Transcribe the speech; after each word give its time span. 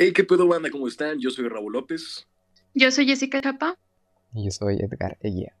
Hey, 0.00 0.12
¿qué 0.12 0.22
pedo, 0.22 0.46
banda? 0.46 0.70
¿Cómo 0.70 0.86
están? 0.86 1.18
Yo 1.18 1.28
soy 1.28 1.48
Raúl 1.48 1.72
López. 1.72 2.28
Yo 2.72 2.92
soy 2.92 3.04
Jessica 3.04 3.42
Chapa. 3.42 3.76
Y 4.32 4.44
yo 4.44 4.52
soy 4.52 4.76
Edgar 4.76 5.18
Eguía. 5.20 5.56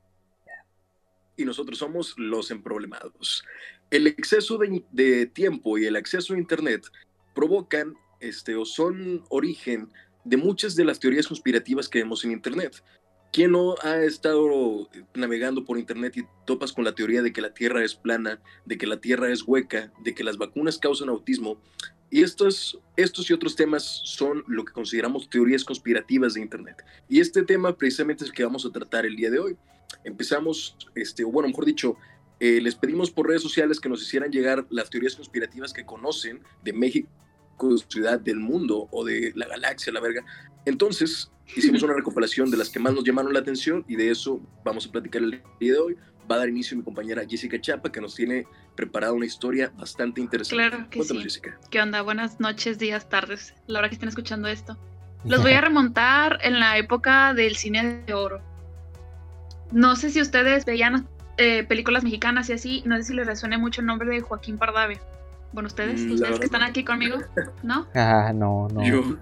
Y 1.36 1.44
nosotros 1.44 1.78
somos 1.78 2.14
los 2.16 2.52
emproblemados. 2.52 3.42
El 3.90 4.06
exceso 4.06 4.56
de, 4.58 4.84
de 4.92 5.26
tiempo 5.26 5.76
y 5.76 5.86
el 5.86 5.96
acceso 5.96 6.34
a 6.34 6.38
Internet 6.38 6.86
provocan 7.34 7.96
este, 8.20 8.54
o 8.54 8.64
son 8.64 9.24
origen 9.28 9.88
de 10.22 10.36
muchas 10.36 10.76
de 10.76 10.84
las 10.84 11.00
teorías 11.00 11.26
conspirativas 11.26 11.88
que 11.88 11.98
vemos 11.98 12.24
en 12.24 12.30
Internet. 12.30 12.84
¿Quién 13.32 13.50
no 13.50 13.74
ha 13.82 13.96
estado 14.04 14.88
navegando 15.14 15.64
por 15.64 15.80
Internet 15.80 16.16
y 16.16 16.22
topas 16.46 16.72
con 16.72 16.84
la 16.84 16.94
teoría 16.94 17.22
de 17.22 17.32
que 17.32 17.40
la 17.40 17.54
Tierra 17.54 17.84
es 17.84 17.96
plana, 17.96 18.40
de 18.66 18.78
que 18.78 18.86
la 18.86 19.00
Tierra 19.00 19.32
es 19.32 19.42
hueca, 19.42 19.92
de 20.04 20.14
que 20.14 20.22
las 20.22 20.38
vacunas 20.38 20.78
causan 20.78 21.08
autismo? 21.08 21.60
Y 22.10 22.22
estos, 22.22 22.78
estos 22.96 23.28
y 23.28 23.34
otros 23.34 23.54
temas 23.54 24.00
son 24.04 24.42
lo 24.46 24.64
que 24.64 24.72
consideramos 24.72 25.28
teorías 25.28 25.64
conspirativas 25.64 26.34
de 26.34 26.40
Internet. 26.40 26.84
Y 27.08 27.20
este 27.20 27.42
tema 27.42 27.76
precisamente 27.76 28.24
es 28.24 28.30
el 28.30 28.36
que 28.36 28.44
vamos 28.44 28.64
a 28.64 28.70
tratar 28.70 29.04
el 29.04 29.16
día 29.16 29.30
de 29.30 29.38
hoy. 29.38 29.56
Empezamos, 30.04 30.76
este, 30.94 31.24
bueno, 31.24 31.48
mejor 31.48 31.66
dicho, 31.66 31.96
eh, 32.40 32.60
les 32.62 32.76
pedimos 32.76 33.10
por 33.10 33.26
redes 33.26 33.42
sociales 33.42 33.80
que 33.80 33.88
nos 33.88 34.02
hicieran 34.02 34.30
llegar 34.30 34.66
las 34.70 34.88
teorías 34.88 35.16
conspirativas 35.16 35.72
que 35.72 35.84
conocen 35.84 36.40
de 36.62 36.72
México, 36.72 37.08
ciudad 37.88 38.20
del 38.20 38.38
mundo 38.38 38.88
o 38.92 39.04
de 39.04 39.32
la 39.34 39.46
galaxia, 39.46 39.92
la 39.92 40.00
verga. 40.00 40.24
Entonces, 40.64 41.30
hicimos 41.56 41.82
una 41.82 41.94
recopilación 41.96 42.50
de 42.50 42.56
las 42.56 42.70
que 42.70 42.78
más 42.78 42.94
nos 42.94 43.04
llamaron 43.04 43.32
la 43.32 43.40
atención 43.40 43.84
y 43.88 43.96
de 43.96 44.10
eso 44.10 44.40
vamos 44.64 44.86
a 44.86 44.92
platicar 44.92 45.22
el 45.22 45.42
día 45.60 45.72
de 45.72 45.78
hoy. 45.78 45.96
Va 46.30 46.36
a 46.36 46.38
dar 46.38 46.48
inicio 46.48 46.76
mi 46.76 46.82
compañera 46.82 47.22
Jessica 47.26 47.60
Chapa, 47.60 47.90
que 47.90 48.00
nos 48.00 48.14
tiene 48.14 48.46
preparada 48.74 49.12
una 49.12 49.24
historia 49.24 49.72
bastante 49.76 50.20
interesante. 50.20 50.68
Claro 50.68 50.90
que 50.90 51.02
sí. 51.02 51.40
¿Qué 51.70 51.80
onda? 51.80 52.02
Buenas 52.02 52.38
noches, 52.38 52.78
días, 52.78 53.08
tardes, 53.08 53.54
la 53.66 53.78
hora 53.78 53.88
que 53.88 53.94
estén 53.94 54.08
escuchando 54.08 54.48
esto. 54.48 54.76
Los 55.24 55.42
voy 55.42 55.52
a 55.52 55.60
remontar 55.60 56.38
en 56.42 56.60
la 56.60 56.78
época 56.78 57.34
del 57.34 57.56
cine 57.56 58.02
de 58.06 58.14
oro. 58.14 58.40
No 59.72 59.96
sé 59.96 60.10
si 60.10 60.20
ustedes 60.20 60.64
veían 60.64 61.08
eh, 61.36 61.64
películas 61.64 62.04
mexicanas 62.04 62.48
y 62.50 62.52
así, 62.52 62.82
no 62.84 62.96
sé 62.96 63.04
si 63.04 63.14
les 63.14 63.26
resuene 63.26 63.58
mucho 63.58 63.80
el 63.80 63.86
nombre 63.86 64.08
de 64.10 64.20
Joaquín 64.20 64.58
Pardavé. 64.58 65.00
Bueno, 65.52 65.66
ustedes, 65.66 66.00
mm, 66.02 66.12
ustedes 66.12 66.38
que 66.38 66.44
están 66.46 66.62
aquí 66.62 66.84
conmigo, 66.84 67.18
¿no? 67.62 67.86
Ah, 67.94 68.32
no, 68.34 68.68
no. 68.68 68.84
Yo 68.84 69.16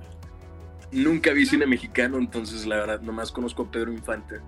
nunca 0.93 1.33
vi 1.33 1.47
cine 1.47 1.67
mexicano, 1.67 2.19
entonces 2.19 2.67
la 2.67 2.77
verdad, 2.77 3.01
nomás 3.01 3.33
conozco 3.33 3.63
a 3.63 3.71
Pedro 3.71 3.93
Infante. 3.93 4.41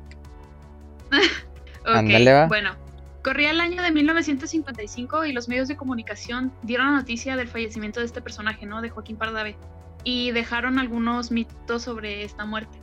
bueno. 2.49 2.77
Corría 3.23 3.51
el 3.51 3.61
año 3.61 3.83
de 3.83 3.91
1955 3.91 5.25
y 5.25 5.33
los 5.33 5.49
medios 5.49 5.69
de 5.69 5.77
comunicación 5.77 6.53
dieron 6.63 6.87
la 6.87 6.99
noticia 6.99 7.37
del 7.37 7.49
fallecimiento 7.49 8.01
de 8.01 8.07
este 8.07 8.23
personaje, 8.23 8.65
¿no? 8.65 8.81
De 8.81 8.91
Joaquín 8.91 9.17
Pardavé. 9.17 9.57
Y 10.05 10.31
dejaron 10.31 10.79
algunos 10.79 11.31
mitos 11.31 11.83
sobre 11.83 12.23
esta 12.23 12.47
muerte. 12.47 12.79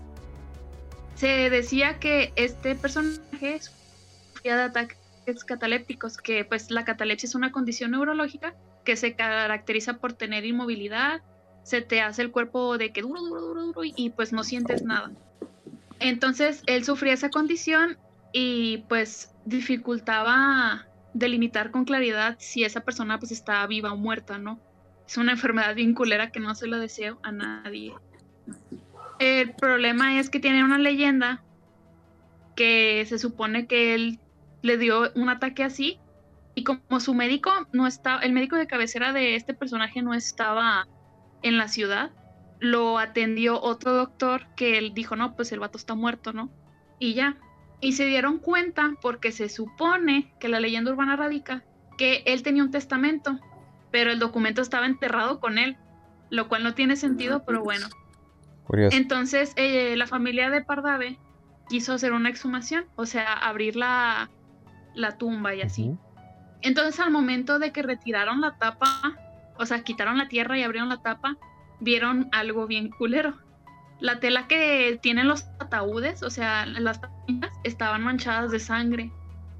Se 1.16 1.50
decía 1.50 2.00
que 2.00 2.34
este 2.36 2.76
personaje 2.76 3.60
sufría 3.62 4.58
de 4.58 4.64
ataques 4.64 4.98
catalépticos, 5.46 6.18
que 6.18 6.44
pues 6.44 6.70
la 6.70 6.84
catalepsia 6.84 7.28
es 7.28 7.36
una 7.36 7.52
condición 7.52 7.92
neurológica 7.92 8.54
que 8.84 8.98
se 8.98 9.16
caracteriza 9.16 9.98
por 9.98 10.14
tener 10.14 10.46
inmovilidad, 10.46 11.22
se 11.64 11.82
te 11.82 12.02
hace 12.02 12.22
el 12.22 12.32
cuerpo 12.32 12.78
de 12.78 12.92
que 12.92 13.02
duro, 13.02 13.22
duro, 13.22 13.42
duro, 13.42 13.62
duro 13.64 13.82
y 13.84 14.12
pues 14.12 14.32
no 14.32 14.44
sientes 14.44 14.84
nada. 14.84 15.12
Entonces 16.00 16.62
él 16.68 16.86
sufría 16.86 17.14
esa 17.14 17.30
condición 17.30 17.98
y 18.38 18.80
pues 18.90 19.34
dificultaba 19.46 20.86
delimitar 21.14 21.72
con 21.72 21.86
claridad 21.86 22.36
si 22.38 22.66
esa 22.66 22.82
persona 22.82 23.18
pues 23.18 23.32
está 23.32 23.66
viva 23.66 23.94
o 23.94 23.96
muerta, 23.96 24.38
¿no? 24.38 24.60
Es 25.08 25.16
una 25.16 25.32
enfermedad 25.32 25.74
bien 25.74 25.94
culera 25.94 26.32
que 26.32 26.42
no 26.42 26.54
se 26.54 26.68
lo 26.68 26.78
deseo 26.78 27.18
a 27.24 27.32
nadie. 27.32 27.94
El 29.20 29.54
problema 29.54 30.20
es 30.20 30.30
que 30.30 30.42
tiene 30.42 30.66
una 30.66 30.78
leyenda 30.78 31.44
que 32.58 33.06
se 33.08 33.20
supone 33.20 33.68
que 33.68 33.96
él 33.96 34.20
le 34.64 34.78
dio 34.78 35.14
un 35.16 35.30
ataque 35.30 35.64
así 35.64 35.98
y 36.56 36.66
como 36.66 37.00
su 37.00 37.14
médico 37.14 37.52
no 37.72 37.88
estaba, 37.88 38.20
el 38.22 38.34
médico 38.34 38.58
de 38.58 38.68
cabecera 38.68 39.14
de 39.14 39.38
este 39.38 39.54
personaje 39.54 40.02
no 40.02 40.14
estaba 40.14 40.86
en 41.42 41.58
la 41.58 41.70
ciudad, 41.70 42.12
lo 42.60 43.00
atendió 43.00 43.62
otro 43.62 43.94
doctor 43.94 44.48
que 44.58 44.78
él 44.78 44.94
dijo, 44.94 45.16
no, 45.16 45.38
pues 45.38 45.54
el 45.54 45.62
vato 45.62 45.78
está 45.78 45.96
muerto, 45.96 46.34
¿no? 46.34 46.50
Y 47.00 47.14
ya. 47.14 47.38
Y 47.82 47.94
se 47.94 48.06
dieron 48.06 48.40
cuenta 48.40 48.94
porque 49.02 49.32
se 49.32 49.50
supone 49.50 50.34
que 50.40 50.48
la 50.48 50.60
leyenda 50.60 50.92
urbana 50.92 51.16
radica 51.16 51.64
que 51.98 52.24
él 52.26 52.44
tenía 52.44 52.64
un 52.64 52.72
testamento, 52.72 53.40
pero 53.92 54.12
el 54.12 54.20
documento 54.20 54.62
estaba 54.62 54.86
enterrado 54.86 55.40
con 55.40 55.58
él, 55.58 55.78
lo 56.30 56.48
cual 56.48 56.64
no 56.64 56.74
tiene 56.74 56.96
sentido, 56.96 57.44
pero 57.46 57.64
bueno. 57.64 57.88
Entonces 58.92 59.54
eh, 59.56 59.96
la 59.96 60.08
familia 60.08 60.50
de 60.50 60.62
Pardave 60.62 61.20
quiso 61.70 61.94
hacer 61.94 62.14
una 62.14 62.30
exhumación, 62.30 62.86
o 62.96 63.06
sea, 63.06 63.34
abrir 63.34 63.76
la, 63.76 64.30
la 64.94 65.18
tumba 65.18 65.54
y 65.56 65.62
así. 65.62 65.96
Entonces 66.62 67.00
al 67.00 67.12
momento 67.12 67.60
de 67.60 67.72
que 67.72 67.84
retiraron 67.84 68.42
la 68.42 68.58
tapa, 68.58 69.18
o 69.58 69.66
sea, 69.66 69.84
quitaron 69.84 70.18
la 70.18 70.28
tierra 70.28 70.58
y 70.58 70.64
abrieron 70.64 70.90
la 70.90 71.02
tapa, 71.02 71.38
vieron 71.80 72.28
algo 72.32 72.68
bien 72.68 72.90
culero. 72.90 73.38
La 74.00 74.20
tela 74.20 74.48
que 74.48 75.00
tienen 75.02 75.28
los 75.28 75.46
ataúdes, 75.60 76.22
o 76.24 76.30
sea, 76.30 76.66
las 76.66 77.02
tapitas, 77.02 77.52
estaban 77.64 78.04
manchadas 78.04 78.52
de 78.52 78.60
sangre. 78.60 79.12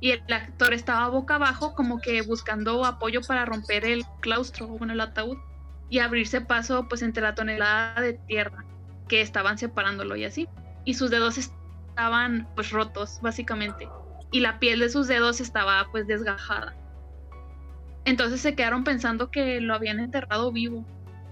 Y 0.02 0.12
el 0.12 0.22
actor 0.32 0.74
estaba 0.74 1.08
boca 1.08 1.36
abajo 1.36 1.74
como 1.74 2.00
que 2.00 2.22
buscando 2.22 2.86
apoyo 2.86 3.22
para 3.22 3.46
romper 3.46 3.86
el 3.86 4.06
claustro, 4.20 4.68
bueno, 4.68 4.94
el 4.94 5.02
ataúd, 5.02 5.38
y 5.90 6.00
abrirse 6.00 6.42
paso 6.42 6.88
pues 6.88 7.02
entre 7.02 7.24
la 7.24 7.36
tonelada 7.36 8.02
de 8.02 8.14
tierra 8.14 8.66
que 9.08 9.22
estaban 9.22 9.58
separándolo 9.58 10.16
y 10.16 10.26
así. 10.26 10.48
Y 10.84 10.96
sus 10.96 11.10
dedos 11.10 11.38
estaban 11.38 12.48
pues 12.56 12.72
rotos, 12.72 13.20
básicamente. 13.22 13.88
Y 14.32 14.42
la 14.42 14.60
piel 14.60 14.80
de 14.80 14.90
sus 14.90 15.08
dedos 15.08 15.40
estaba 15.40 15.88
pues 15.92 16.08
desgajada. 16.08 16.76
Entonces 18.04 18.42
se 18.42 18.56
quedaron 18.56 18.84
pensando 18.84 19.32
que 19.32 19.62
lo 19.62 19.74
habían 19.74 20.00
enterrado 20.00 20.52
vivo. 20.52 20.86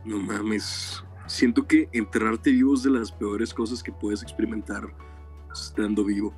No 0.06 0.18
mames. 0.18 1.03
Siento 1.28 1.66
que 1.66 1.90
enterrarte 1.94 2.52
vivo 2.52 2.74
es 2.74 2.84
de 2.84 2.92
las 2.92 3.12
peores 3.12 3.54
cosas 3.54 3.82
que 3.82 3.92
puedes 3.92 4.22
experimentar 4.22 4.88
estando 5.52 6.04
vivo. 6.04 6.34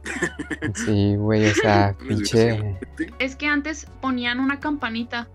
Sí, 0.74 1.16
güey, 1.16 1.50
o 1.50 1.54
sea, 1.54 1.96
pinche. 2.08 2.78
Es 3.20 3.36
que 3.36 3.48
antes 3.48 3.88
ponían 4.02 4.40
una 4.40 4.60
campanita 4.60 5.28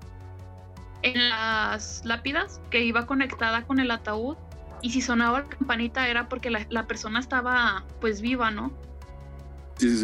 en 1.03 1.31
las 1.31 2.03
lápidas 2.05 2.61
que 2.71 2.85
iba 2.85 3.07
conectada 3.07 3.67
con 3.67 3.81
el 3.81 3.91
ataúd 3.91 4.37
y 4.83 4.91
si 4.91 5.01
sonaba 5.01 5.41
la 5.41 5.49
campanita 5.49 6.09
era 6.09 6.29
porque 6.29 6.51
la 6.51 6.87
persona 6.87 7.21
estaba 7.21 7.85
pues 8.01 8.21
viva, 8.21 8.51
¿no? 8.51 8.71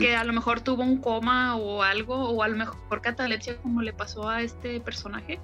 que 0.01 0.17
a 0.17 0.25
lo 0.25 0.33
mejor 0.33 0.61
tuvo 0.61 0.83
un 0.83 0.99
coma 0.99 1.57
o 1.57 1.83
algo, 1.83 2.15
o 2.15 2.43
a 2.43 2.49
lo 2.49 2.57
mejor 2.57 3.01
catalepsia 3.03 3.59
como 3.59 3.83
le 3.83 3.93
pasó 3.93 4.28
a 4.28 4.43
este 4.43 4.81
personaje. 4.81 5.39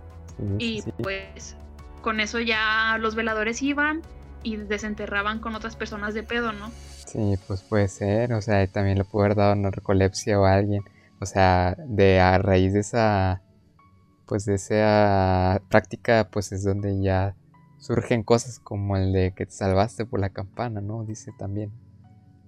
y 0.58 0.82
pues 1.02 1.56
con 2.02 2.20
eso 2.20 2.40
ya 2.40 2.98
los 3.00 3.14
veladores 3.14 3.62
iban 3.62 4.02
y 4.42 4.56
desenterraban 4.56 5.38
con 5.38 5.54
otras 5.54 5.76
personas 5.76 6.14
de 6.14 6.22
pedo, 6.22 6.52
¿no? 6.52 6.70
Sí, 7.06 7.38
pues 7.46 7.62
puede 7.62 7.88
ser, 7.88 8.32
o 8.32 8.42
sea, 8.42 8.66
también 8.66 8.98
le 8.98 9.04
pudo 9.04 9.24
haber 9.24 9.36
dado 9.36 9.54
narcolepsia 9.54 10.38
o 10.38 10.44
a 10.44 10.54
alguien, 10.54 10.82
o 11.20 11.26
sea, 11.26 11.76
de 11.78 12.20
a 12.20 12.38
raíz 12.38 12.72
de 12.72 12.80
esa, 12.80 13.42
pues 14.26 14.44
de 14.44 14.54
esa 14.54 15.62
práctica, 15.68 16.28
pues 16.30 16.52
es 16.52 16.64
donde 16.64 17.00
ya 17.00 17.36
surgen 17.78 18.22
cosas 18.22 18.60
como 18.60 18.96
el 18.96 19.12
de 19.12 19.32
que 19.34 19.46
te 19.46 19.52
salvaste 19.52 20.06
por 20.06 20.20
la 20.20 20.30
campana, 20.30 20.80
¿no? 20.80 21.04
Dice 21.04 21.32
también, 21.38 21.72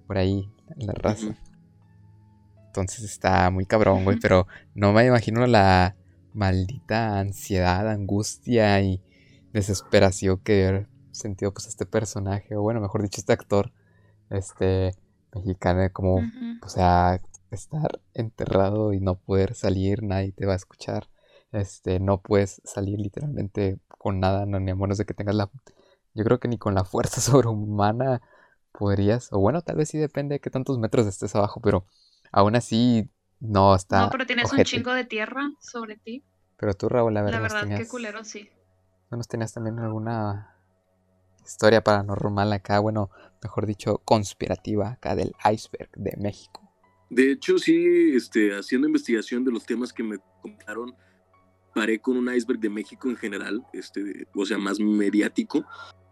por 0.07 0.17
ahí, 0.17 0.49
la 0.77 0.93
raza. 0.93 1.35
Entonces 2.67 3.03
está 3.03 3.49
muy 3.51 3.65
cabrón, 3.65 4.03
güey. 4.03 4.17
Pero 4.19 4.47
no 4.73 4.93
me 4.93 5.05
imagino 5.05 5.45
la 5.47 5.95
maldita 6.33 7.19
ansiedad, 7.19 7.89
angustia 7.89 8.81
y 8.81 9.01
desesperación 9.59 10.39
que 10.39 10.67
haber 10.67 10.89
sentido 11.11 11.53
pues 11.53 11.67
este 11.67 11.85
personaje. 11.85 12.55
O 12.55 12.61
bueno, 12.61 12.81
mejor 12.81 13.01
dicho, 13.01 13.19
este 13.21 13.33
actor. 13.33 13.71
Este 14.29 14.95
mexicano, 15.33 15.87
como, 15.93 16.21
o 16.61 16.69
sea, 16.69 17.21
estar 17.51 18.01
enterrado 18.13 18.93
y 18.93 18.99
no 18.99 19.15
poder 19.15 19.53
salir, 19.53 20.01
nadie 20.03 20.31
te 20.31 20.45
va 20.45 20.53
a 20.53 20.57
escuchar. 20.57 21.09
Este, 21.51 21.99
no 21.99 22.21
puedes 22.21 22.61
salir 22.65 22.99
literalmente 22.99 23.79
con 23.87 24.19
nada, 24.19 24.45
no, 24.45 24.59
ni 24.59 24.71
a 24.71 24.75
menos 24.75 24.97
de 24.97 25.05
que 25.05 25.13
tengas 25.13 25.35
la. 25.35 25.49
Yo 26.13 26.23
creo 26.23 26.39
que 26.39 26.47
ni 26.47 26.57
con 26.57 26.73
la 26.75 26.85
fuerza 26.85 27.21
sobrehumana 27.21 28.21
podrías. 28.71 29.31
O 29.31 29.39
bueno, 29.39 29.61
tal 29.61 29.75
vez 29.77 29.89
sí 29.89 29.97
depende 29.97 30.35
de 30.35 30.39
qué 30.39 30.49
tantos 30.49 30.79
metros 30.79 31.05
estés 31.07 31.35
abajo, 31.35 31.61
pero 31.61 31.85
Aún 32.35 32.53
así, 32.57 33.09
no 33.39 33.73
está. 33.73 34.01
No, 34.01 34.09
pero 34.09 34.25
tienes 34.25 34.51
un 34.51 34.61
chingo 34.65 34.93
de 34.93 35.05
tierra 35.05 35.53
sobre 35.61 35.95
ti. 35.95 36.21
Pero 36.57 36.73
tú, 36.73 36.89
Raúl, 36.89 37.13
la 37.13 37.21
verdad. 37.21 37.37
La 37.37 37.41
verdad, 37.41 37.77
qué 37.77 37.87
culero, 37.87 38.25
sí. 38.25 38.49
¿No 39.11 39.17
nos 39.17 39.27
tenías 39.27 39.53
también 39.53 39.79
alguna 39.79 40.55
historia 41.45 41.83
paranormal 41.83 42.51
acá? 42.53 42.79
Bueno, 42.79 43.09
mejor 43.41 43.65
dicho, 43.65 44.01
conspirativa 44.05 44.91
acá 44.91 45.15
del 45.15 45.33
iceberg 45.51 45.89
de 45.95 46.17
México. 46.17 46.61
De 47.09 47.31
hecho, 47.31 47.59
sí, 47.59 48.11
este, 48.15 48.55
haciendo 48.55 48.87
investigación 48.87 49.43
de 49.43 49.51
los 49.51 49.65
temas 49.65 49.93
que 49.93 50.03
me 50.03 50.17
contaron, 50.41 50.95
paré 51.73 51.99
con 51.99 52.17
un 52.17 52.33
iceberg 52.33 52.59
de 52.59 52.69
México 52.69 53.09
en 53.09 53.17
general, 53.17 53.65
este, 53.73 54.27
o 54.33 54.45
sea, 54.45 54.57
más 54.57 54.79
mediático. 54.79 55.65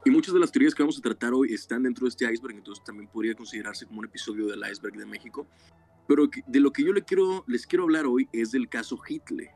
Y 0.05 0.11
muchas 0.11 0.33
de 0.33 0.39
las 0.39 0.51
teorías 0.51 0.75
que 0.75 0.83
vamos 0.83 0.97
a 0.97 1.01
tratar 1.01 1.33
hoy 1.33 1.53
están 1.53 1.83
dentro 1.83 2.05
de 2.05 2.09
este 2.09 2.31
iceberg, 2.31 2.57
entonces 2.57 2.83
también 2.83 3.09
podría 3.09 3.33
considerarse 3.33 3.85
como 3.85 3.99
un 3.99 4.05
episodio 4.05 4.47
del 4.47 4.61
iceberg 4.69 4.97
de 4.97 5.05
México. 5.05 5.47
Pero 6.07 6.29
de 6.45 6.59
lo 6.59 6.71
que 6.71 6.83
yo 6.83 6.91
les 6.91 7.05
quiero, 7.05 7.45
les 7.47 7.65
quiero 7.65 7.85
hablar 7.85 8.05
hoy 8.05 8.27
es 8.33 8.51
del 8.51 8.67
caso 8.67 8.99
Hitler. 9.07 9.49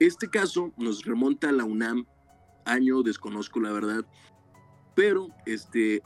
Este 0.00 0.28
caso 0.28 0.72
nos 0.76 1.04
remonta 1.04 1.48
a 1.48 1.52
la 1.52 1.64
UNAM, 1.64 2.06
año 2.66 3.02
desconozco 3.02 3.60
la 3.60 3.72
verdad, 3.72 4.04
pero 4.94 5.28
este, 5.46 6.02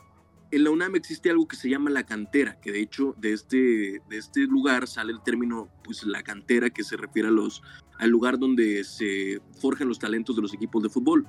en 0.51 0.63
la 0.63 0.69
UNAM 0.69 0.95
existe 0.95 1.29
algo 1.29 1.47
que 1.47 1.55
se 1.55 1.69
llama 1.69 1.89
la 1.89 2.05
cantera, 2.05 2.59
que 2.59 2.71
de 2.71 2.81
hecho 2.81 3.15
de 3.17 3.33
este, 3.33 4.01
de 4.09 4.17
este 4.17 4.41
lugar 4.41 4.87
sale 4.87 5.11
el 5.11 5.21
término, 5.21 5.69
pues 5.83 6.03
la 6.05 6.23
cantera, 6.23 6.69
que 6.69 6.83
se 6.83 6.97
refiere 6.97 7.29
a 7.29 7.31
los, 7.31 7.61
al 7.99 8.09
lugar 8.09 8.39
donde 8.39 8.83
se 8.83 9.41
forjan 9.59 9.87
los 9.87 9.99
talentos 9.99 10.35
de 10.35 10.41
los 10.41 10.53
equipos 10.53 10.83
de 10.83 10.89
fútbol 10.89 11.27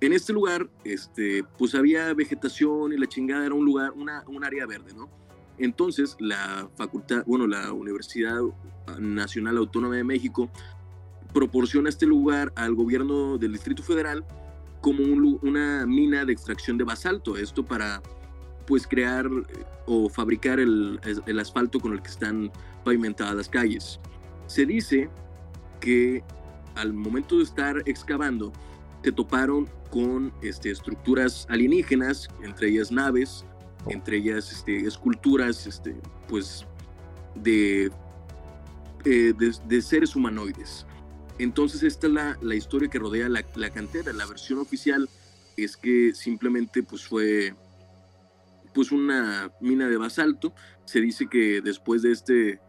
en 0.00 0.12
este 0.12 0.32
lugar, 0.32 0.68
este, 0.84 1.44
pues 1.58 1.74
había 1.74 2.12
vegetación 2.12 2.92
y 2.92 2.98
la 2.98 3.06
chingada 3.06 3.46
era 3.46 3.54
un 3.54 3.64
lugar, 3.64 3.92
una, 3.92 4.24
un 4.26 4.44
área 4.44 4.66
verde, 4.66 4.92
¿no? 4.94 5.08
Entonces, 5.58 6.16
la 6.18 6.68
facultad, 6.76 7.24
bueno, 7.26 7.46
la 7.46 7.72
Universidad 7.72 8.40
Nacional 8.98 9.56
Autónoma 9.56 9.96
de 9.96 10.04
México 10.04 10.50
proporciona 11.32 11.88
este 11.88 12.04
lugar 12.04 12.52
al 12.56 12.74
gobierno 12.74 13.38
del 13.38 13.52
Distrito 13.52 13.82
Federal 13.82 14.22
como 14.86 15.02
una 15.42 15.84
mina 15.84 16.24
de 16.24 16.32
extracción 16.32 16.78
de 16.78 16.84
basalto. 16.84 17.36
Esto 17.36 17.64
para, 17.64 18.00
pues, 18.68 18.86
crear 18.86 19.26
eh, 19.26 19.64
o 19.84 20.08
fabricar 20.08 20.60
el, 20.60 21.00
asfalto 21.40 21.80
con 21.80 21.92
el 21.92 22.00
que 22.00 22.08
están 22.08 22.52
pavimentadas 22.84 23.34
las 23.34 23.48
calles. 23.48 23.98
Se 24.46 24.64
dice 24.64 25.10
que 25.80 26.22
al 26.76 26.92
momento 26.92 27.38
de 27.38 27.42
estar 27.42 27.82
excavando, 27.84 28.52
se 29.02 29.10
toparon 29.10 29.68
con 29.90 30.32
este, 30.40 30.70
estructuras 30.70 31.48
alienígenas, 31.50 32.28
entre 32.44 32.68
ellas 32.68 32.92
naves, 32.92 33.44
entre 33.88 34.18
ellas 34.18 34.52
este, 34.52 34.86
esculturas 34.86 35.66
este, 35.66 35.96
pues, 36.28 36.64
de, 37.34 37.90
eh, 39.04 39.32
de, 39.36 39.82
seres 39.82 40.14
humanoides. 40.14 40.86
Entonces 41.38 41.82
esta 41.82 42.06
es 42.06 42.12
la, 42.12 42.38
la 42.40 42.54
historia 42.54 42.88
que 42.88 42.98
rodea 42.98 43.28
la, 43.28 43.70
cantera. 43.70 44.12
La 44.12 44.26
versión 44.26 44.58
oficial 44.58 45.08
es 45.56 45.76
que 45.76 46.14
simplemente 46.14 46.82
pues, 46.82 47.06
fue 47.06 47.54
pues, 48.74 48.92
una 48.92 49.52
mina 49.60 49.88
de 49.88 49.96
basalto. 49.96 50.54
Se 50.84 51.00
dice 51.00 51.26
que 51.28 51.60
después 51.60 52.02
de 52.02 52.12
este, 52.12 52.60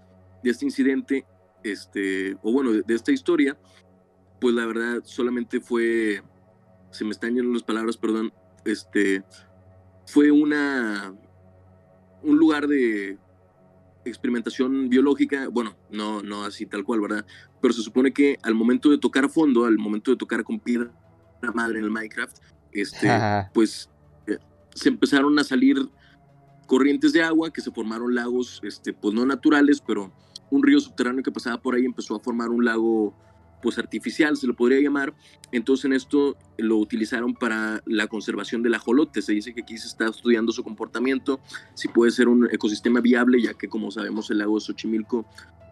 de 0.44 0.50
este 0.50 0.66
incidente, 0.66 1.25
este, 1.64 2.38
o 2.42 2.52
bueno, 2.52 2.72
de, 2.74 2.81
de 2.81 2.96
esta 2.96 3.12
historia, 3.12 3.58
pues 4.40 4.54
la 4.54 4.66
verdad 4.66 5.02
solamente 5.04 5.60
fue 5.60 6.22
se 6.92 7.06
me 7.06 7.12
están 7.12 7.36
yendo 7.36 7.52
las 7.52 7.64
palabras, 7.64 7.98
perdón, 7.98 8.34
este, 8.66 9.24
fue 10.06 10.31
una, 10.31 11.14
un 12.24 12.38
lugar 12.38 12.68
de 12.68 13.18
experimentación 14.06 14.90
biológica, 14.90 15.48
bueno, 15.50 15.75
no, 15.92 16.22
no 16.24 16.44
así 16.44 16.66
tal 16.66 16.84
cual, 16.84 17.02
¿verdad? 17.02 17.25
Pero 17.68 17.75
se 17.75 17.81
supone 17.81 18.14
que 18.14 18.40
al 18.44 18.56
momento 18.56 18.90
de 18.90 18.98
tocar 18.98 19.25
a 19.25 19.28
fondo, 19.28 19.66
al 19.66 19.78
momento 19.78 20.10
de 20.10 20.16
tocar 20.16 20.42
con 20.46 20.58
piedra 20.58 20.90
madre 21.54 21.80
en 21.80 21.84
el 21.84 21.92
Minecraft, 21.92 22.38
este, 22.72 23.10
pues 23.54 23.90
eh, 24.25 24.38
se 24.74 24.88
empezaron 24.88 25.38
a 25.38 25.44
salir 25.44 25.75
corrientes 26.66 27.12
de 27.12 27.24
agua, 27.24 27.52
que 27.52 27.60
se 27.60 27.69
formaron 27.69 28.16
lagos, 28.16 28.62
este, 28.64 28.94
pues 28.94 29.14
no 29.14 29.25
naturales, 29.25 29.84
pero 29.86 30.14
un 30.50 30.64
río 30.64 30.80
subterráneo 30.80 31.24
que 31.24 31.31
pasaba 31.34 31.62
por 31.62 31.75
ahí 31.75 31.84
empezó 31.84 32.16
a 32.16 32.22
formar 32.22 32.52
un 32.52 32.64
lago 32.64 33.14
pues 33.62 33.78
artificial, 33.78 34.38
se 34.38 34.48
lo 34.48 34.56
podría 34.56 34.80
llamar. 34.80 35.14
Entonces 35.52 35.84
en 35.84 35.92
esto 35.92 36.38
lo 36.58 36.78
utilizaron 36.78 37.34
para 37.34 37.84
la 37.86 38.08
conservación 38.08 38.64
del 38.64 38.75
ajolote. 38.75 39.22
Se 39.22 39.34
dice 39.34 39.54
que 39.54 39.64
aquí 39.64 39.78
se 39.78 39.88
está 39.88 40.08
estudiando 40.08 40.54
su 40.54 40.64
comportamiento, 40.64 41.42
si 41.74 41.90
puede 41.90 42.12
ser 42.12 42.30
un 42.30 42.48
ecosistema 42.50 43.02
viable, 43.02 43.42
ya 43.42 43.56
que 43.56 43.68
como 43.68 43.92
sabemos 43.92 44.31
el 44.31 44.38
lago 44.38 44.56
de 44.56 44.62
Xochimilco 44.62 45.25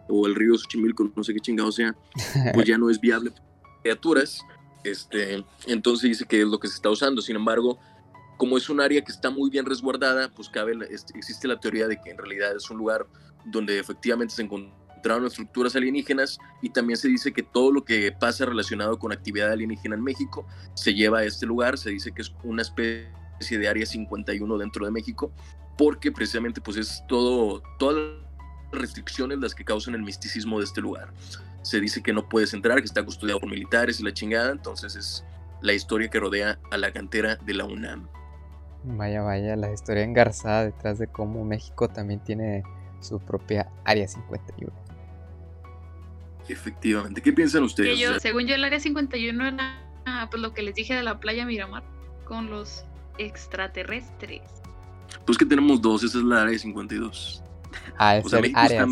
o 0.08 0.26
el 0.26 0.34
río 0.34 0.56
Xochimilco, 0.56 1.10
no 1.14 1.24
sé 1.24 1.34
qué 1.34 1.40
chingado 1.40 1.72
sea, 1.72 1.96
pues 2.54 2.66
ya 2.66 2.78
no 2.78 2.90
es 2.90 3.00
viable 3.00 3.30
para 3.30 3.46
criaturas. 3.82 4.40
Este, 4.84 5.44
entonces 5.66 6.10
dice 6.10 6.24
que 6.26 6.42
es 6.42 6.46
lo 6.46 6.58
que 6.60 6.68
se 6.68 6.74
está 6.74 6.90
usando. 6.90 7.20
Sin 7.20 7.36
embargo, 7.36 7.78
como 8.36 8.56
es 8.56 8.68
un 8.68 8.80
área 8.80 9.02
que 9.02 9.12
está 9.12 9.30
muy 9.30 9.50
bien 9.50 9.66
resguardada, 9.66 10.30
pues 10.34 10.48
cabe, 10.48 10.74
este, 10.90 11.18
existe 11.18 11.48
la 11.48 11.58
teoría 11.58 11.88
de 11.88 12.00
que 12.00 12.10
en 12.10 12.18
realidad 12.18 12.54
es 12.54 12.70
un 12.70 12.78
lugar 12.78 13.06
donde 13.46 13.78
efectivamente 13.78 14.34
se 14.34 14.42
encontraron 14.42 15.26
estructuras 15.26 15.76
alienígenas 15.76 16.38
y 16.62 16.70
también 16.70 16.96
se 16.96 17.08
dice 17.08 17.32
que 17.32 17.42
todo 17.42 17.72
lo 17.72 17.84
que 17.84 18.12
pasa 18.12 18.44
relacionado 18.44 18.98
con 18.98 19.12
actividad 19.12 19.52
alienígena 19.52 19.94
en 19.94 20.02
México 20.02 20.46
se 20.74 20.94
lleva 20.94 21.20
a 21.20 21.24
este 21.24 21.46
lugar, 21.46 21.78
se 21.78 21.90
dice 21.90 22.12
que 22.12 22.22
es 22.22 22.32
una 22.42 22.62
especie 22.62 23.58
de 23.58 23.68
área 23.68 23.86
51 23.86 24.58
dentro 24.58 24.84
de 24.84 24.90
México, 24.90 25.32
porque 25.78 26.10
precisamente 26.10 26.60
pues 26.60 26.76
es 26.76 27.04
todo, 27.06 27.62
restricciones 28.76 29.38
las 29.38 29.54
que 29.54 29.64
causan 29.64 29.94
el 29.94 30.02
misticismo 30.02 30.58
de 30.58 30.64
este 30.64 30.80
lugar. 30.80 31.12
Se 31.62 31.80
dice 31.80 32.02
que 32.02 32.12
no 32.12 32.28
puedes 32.28 32.54
entrar, 32.54 32.78
que 32.78 32.84
está 32.84 33.04
custodiado 33.04 33.40
por 33.40 33.50
militares 33.50 34.00
y 34.00 34.04
la 34.04 34.12
chingada, 34.12 34.52
entonces 34.52 34.94
es 34.96 35.24
la 35.62 35.72
historia 35.72 36.08
que 36.08 36.20
rodea 36.20 36.58
a 36.70 36.76
la 36.76 36.92
cantera 36.92 37.36
de 37.36 37.54
la 37.54 37.64
UNAM. 37.64 38.08
Vaya, 38.84 39.22
vaya, 39.22 39.56
la 39.56 39.72
historia 39.72 40.04
engarzada 40.04 40.64
detrás 40.64 40.98
de 40.98 41.08
cómo 41.08 41.44
México 41.44 41.88
también 41.88 42.20
tiene 42.20 42.62
su 43.00 43.18
propia 43.18 43.68
Área 43.84 44.06
51. 44.06 44.72
Efectivamente. 46.48 47.20
¿Qué 47.20 47.32
piensan 47.32 47.64
ustedes? 47.64 47.98
yo, 47.98 48.18
según 48.20 48.46
yo, 48.46 48.54
el 48.54 48.64
área 48.64 48.78
51 48.78 49.48
era 49.48 50.28
pues, 50.30 50.40
lo 50.40 50.52
que 50.52 50.62
les 50.62 50.74
dije 50.74 50.94
de 50.94 51.02
la 51.02 51.18
playa 51.18 51.44
Miramar 51.44 51.82
con 52.24 52.50
los 52.50 52.84
extraterrestres. 53.18 54.42
Pues 55.24 55.38
que 55.38 55.44
tenemos 55.44 55.80
dos, 55.80 56.04
esa 56.04 56.18
es 56.18 56.24
la 56.24 56.42
área 56.42 56.58
52. 56.58 57.42
Ah, 57.98 58.16
es 58.16 58.32
el 58.32 58.52
área. 58.54 58.86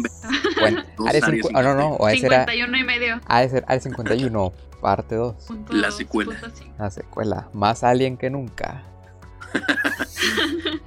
Bueno, 0.60 0.82
área 1.06 1.20
51. 1.20 1.62
no, 1.62 1.74
no, 1.74 1.96
o 1.96 2.08
51 2.08 2.76
y 2.76 2.84
medio. 2.84 3.20
Ah, 3.26 3.42
es 3.42 3.54
área 3.54 3.80
51, 3.80 4.52
parte 4.80 5.14
2. 5.14 5.34
La 5.70 5.90
secuela. 5.90 6.36
La 6.78 6.90
secuela. 6.90 7.48
Más 7.52 7.84
alien 7.84 8.16
que 8.16 8.30
nunca. 8.30 8.82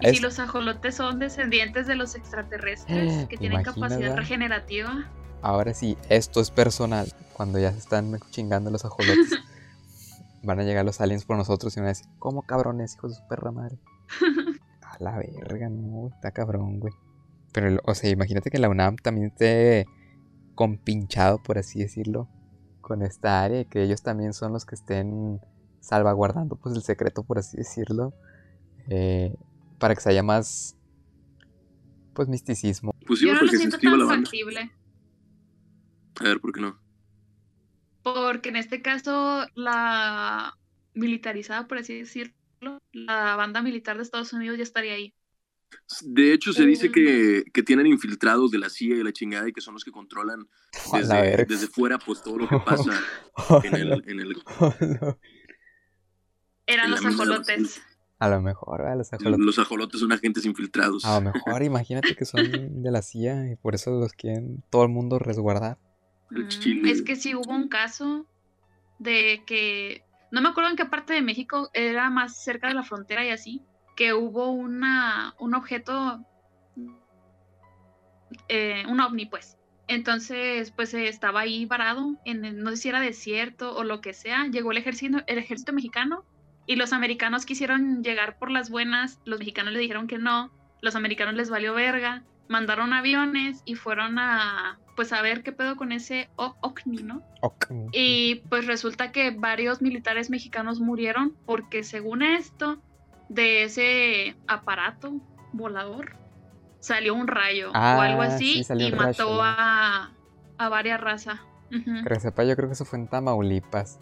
¿Y 0.00 0.14
si 0.14 0.20
los 0.20 0.38
ajolotes 0.38 0.94
son 0.94 1.18
descendientes 1.18 1.86
de 1.86 1.96
los 1.96 2.14
extraterrestres 2.14 3.26
que 3.28 3.36
tienen 3.36 3.62
capacidad 3.62 4.16
regenerativa? 4.16 5.06
ahora 5.42 5.74
sí, 5.74 5.96
esto 6.08 6.40
es 6.40 6.50
personal. 6.50 7.12
Cuando 7.32 7.58
ya 7.58 7.72
se 7.72 7.78
están 7.78 8.18
chingando 8.30 8.70
los 8.70 8.84
ajolotes, 8.84 9.30
van 10.42 10.60
a 10.60 10.64
llegar 10.64 10.84
los 10.84 11.00
aliens 11.00 11.24
por 11.24 11.36
nosotros 11.36 11.76
y 11.76 11.80
van 11.80 11.86
a 11.86 11.88
decir, 11.90 12.06
¿cómo 12.18 12.42
cabrones, 12.42 12.94
hijos 12.94 13.12
de 13.12 13.16
su 13.18 13.28
perra 13.28 13.52
madre? 13.52 13.78
A 14.98 15.04
la 15.04 15.18
verga, 15.18 15.68
no, 15.68 16.08
está 16.08 16.32
cabrón, 16.32 16.80
güey. 16.80 16.92
Pero, 17.52 17.80
o 17.84 17.94
sea, 17.94 18.10
imagínate 18.10 18.50
que 18.50 18.58
la 18.58 18.68
UNAM 18.68 18.96
también 18.96 19.28
esté 19.28 19.86
compinchado, 20.54 21.42
por 21.42 21.58
así 21.58 21.78
decirlo, 21.78 22.28
con 22.80 23.02
esta 23.02 23.42
área, 23.42 23.60
y 23.60 23.64
que 23.64 23.82
ellos 23.82 24.02
también 24.02 24.32
son 24.32 24.52
los 24.52 24.64
que 24.64 24.74
estén 24.74 25.40
salvaguardando, 25.80 26.56
pues, 26.56 26.74
el 26.74 26.82
secreto, 26.82 27.22
por 27.22 27.38
así 27.38 27.56
decirlo, 27.56 28.12
eh, 28.88 29.34
para 29.78 29.94
que 29.94 30.00
se 30.00 30.10
haya 30.10 30.22
más, 30.22 30.76
pues, 32.14 32.28
misticismo. 32.28 32.94
Pues 33.06 33.20
Yo 33.20 33.32
no 33.34 33.42
lo 33.42 33.48
siento 33.48 33.78
tan 33.78 34.08
factible. 34.08 34.70
A 36.20 36.24
ver, 36.24 36.40
¿por 36.40 36.52
qué 36.52 36.60
no? 36.60 36.78
Porque 38.02 38.48
en 38.48 38.56
este 38.56 38.82
caso, 38.82 39.46
la 39.54 40.54
militarizada, 40.94 41.68
por 41.68 41.78
así 41.78 41.98
decirlo, 41.98 42.34
la 42.92 43.36
banda 43.36 43.62
militar 43.62 43.96
de 43.96 44.02
Estados 44.02 44.32
Unidos 44.32 44.58
ya 44.58 44.62
estaría 44.62 44.94
ahí. 44.94 45.14
De 46.02 46.32
hecho, 46.32 46.52
se 46.52 46.64
dice 46.64 46.90
que, 46.90 47.44
que, 47.52 47.62
tienen 47.62 47.86
infiltrados 47.86 48.50
de 48.50 48.58
la 48.58 48.70
CIA 48.70 48.96
y 48.96 49.02
la 49.02 49.12
chingada 49.12 49.48
y 49.48 49.52
que 49.52 49.60
son 49.60 49.74
los 49.74 49.84
que 49.84 49.90
controlan 49.90 50.48
desde, 50.92 51.44
desde 51.44 51.66
fuera 51.66 51.98
pues 51.98 52.22
todo 52.22 52.38
lo 52.38 52.48
que 52.48 52.58
pasa 52.64 52.98
en 53.64 53.74
el... 53.74 54.02
En 54.06 54.20
el 54.20 54.36
Eran 56.66 56.90
los 56.90 57.04
ajolotes. 57.04 57.82
A 58.18 58.28
lo 58.28 58.42
mejor, 58.42 58.80
los 58.96 59.12
ajolotes. 59.12 59.46
Los 59.46 59.58
ajolotes 59.58 60.00
son 60.00 60.12
agentes 60.12 60.44
infiltrados. 60.44 61.04
A 61.04 61.20
lo 61.20 61.32
mejor, 61.32 61.62
imagínate 61.62 62.16
que 62.16 62.24
son 62.24 62.82
de 62.82 62.90
la 62.90 63.02
CIA 63.02 63.52
y 63.52 63.56
por 63.56 63.74
eso 63.74 63.92
los 63.92 64.12
quieren 64.12 64.64
todo 64.70 64.82
el 64.82 64.88
mundo 64.88 65.18
resguardar. 65.18 65.78
Mm, 66.30 66.86
es 66.86 67.02
que 67.02 67.16
sí 67.16 67.34
hubo 67.34 67.54
un 67.54 67.68
caso 67.68 68.26
de 68.98 69.42
que, 69.46 70.02
no 70.30 70.40
me 70.40 70.48
acuerdo 70.48 70.70
en 70.70 70.76
qué 70.76 70.84
parte 70.84 71.14
de 71.14 71.22
México, 71.22 71.70
era 71.72 72.10
más 72.10 72.42
cerca 72.42 72.68
de 72.68 72.74
la 72.74 72.82
frontera 72.82 73.24
y 73.24 73.30
así, 73.30 73.62
que 73.96 74.12
hubo 74.12 74.50
una, 74.50 75.34
un 75.38 75.54
objeto, 75.54 76.24
eh, 78.48 78.84
un 78.88 79.00
ovni 79.00 79.26
pues. 79.26 79.56
Entonces, 79.88 80.70
pues 80.70 80.92
estaba 80.92 81.40
ahí 81.40 81.64
varado, 81.64 82.14
no 82.26 82.70
sé 82.70 82.76
si 82.76 82.88
era 82.90 83.00
desierto 83.00 83.74
o 83.74 83.84
lo 83.84 84.02
que 84.02 84.12
sea. 84.12 84.46
Llegó 84.46 84.70
el 84.72 84.78
ejército, 84.78 85.18
el 85.26 85.38
ejército 85.38 85.72
mexicano 85.72 86.24
y 86.66 86.76
los 86.76 86.92
americanos 86.92 87.46
quisieron 87.46 88.04
llegar 88.04 88.38
por 88.38 88.50
las 88.50 88.68
buenas. 88.68 89.18
Los 89.24 89.38
mexicanos 89.38 89.72
le 89.72 89.78
dijeron 89.78 90.06
que 90.06 90.18
no. 90.18 90.52
Los 90.82 90.94
americanos 90.94 91.34
les 91.34 91.48
valió 91.48 91.72
verga. 91.72 92.22
Mandaron 92.48 92.92
aviones 92.92 93.62
y 93.64 93.76
fueron 93.76 94.18
a 94.18 94.78
pues 94.98 95.12
a 95.12 95.22
ver 95.22 95.44
qué 95.44 95.52
pedo 95.52 95.76
con 95.76 95.92
ese 95.92 96.28
o- 96.34 96.56
OVNI, 96.60 97.04
¿no? 97.04 97.22
Ocni. 97.40 97.86
Y 97.92 98.42
pues 98.48 98.66
resulta 98.66 99.12
que 99.12 99.30
varios 99.30 99.80
militares 99.80 100.28
mexicanos 100.28 100.80
murieron 100.80 101.36
porque 101.46 101.84
según 101.84 102.22
esto, 102.22 102.82
de 103.28 103.62
ese 103.62 104.34
aparato 104.48 105.12
volador, 105.52 106.16
salió 106.80 107.14
un 107.14 107.28
rayo 107.28 107.68
o 107.70 107.72
Ah, 107.76 108.02
algo 108.02 108.24
sí, 108.36 108.60
así 108.60 108.72
y 108.74 108.90
rayo, 108.90 108.96
mató 108.96 109.40
a, 109.40 110.10
a 110.58 110.68
varias 110.68 111.00
razas. 111.00 111.38
Que 111.70 112.18
sepa, 112.18 112.42
yo 112.42 112.56
creo 112.56 112.68
que 112.68 112.72
eso 112.72 112.84
fue 112.84 112.98
en 112.98 113.06
Tamaulipas. 113.06 114.00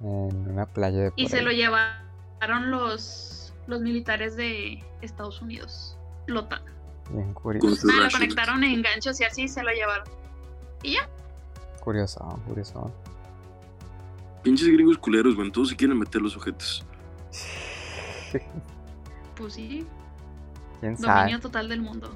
En 0.00 0.50
una 0.50 0.64
playa 0.64 0.98
de 0.98 1.12
Y 1.16 1.28
se 1.28 1.42
lo 1.42 1.50
llevaron 1.52 2.70
los, 2.70 3.52
los 3.66 3.82
militares 3.82 4.34
de 4.34 4.82
Estados 5.02 5.42
Unidos. 5.42 5.98
Lota. 6.26 6.62
Bien 7.10 7.32
curioso. 7.34 7.86
Ah, 7.90 8.04
lo 8.04 8.10
conectaron 8.10 8.64
en 8.64 8.82
ganchos 8.82 9.20
y 9.20 9.24
así 9.24 9.48
se 9.48 9.62
lo 9.62 9.70
llevaron. 9.70 10.06
Y 10.82 10.94
ya. 10.94 11.08
Curioso, 11.80 12.20
curioso. 12.46 12.92
Pinches 14.42 14.68
gringos 14.68 14.98
culeros, 14.98 15.34
güey. 15.36 15.50
Todos 15.50 15.68
se 15.70 15.76
quieren 15.76 15.98
meter 15.98 16.20
los 16.22 16.36
ojetes. 16.36 16.84
Pues 19.36 19.54
sí, 19.54 19.86
¿Quién 20.80 20.96
sabe? 20.96 21.20
dominio 21.20 21.40
total 21.40 21.68
del 21.68 21.80
mundo. 21.82 22.10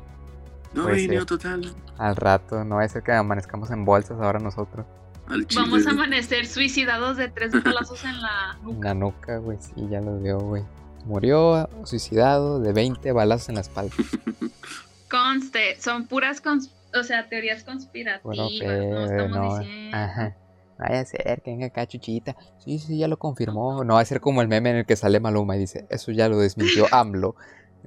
Dominio 0.75 1.25
total. 1.27 1.75
Al 1.99 2.17
rato, 2.17 2.65
no 2.65 2.77
va 2.77 2.85
a 2.85 2.89
ser 2.89 3.03
que 3.03 3.13
amanezcamos 3.13 3.71
en 3.71 3.85
bolsas 3.85 4.19
ahora 4.21 4.39
nosotros. 4.39 4.87
Al 5.29 5.47
chile. 5.47 5.63
Vamos 5.63 5.87
a 5.87 5.91
amanecer 5.91 6.47
suicidados 6.47 7.17
de 7.17 7.29
tres 7.29 7.53
balazos 7.63 8.05
en 8.05 8.21
la 8.21 8.57
En 8.61 8.65
nuca. 8.65 8.89
la 8.89 8.95
nuca, 8.95 9.37
güey, 9.39 9.59
sí, 9.61 9.87
ya 9.89 10.01
lo 10.01 10.21
veo, 10.21 10.39
güey. 10.41 10.65
Murió 11.05 11.69
suicidado 11.85 12.61
de 12.61 12.73
20 12.73 13.13
balazos 13.13 13.49
en 13.49 13.55
la 13.57 13.61
espalda. 13.63 13.95
Conste, 15.11 15.81
son 15.81 16.07
puras 16.07 16.43
cons- 16.43 16.71
o 16.99 17.03
sea, 17.03 17.29
teorías 17.29 17.65
conspirativas. 17.65 18.23
Bueno, 18.23 18.45
no 18.45 18.51
pero 18.59 19.05
estamos 19.05 19.37
no. 19.37 19.59
diciendo. 19.59 19.97
Ajá. 19.97 20.37
Vaya 20.79 21.01
a 21.01 21.05
ser 21.05 21.43
que 21.43 21.51
venga 21.51 21.67
acá, 21.67 21.87
chuchita. 21.87 22.37
Sí, 22.59 22.79
sí, 22.79 22.99
ya 22.99 23.09
lo 23.09 23.19
confirmó. 23.19 23.85
No 23.85 23.95
va 23.95 24.01
a 24.01 24.05
ser 24.05 24.21
como 24.21 24.41
el 24.41 24.49
meme 24.49 24.71
en 24.71 24.77
el 24.77 24.87
que 24.87 24.97
sale 24.97 25.21
Maluma 25.21 25.57
y 25.57 25.61
dice, 25.61 25.87
eso 25.91 26.11
ya 26.13 26.29
lo 26.29 26.39
desmintió 26.39 26.87
AMLO. 26.93 27.35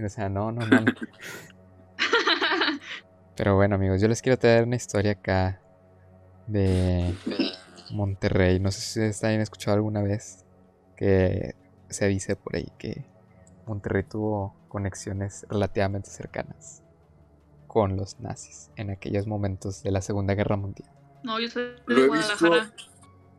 O 0.04 0.10
sea, 0.10 0.30
no, 0.30 0.52
no, 0.52 0.66
no. 0.68 0.86
Pero 3.36 3.56
bueno, 3.56 3.76
amigos, 3.76 4.00
yo 4.02 4.08
les 4.08 4.22
quiero 4.22 4.38
traer 4.38 4.66
una 4.66 4.76
historia 4.76 5.14
acá 5.14 5.60
de 6.46 7.14
Monterrey. 7.92 8.60
No 8.60 8.72
sé 8.72 8.82
si 8.82 8.88
ustedes 9.00 9.24
hayan 9.24 9.42
escuchado 9.42 9.76
alguna 9.76 10.02
vez 10.04 10.46
que 10.96 11.56
se 11.94 12.08
dice 12.08 12.36
por 12.36 12.56
ahí 12.56 12.72
que 12.78 13.06
Monterrey 13.66 14.04
tuvo 14.04 14.56
conexiones 14.68 15.46
relativamente 15.50 16.10
cercanas 16.10 16.82
con 17.68 17.96
los 17.98 18.20
nazis 18.20 18.70
en 18.76 18.90
aquellos 18.92 19.26
momentos 19.28 19.82
de 19.84 19.92
la 19.92 20.02
Segunda 20.02 20.34
Guerra 20.36 20.58
Mundial. 20.58 20.90
No, 21.24 21.40
yo 21.40 21.50
soy 21.50 21.76
Lo 21.86 21.96
de 21.96 22.02
he 22.08 22.10
visto- 22.12 22.48
Guadalajara. 22.48 22.74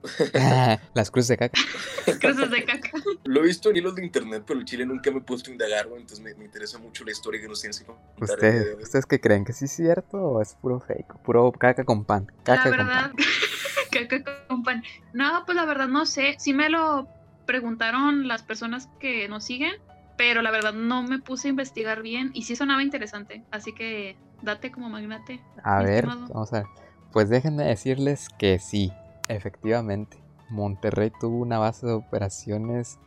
Las 0.95 1.11
cruces 1.11 1.29
de 1.29 1.37
caca. 1.39 1.59
Cruces 2.21 2.51
de 2.51 2.65
caca. 2.65 2.91
Lo 3.25 3.41
he 3.41 3.47
visto 3.47 3.71
en 3.71 3.77
hilos 3.77 3.95
de 3.95 4.05
internet, 4.05 4.45
pero 4.47 4.59
el 4.59 4.67
chile 4.67 4.85
nunca 4.85 5.11
me 5.11 5.19
he 5.19 5.21
puesto 5.23 5.51
a 5.51 5.53
indagar. 5.53 5.87
Entonces 5.87 6.21
me, 6.21 6.35
me 6.35 6.45
interesa 6.45 6.79
mucho 6.79 7.05
la 7.05 7.13
historia 7.13 7.41
que 7.41 7.49
nos 7.49 7.61
tienes 7.61 7.79
que 7.81 7.87
contar. 7.87 8.05
el 8.19 8.27
día 8.27 8.51
de 8.51 8.59
¿Ustedes. 8.61 8.83
¿Ustedes 8.85 9.07
qué 9.07 9.21
creen? 9.21 9.45
¿Que 9.47 9.53
sí 9.55 9.65
es 9.65 9.73
cierto 9.73 10.19
o 10.19 10.43
es 10.43 10.55
puro 10.57 10.81
fake? 10.81 11.15
Puro 11.23 11.51
caca 11.53 11.85
con 11.85 12.05
pan. 12.05 12.27
Caca 12.45 12.69
la 12.69 12.77
con 12.77 12.87
verdad, 12.87 13.03
pan. 13.13 13.17
caca 13.93 14.47
con 14.49 14.63
pan. 14.63 14.83
No, 15.15 15.43
pues 15.47 15.57
la 15.57 15.65
verdad 15.65 15.89
no 15.89 16.05
sé. 16.05 16.35
Sí 16.39 16.53
me 16.53 16.69
lo 16.69 17.09
preguntaron 17.47 18.29
las 18.29 18.43
personas 18.43 18.89
que 18.99 19.29
nos 19.29 19.45
siguen, 19.45 19.73
pero 20.17 20.43
la 20.43 20.51
verdad 20.51 20.73
no 20.73 21.03
me 21.03 21.19
puse 21.19 21.49
a 21.49 21.51
investigar 21.51 22.03
bien 22.03 22.31
y 22.35 22.43
sí 22.43 22.57
sonaba 22.57 22.83
interesante. 22.83 23.45
Así 23.51 23.75
que 23.75 24.17
date 24.43 24.71
como 24.71 24.89
magnate. 24.89 25.41
A 25.63 25.83
ver, 25.83 26.05
estimado. 26.05 26.29
vamos 26.33 26.53
a 26.53 26.59
ver. 26.59 26.67
Pues 27.13 27.29
déjenme 27.29 27.65
decirles 27.65 28.29
que 28.39 28.59
sí, 28.59 28.93
efectivamente. 29.29 30.23
Monterrey 30.51 31.11
tuvo 31.21 31.39
una 31.39 31.59
base 31.59 31.87
de 31.87 31.93
operaciones 31.93 32.99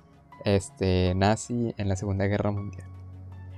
este, 0.45 1.13
nazi 1.15 1.73
en 1.77 1.89
la 1.89 1.95
Segunda 1.95 2.25
Guerra 2.25 2.51
Mundial. 2.51 2.87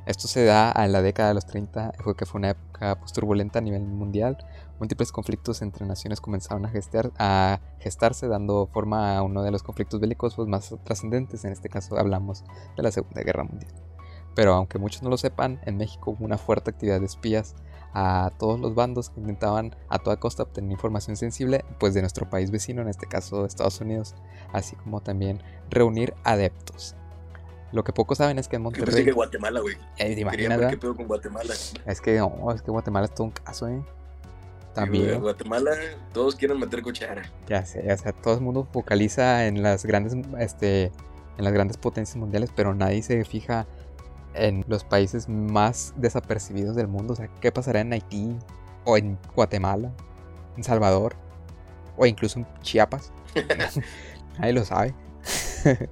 Esto 0.06 0.28
se 0.28 0.44
da 0.44 0.72
a 0.72 0.88
la 0.88 1.02
década 1.04 1.30
de 1.30 1.36
los 1.36 1.46
30, 1.46 1.94
fue 2.00 2.16
que 2.16 2.26
fue 2.26 2.40
una 2.40 2.50
época 2.50 3.00
pues, 3.00 3.14
turbulenta 3.14 3.60
a 3.60 3.62
nivel 3.62 3.84
mundial. 3.84 4.38
Múltiples 4.80 5.12
conflictos 5.12 5.62
entre 5.62 5.86
naciones 5.86 6.22
comenzaron 6.22 6.66
a, 6.66 6.70
gestar- 6.72 7.12
a 7.18 7.60
gestarse, 7.80 8.28
dando 8.28 8.68
forma 8.68 9.18
a 9.18 9.24
uno 9.24 9.44
de 9.44 9.52
los 9.52 9.62
conflictos 9.64 10.00
bélicos 10.00 10.36
pues, 10.36 10.48
más 10.48 10.74
trascendentes. 10.84 11.44
En 11.46 11.52
este 11.52 11.70
caso 11.70 11.98
hablamos 11.98 12.44
de 12.78 12.84
la 12.84 12.92
Segunda 12.92 13.22
Guerra 13.22 13.44
Mundial. 13.44 13.74
Pero 14.36 14.54
aunque 14.54 14.78
muchos 14.80 15.02
no 15.04 15.10
lo 15.10 15.18
sepan, 15.18 15.60
en 15.66 15.76
México 15.78 16.12
hubo 16.12 16.24
una 16.24 16.38
fuerte 16.38 16.70
actividad 16.70 17.00
de 17.00 17.06
espías 17.08 17.56
a 17.94 18.32
todos 18.38 18.60
los 18.60 18.76
bandos 18.76 19.10
que 19.10 19.20
intentaban 19.20 19.76
a 19.90 19.98
toda 20.00 20.18
costa 20.18 20.44
obtener 20.44 20.72
información 20.72 21.18
sensible 21.18 21.66
pues 21.80 21.94
de 21.94 22.02
nuestro 22.02 22.30
país 22.30 22.52
vecino, 22.52 22.82
en 22.84 22.88
este 22.88 23.08
caso 23.08 23.46
Estados 23.46 23.82
Unidos, 23.82 24.16
así 24.54 24.76
como 24.78 25.02
también 25.02 25.42
reunir 25.70 26.14
adeptos. 26.24 26.96
Lo 27.72 27.84
que 27.84 27.92
pocos 27.92 28.20
saben 28.20 28.38
es 28.40 28.48
que 28.48 28.56
en 28.56 28.64
Yo 28.64 28.70
pensé 28.70 28.82
Monterrey, 28.86 29.06
que 29.06 29.12
Guatemala, 29.12 29.60
güey. 29.60 29.76
eh, 29.98 30.16
¿te 30.16 30.22
imaginas, 30.22 30.50
ver 30.50 30.58
verdad? 30.60 30.70
qué 30.72 30.78
pedo 30.78 30.96
con 30.96 31.08
Guatemala. 31.08 31.54
Es 31.86 32.00
que 32.02 32.18
no, 32.20 32.52
es 32.54 32.62
que 32.62 32.72
Guatemala 32.72 33.06
es 33.08 33.14
todo 33.14 33.26
un 33.26 33.32
caso, 33.32 33.68
¿eh? 33.68 33.84
También, 34.74 35.20
Guatemala, 35.20 35.72
todos 36.14 36.36
quieren 36.36 36.60
meter 36.60 36.82
cuchara. 36.82 37.24
ya 37.48 37.66
sé, 37.66 37.92
o 37.92 37.98
sea, 37.98 38.12
todo 38.14 38.36
el 38.36 38.42
mundo 38.42 38.68
focaliza 38.72 39.48
en 39.48 39.64
las 39.64 39.86
grandes, 39.86 40.16
este, 40.40 40.92
en 41.38 41.44
las 41.44 41.54
grandes 41.54 41.78
potencias 41.78 42.18
mundiales, 42.18 42.52
pero 42.56 42.74
nadie 42.76 43.02
se 43.02 43.26
fija 43.26 43.66
en 44.34 44.64
los 44.68 44.84
países 44.84 45.28
más 45.28 45.94
desapercibidos 45.98 46.76
del 46.76 46.88
mundo. 46.88 47.14
O 47.14 47.16
sea, 47.16 47.30
¿qué 47.42 47.52
pasará 47.52 47.82
en 47.82 47.94
Haití? 47.94 48.36
O 48.86 48.98
en 48.98 49.18
Guatemala, 49.36 49.92
en 50.56 50.64
Salvador, 50.64 51.16
o 51.98 52.06
incluso 52.06 52.40
en 52.40 52.48
Chiapas. 52.62 53.12
Nadie 54.40 54.54
lo 54.54 54.66
sabe. 54.66 54.94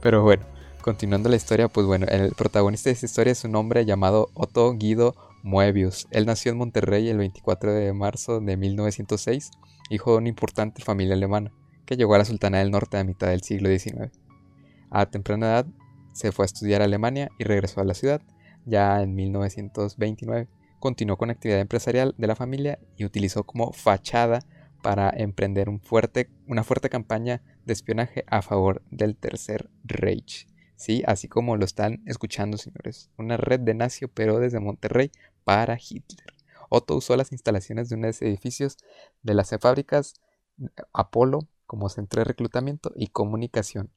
Pero 0.00 0.22
bueno, 0.22 0.44
continuando 0.82 1.28
la 1.28 1.36
historia, 1.36 1.68
pues 1.68 1.86
bueno, 1.86 2.06
el 2.08 2.32
protagonista 2.32 2.90
de 2.90 2.94
esta 2.94 3.06
historia 3.06 3.32
es 3.32 3.44
un 3.44 3.54
hombre 3.54 3.84
llamado 3.84 4.30
Otto 4.34 4.72
Guido 4.74 5.14
Moebius. 5.42 6.06
Él 6.10 6.26
nació 6.26 6.52
en 6.52 6.58
Monterrey 6.58 7.08
el 7.08 7.18
24 7.18 7.72
de 7.72 7.92
marzo 7.92 8.40
de 8.40 8.56
1906, 8.56 9.50
hijo 9.90 10.12
de 10.12 10.18
una 10.18 10.28
importante 10.28 10.82
familia 10.82 11.14
alemana 11.14 11.52
que 11.90 11.96
llegó 11.96 12.14
a 12.14 12.18
la 12.18 12.24
Sultana 12.24 12.58
del 12.58 12.70
Norte 12.70 12.98
a 12.98 13.04
mitad 13.04 13.30
del 13.30 13.42
siglo 13.42 13.68
XIX. 13.68 14.12
A 14.90 15.06
temprana 15.06 15.46
edad 15.46 15.66
se 16.12 16.30
fue 16.30 16.44
a 16.44 16.46
estudiar 16.46 16.82
a 16.82 16.84
Alemania 16.84 17.30
y 17.36 17.42
regresó 17.42 17.80
a 17.80 17.84
la 17.84 17.94
ciudad. 17.94 18.22
Ya 18.64 19.02
en 19.02 19.16
1929 19.16 20.48
continuó 20.78 21.16
con 21.16 21.30
actividad 21.30 21.58
empresarial 21.58 22.14
de 22.16 22.26
la 22.28 22.36
familia 22.36 22.78
y 22.96 23.04
utilizó 23.04 23.42
como 23.42 23.72
fachada 23.72 24.40
para 24.82 25.10
emprender 25.10 25.68
una 25.68 26.62
fuerte 26.62 26.88
campaña 26.88 27.42
de 27.66 27.72
espionaje 27.72 28.24
a 28.28 28.42
favor 28.42 28.82
del 28.92 29.16
Tercer 29.16 29.68
Reich. 29.82 30.46
Sí, 30.76 31.02
así 31.06 31.26
como 31.28 31.56
lo 31.56 31.64
están 31.64 32.02
escuchando, 32.06 32.56
señores. 32.56 33.10
Una 33.18 33.36
red 33.36 33.60
de 33.60 33.74
nacio, 33.74 34.08
pero 34.08 34.38
desde 34.38 34.60
Monterrey 34.60 35.10
para 35.50 35.76
Hitler. 35.78 36.26
Otto 36.68 36.96
usó 36.96 37.16
las 37.16 37.32
instalaciones 37.32 37.88
de 37.88 37.96
uno 37.96 38.06
de 38.06 38.10
los 38.10 38.22
edificios 38.22 38.78
de 39.22 39.34
las 39.34 39.50
fábricas 39.60 40.14
Apolo 40.92 41.40
como 41.66 41.88
centro 41.88 42.20
de 42.20 42.24
reclutamiento 42.26 42.92
y 42.94 43.08
comunicación. 43.08 43.90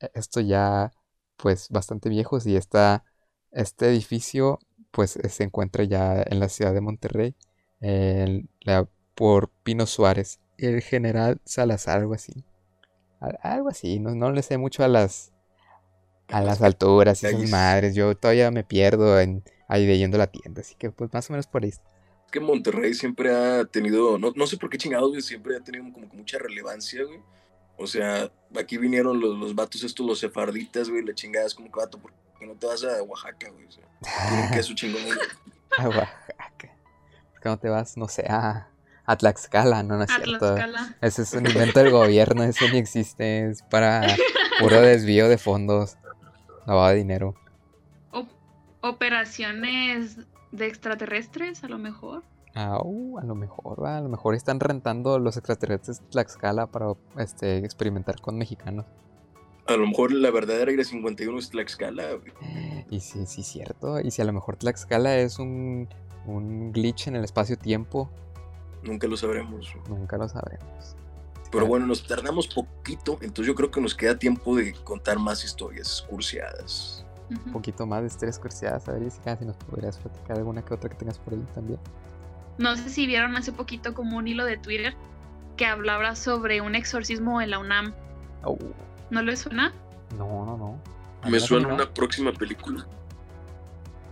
E- 0.00 0.10
Esto 0.14 0.40
ya, 0.40 0.92
pues, 1.36 1.68
bastante 1.70 2.08
viejo. 2.08 2.38
Y 2.44 2.56
está, 2.56 3.04
este 3.52 3.88
edificio, 3.88 4.60
pues, 4.90 5.12
se 5.28 5.44
encuentra 5.44 5.84
ya 5.84 6.22
en 6.26 6.40
la 6.40 6.48
ciudad 6.48 6.74
de 6.74 6.80
Monterrey, 6.80 7.34
en 7.80 8.48
la- 8.60 8.88
por 9.14 9.50
Pino 9.62 9.86
Suárez, 9.86 10.40
el 10.58 10.82
general 10.82 11.40
Salazar, 11.44 12.00
algo 12.00 12.14
así. 12.14 12.44
Al- 13.20 13.38
Algo 13.42 13.70
así, 13.70 14.00
no, 14.00 14.14
no 14.14 14.32
le 14.32 14.42
sé 14.42 14.58
mucho 14.58 14.84
a 14.84 14.88
las, 14.88 15.32
a 16.30 16.42
las 16.42 16.62
alturas 16.62 17.22
y 17.22 17.26
esas 17.26 17.44
madres. 17.44 17.94
Yo 17.94 18.16
todavía 18.16 18.50
me 18.52 18.64
pierdo 18.64 19.20
en, 19.20 19.44
ahí 19.68 19.86
de 19.86 19.98
yendo 19.98 20.16
a 20.16 20.18
la 20.18 20.26
tienda, 20.26 20.60
así 20.60 20.74
que, 20.74 20.90
pues, 20.90 21.12
más 21.12 21.28
o 21.30 21.32
menos 21.32 21.46
por 21.46 21.62
ahí. 21.62 21.70
Es 21.70 21.80
que 22.30 22.40
Monterrey 22.40 22.94
siempre 22.94 23.34
ha 23.34 23.64
tenido, 23.64 24.18
no, 24.18 24.32
no 24.34 24.46
sé 24.46 24.56
por 24.56 24.70
qué 24.70 24.78
chingados, 24.78 25.10
güey, 25.10 25.22
siempre 25.22 25.56
ha 25.56 25.60
tenido 25.60 25.84
como 25.92 26.08
que 26.08 26.16
mucha 26.16 26.38
relevancia, 26.38 27.04
güey. 27.04 27.20
O 27.76 27.86
sea, 27.86 28.30
aquí 28.56 28.78
vinieron 28.78 29.20
los, 29.20 29.36
los 29.36 29.54
vatos 29.54 29.82
estos, 29.82 30.06
los 30.06 30.18
sefarditas, 30.20 30.88
güey, 30.88 31.04
la 31.04 31.14
chingada 31.14 31.46
es 31.46 31.54
como 31.54 31.70
que 31.70 31.80
vato, 31.80 31.98
¿por 31.98 32.12
qué 32.38 32.46
no 32.46 32.54
te 32.54 32.66
vas 32.66 32.84
a 32.84 33.02
Oaxaca, 33.02 33.50
güey? 33.50 33.66
O 33.66 33.70
sea, 33.70 33.84
tienen 34.28 34.50
queso 34.50 34.74
chingón, 34.76 35.02
güey. 35.04 35.18
A 35.78 35.88
Oaxaca. 35.88 36.76
¿Por 37.32 37.40
qué 37.40 37.48
no 37.48 37.58
te 37.58 37.68
vas, 37.68 37.96
no 37.96 38.08
sé, 38.08 38.26
a, 38.28 38.68
a 39.04 39.16
Tlaxcala? 39.16 39.82
No, 39.82 39.96
no 39.96 40.04
es 40.04 40.10
A 40.10 40.16
cierto. 40.16 40.54
Tlaxcala. 40.54 40.96
Ese 41.00 41.22
es 41.22 41.32
un 41.32 41.46
invento 41.46 41.80
del 41.80 41.90
gobierno, 41.90 42.44
eso 42.44 42.64
ni 42.70 42.78
existe. 42.78 43.50
Es 43.50 43.62
para 43.62 44.06
puro 44.60 44.80
desvío 44.80 45.28
de 45.28 45.38
fondos, 45.38 45.96
lavado 46.66 46.90
de 46.90 46.96
dinero. 46.96 47.34
Operaciones 48.84 50.18
de 50.52 50.66
extraterrestres, 50.66 51.64
a 51.64 51.68
lo 51.68 51.78
mejor. 51.78 52.22
Ah, 52.54 52.78
uh, 52.84 53.18
a 53.18 53.24
lo 53.24 53.34
mejor, 53.34 53.82
va, 53.82 53.96
a 53.96 54.00
lo 54.00 54.08
mejor 54.08 54.34
están 54.34 54.60
rentando 54.60 55.18
los 55.18 55.36
extraterrestres 55.36 56.02
Tlaxcala 56.10 56.66
para 56.66 56.92
este, 57.18 57.58
experimentar 57.58 58.20
con 58.20 58.38
mexicanos. 58.38 58.86
A 59.66 59.76
lo 59.76 59.86
mejor 59.86 60.12
la 60.12 60.30
verdadera 60.30 60.70
Área 60.70 60.84
51 60.84 61.38
es 61.38 61.50
Tlaxcala. 61.50 62.04
Y 62.90 63.00
sí, 63.00 63.26
sí, 63.26 63.42
cierto. 63.42 64.00
Y 64.00 64.10
si 64.10 64.20
a 64.22 64.26
lo 64.26 64.32
mejor 64.32 64.56
Tlaxcala 64.56 65.16
es 65.16 65.38
un, 65.38 65.88
un 66.26 66.70
glitch 66.70 67.08
en 67.08 67.16
el 67.16 67.24
espacio-tiempo 67.24 68.10
Nunca 68.84 69.06
lo 69.06 69.16
sabremos. 69.16 69.74
Nunca 69.88 70.16
lo 70.18 70.28
sabremos. 70.28 70.96
Pero 71.50 71.66
bueno, 71.66 71.86
nos 71.86 72.06
tardamos 72.06 72.48
poquito, 72.48 73.18
entonces 73.20 73.46
yo 73.46 73.54
creo 73.54 73.70
que 73.70 73.80
nos 73.80 73.94
queda 73.94 74.18
tiempo 74.18 74.56
de 74.56 74.72
contar 74.84 75.18
más 75.18 75.44
historias 75.44 76.04
cursiadas. 76.08 77.03
Un 77.30 77.52
poquito 77.52 77.86
más 77.86 78.02
de 78.02 78.08
historias 78.08 78.38
cursiadas. 78.38 78.88
A 78.88 78.92
ver, 78.92 79.04
Jessica, 79.04 79.36
si 79.36 79.44
nos 79.44 79.56
podrías 79.56 79.98
platicar 79.98 80.38
alguna 80.38 80.62
que 80.62 80.74
otra 80.74 80.90
que 80.90 80.96
tengas 80.96 81.18
por 81.18 81.34
ahí 81.34 81.44
también. 81.54 81.80
No 82.58 82.76
sé 82.76 82.88
si 82.88 83.06
vieron 83.06 83.36
hace 83.36 83.52
poquito 83.52 83.94
como 83.94 84.18
un 84.18 84.28
hilo 84.28 84.44
de 84.44 84.56
Twitter 84.56 84.94
que 85.56 85.66
hablaba 85.66 86.14
sobre 86.16 86.60
un 86.60 86.74
exorcismo 86.74 87.40
en 87.40 87.50
la 87.50 87.58
UNAM. 87.58 87.94
Oh. 88.44 88.58
¿No 89.10 89.22
le 89.22 89.36
suena? 89.36 89.72
No, 90.18 90.44
no, 90.44 90.56
no. 90.56 91.30
Me 91.30 91.40
suena 91.40 91.68
una 91.68 91.92
próxima 91.92 92.32
película. 92.32 92.86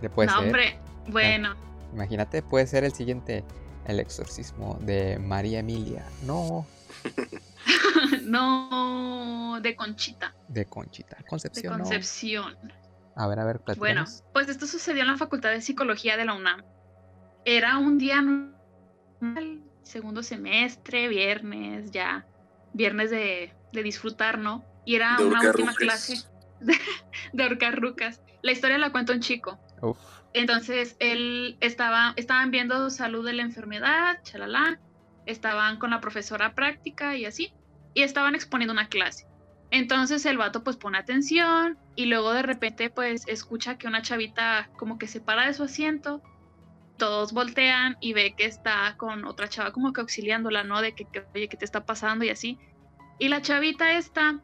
Puede 0.09 0.29
no, 0.29 0.39
hombre, 0.39 0.77
bueno. 1.07 1.55
Imagínate, 1.93 2.41
puede 2.41 2.67
ser 2.67 2.83
el 2.83 2.93
siguiente, 2.93 3.43
el 3.85 3.99
exorcismo 3.99 4.77
de 4.81 5.17
María 5.19 5.59
Emilia. 5.59 6.05
No. 6.25 6.65
no, 8.23 9.59
de 9.61 9.75
Conchita. 9.75 10.33
De 10.47 10.65
Conchita. 10.65 11.17
Concepción. 11.27 11.77
De 11.77 11.83
Concepción. 11.83 12.57
A 13.15 13.27
ver, 13.27 13.39
a 13.39 13.45
ver, 13.45 13.59
platicamos. 13.59 13.77
Bueno, 13.79 14.31
pues 14.33 14.49
esto 14.49 14.65
sucedió 14.65 15.01
en 15.01 15.07
la 15.07 15.17
Facultad 15.17 15.51
de 15.51 15.61
Psicología 15.61 16.17
de 16.17 16.25
la 16.25 16.33
UNAM. 16.33 16.63
Era 17.45 17.77
un 17.77 17.97
día 17.97 18.23
segundo 19.83 20.23
semestre, 20.23 21.07
viernes, 21.07 21.91
ya, 21.91 22.25
viernes 22.73 23.11
de, 23.11 23.53
disfrutar, 23.71 24.39
¿no? 24.39 24.63
Y 24.85 24.95
era 24.95 25.17
una 25.19 25.41
última 25.41 25.73
clase 25.73 26.23
de, 26.59 26.75
de 27.33 27.43
ahorcar 27.43 27.79
rucas. 27.79 28.21
La 28.41 28.51
historia 28.51 28.77
la 28.77 28.91
cuenta 28.91 29.13
un 29.13 29.19
chico. 29.19 29.59
Entonces, 30.33 30.95
él 30.99 31.57
estaba, 31.59 32.13
estaban 32.15 32.49
viendo 32.49 32.89
salud 32.89 33.25
de 33.25 33.33
la 33.33 33.43
enfermedad, 33.43 34.19
chalala, 34.23 34.79
estaban 35.25 35.77
con 35.77 35.91
la 35.91 36.01
profesora 36.01 36.55
práctica 36.55 37.15
y 37.15 37.25
así, 37.25 37.53
y 37.93 38.01
estaban 38.01 38.33
exponiendo 38.33 38.73
una 38.73 38.87
clase. 38.87 39.27
Entonces 39.73 40.23
el 40.27 40.37
vato 40.37 40.63
pues 40.63 40.77
pone 40.77 40.99
atención 40.99 41.79
y 41.95 42.05
luego 42.05 42.31
de 42.31 42.43
repente 42.43 42.91
pues 42.91 43.27
escucha 43.27 43.75
que 43.75 43.87
una 43.87 44.03
chavita 44.03 44.69
como 44.77 44.99
que 44.99 45.07
se 45.07 45.19
para 45.19 45.47
de 45.47 45.55
su 45.55 45.63
asiento, 45.63 46.21
todos 46.99 47.33
voltean 47.33 47.97
y 47.99 48.13
ve 48.13 48.35
que 48.37 48.45
está 48.45 48.93
con 48.97 49.25
otra 49.25 49.49
chava 49.49 49.73
como 49.73 49.91
que 49.91 50.01
auxiliándola, 50.01 50.63
¿no? 50.63 50.79
De 50.79 50.93
que, 50.93 51.07
oye, 51.33 51.47
¿qué 51.49 51.57
te 51.57 51.65
está 51.65 51.87
pasando? 51.87 52.23
y 52.23 52.29
así. 52.29 52.59
Y 53.17 53.29
la 53.29 53.41
chavita 53.41 53.97
esta 53.97 54.41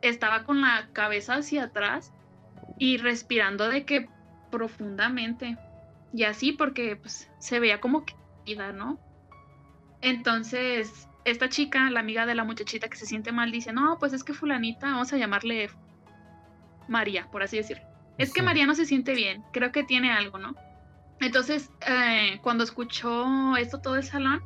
estaba 0.00 0.44
con 0.44 0.62
la 0.62 0.88
cabeza 0.94 1.34
hacia 1.34 1.64
atrás 1.64 2.14
y 2.78 2.96
respirando 2.96 3.68
de 3.68 3.84
que 3.84 4.08
profundamente. 4.50 5.58
Y 6.14 6.24
así 6.24 6.52
porque 6.52 6.96
pues 6.96 7.30
se 7.38 7.60
veía 7.60 7.82
como 7.82 8.06
que 8.06 8.14
¿no? 8.72 8.98
Entonces, 10.00 11.06
esta 11.24 11.48
chica, 11.48 11.90
la 11.90 12.00
amiga 12.00 12.26
de 12.26 12.34
la 12.34 12.44
muchachita 12.44 12.88
que 12.88 12.96
se 12.96 13.06
siente 13.06 13.32
mal, 13.32 13.50
dice, 13.50 13.72
no, 13.72 13.98
pues 13.98 14.12
es 14.12 14.24
que 14.24 14.34
fulanita, 14.34 14.86
vamos 14.86 15.12
a 15.12 15.16
llamarle 15.16 15.70
María, 16.88 17.28
por 17.30 17.42
así 17.42 17.56
decirlo. 17.56 17.84
Es 18.18 18.32
que 18.32 18.42
María 18.42 18.66
no 18.66 18.74
se 18.74 18.86
siente 18.86 19.14
bien, 19.14 19.42
creo 19.52 19.72
que 19.72 19.84
tiene 19.84 20.12
algo, 20.12 20.38
¿no? 20.38 20.54
Entonces, 21.20 21.70
eh, 21.86 22.38
cuando 22.42 22.64
escuchó 22.64 23.56
esto 23.56 23.80
todo 23.80 23.96
el 23.96 24.04
salón, 24.04 24.42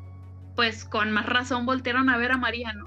pues 0.57 0.85
con 0.85 1.13
más 1.13 1.27
razón 1.27 1.67
voltearon 1.67 2.09
a 2.09 2.17
ver 2.17 2.33
a 2.33 2.37
María, 2.37 2.73
¿no? 2.73 2.87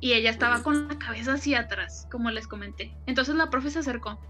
Y 0.00 0.12
ella 0.12 0.30
estaba 0.30 0.62
con 0.62 0.88
la 0.88 0.98
cabeza 0.98 1.34
hacia 1.34 1.60
atrás, 1.60 2.06
como 2.10 2.30
les 2.30 2.46
comenté. 2.46 2.94
Entonces 3.06 3.34
la 3.34 3.48
profe 3.50 3.70
se 3.70 3.78
acercó 3.78 4.20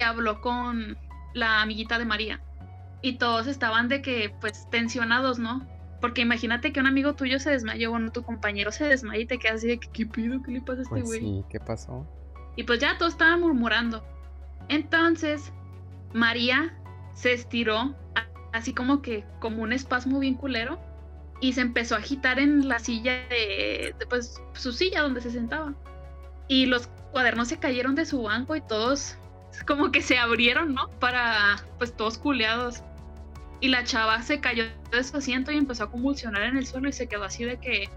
y 0.00 0.04
habló 0.04 0.40
con 0.40 0.96
la 1.34 1.60
amiguita 1.60 1.98
de 1.98 2.06
María. 2.06 2.40
Y 3.02 3.18
todos 3.18 3.46
estaban 3.46 3.88
de 3.88 4.00
que, 4.00 4.34
pues, 4.40 4.68
tensionados, 4.70 5.38
¿no? 5.38 5.66
Porque 6.04 6.20
imagínate 6.20 6.70
que 6.70 6.80
un 6.80 6.86
amigo 6.86 7.14
tuyo 7.14 7.38
se 7.38 7.48
desmayó, 7.48 7.88
bueno, 7.88 8.12
tu 8.12 8.22
compañero 8.22 8.70
se 8.70 8.84
desmayó 8.84 9.22
y 9.22 9.26
te 9.26 9.38
quedas 9.38 9.54
así 9.54 9.68
de 9.68 9.80
que, 9.80 9.88
¿qué 9.88 10.04
pido? 10.04 10.42
¿Qué 10.42 10.50
le 10.50 10.60
pasa 10.60 10.80
a 10.80 10.82
este 10.82 10.90
pues 10.90 11.04
güey? 11.04 11.20
sí, 11.20 11.44
¿qué 11.48 11.58
pasó? 11.58 12.06
Y 12.56 12.64
pues 12.64 12.78
ya 12.78 12.98
todos 12.98 13.14
estaban 13.14 13.40
murmurando. 13.40 14.04
Entonces, 14.68 15.50
María 16.12 16.76
se 17.14 17.32
estiró, 17.32 17.94
así 18.52 18.74
como 18.74 19.00
que, 19.00 19.24
como 19.40 19.62
un 19.62 19.72
espasmo 19.72 20.18
bien 20.18 20.34
culero, 20.34 20.78
y 21.40 21.54
se 21.54 21.62
empezó 21.62 21.94
a 21.94 22.00
agitar 22.00 22.38
en 22.38 22.68
la 22.68 22.80
silla 22.80 23.26
de, 23.30 23.94
pues, 24.10 24.42
su 24.52 24.74
silla 24.74 25.00
donde 25.00 25.22
se 25.22 25.30
sentaba. 25.30 25.72
Y 26.48 26.66
los 26.66 26.88
cuadernos 27.12 27.48
se 27.48 27.58
cayeron 27.58 27.94
de 27.94 28.04
su 28.04 28.24
banco 28.24 28.54
y 28.54 28.60
todos 28.60 29.16
como 29.66 29.90
que 29.90 30.02
se 30.02 30.18
abrieron, 30.18 30.74
¿no? 30.74 30.90
Para, 31.00 31.64
pues 31.78 31.96
todos 31.96 32.18
culeados. 32.18 32.82
Y 33.60 33.68
la 33.68 33.84
chava 33.84 34.20
se 34.22 34.40
cayó 34.40 34.64
de 34.90 35.04
su 35.04 35.16
asiento 35.16 35.50
y 35.52 35.56
empezó 35.56 35.84
a 35.84 35.90
convulsionar 35.90 36.42
en 36.42 36.56
el 36.56 36.66
suelo 36.66 36.88
y 36.88 36.92
se 36.92 37.08
quedó 37.08 37.24
así 37.24 37.44
de 37.44 37.58
que, 37.58 37.88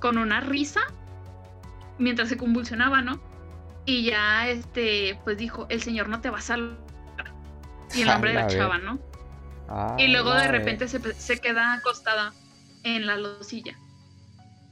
con 0.00 0.18
una 0.18 0.40
risa, 0.40 0.80
mientras 1.98 2.28
se 2.28 2.36
convulsionaba, 2.36 3.02
¿no? 3.02 3.20
Y 3.84 4.04
ya, 4.04 4.48
este, 4.48 5.18
pues 5.24 5.38
dijo, 5.38 5.66
el 5.68 5.82
señor 5.82 6.08
no 6.08 6.20
te 6.20 6.30
va 6.30 6.38
a 6.38 6.42
salvar. 6.42 6.78
Y 7.94 8.02
el 8.02 8.08
nombre 8.08 8.30
de 8.30 8.36
la 8.36 8.46
chava, 8.46 8.78
¿no? 8.78 8.98
y 9.96 10.08
luego 10.08 10.34
de 10.34 10.48
repente 10.48 10.86
se, 10.86 11.00
se, 11.14 11.38
queda 11.38 11.72
acostada 11.72 12.34
en 12.82 13.06
la 13.06 13.16
losilla. 13.16 13.74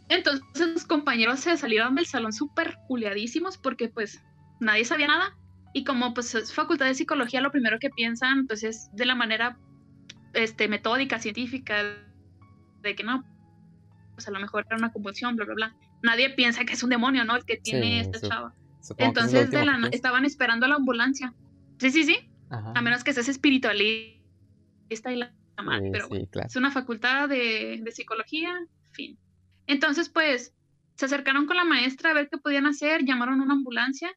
Entonces 0.09 0.69
los 0.75 0.85
compañeros 0.85 1.41
se 1.41 1.57
salieron 1.57 1.95
del 1.95 2.05
salón 2.05 2.33
súper 2.33 2.77
culiadísimos 2.87 3.57
porque 3.57 3.89
pues 3.89 4.21
nadie 4.59 4.85
sabía 4.85 5.07
nada 5.07 5.35
y 5.73 5.85
como 5.85 6.15
pues 6.15 6.35
es 6.35 6.53
facultad 6.53 6.87
de 6.87 6.95
psicología, 6.95 7.41
lo 7.41 7.51
primero 7.51 7.79
que 7.79 7.91
piensan 7.91 8.47
pues 8.47 8.65
es 8.65 8.91
de 8.93 9.07
la 9.07 9.15
manera 9.15 9.59
este, 10.33 10.69
metódica, 10.69 11.19
científica, 11.19 11.83
de 12.83 12.95
que 12.95 13.05
no, 13.05 13.25
pues 14.15 14.27
a 14.29 14.31
lo 14.31 14.41
mejor 14.41 14.67
era 14.67 14.77
una 14.77 14.93
convulsión, 14.93 15.37
bla, 15.37 15.45
bla, 15.45 15.55
bla. 15.55 15.77
Nadie 16.03 16.31
piensa 16.31 16.65
que 16.65 16.73
es 16.73 16.83
un 16.83 16.91
demonio, 16.91 17.25
¿no? 17.25 17.37
El 17.37 17.45
que 17.45 17.57
tiene 17.59 18.01
esta 18.01 18.21
chava. 18.21 18.55
Entonces 18.97 19.51
estaban 19.93 20.25
esperando 20.25 20.67
a 20.67 20.69
la 20.69 20.77
ambulancia. 20.77 21.35
Sí, 21.79 21.91
sí, 21.91 22.05
sí. 22.05 22.19
A 22.51 22.83
menos 22.83 23.05
que 23.05 23.13
seas 23.13 23.29
espiritualista 23.29 25.13
y 25.13 25.17
la 25.17 25.33
mal, 25.63 25.91
pero 25.93 26.09
es 26.47 26.57
una 26.57 26.71
facultad 26.71 27.29
de, 27.29 27.81
de 27.83 27.93
psicología, 27.93 28.51
fin. 28.93 29.19
Entonces, 29.67 30.09
pues, 30.09 30.55
se 30.95 31.05
acercaron 31.05 31.45
con 31.45 31.59
la 31.59 31.65
maestra 31.65 32.11
a 32.11 32.15
ver 32.15 32.31
qué 32.31 32.39
podían 32.39 32.67
hacer, 32.67 33.05
llamaron 33.05 33.41
a 33.41 33.45
una 33.45 33.55
ambulancia 33.55 34.11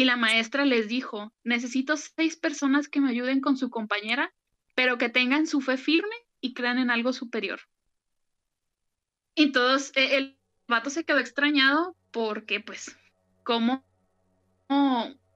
y 0.00 0.04
la 0.06 0.16
maestra 0.16 0.64
les 0.64 0.88
dijo, 0.88 1.30
necesito 1.44 1.94
seis 1.98 2.34
personas 2.34 2.88
que 2.88 3.02
me 3.02 3.10
ayuden 3.10 3.42
con 3.42 3.58
su 3.58 3.68
compañera, 3.68 4.32
pero 4.74 4.96
que 4.96 5.10
tengan 5.10 5.46
su 5.46 5.60
fe 5.60 5.76
firme 5.76 6.16
y 6.40 6.54
crean 6.54 6.78
en 6.78 6.90
algo 6.90 7.12
superior. 7.12 7.60
Y 9.34 9.52
todos, 9.52 9.94
e, 9.96 10.16
el 10.16 10.38
vato 10.66 10.88
se 10.88 11.04
quedó 11.04 11.18
extrañado 11.18 11.94
porque, 12.12 12.60
pues, 12.60 12.96
como 13.44 13.84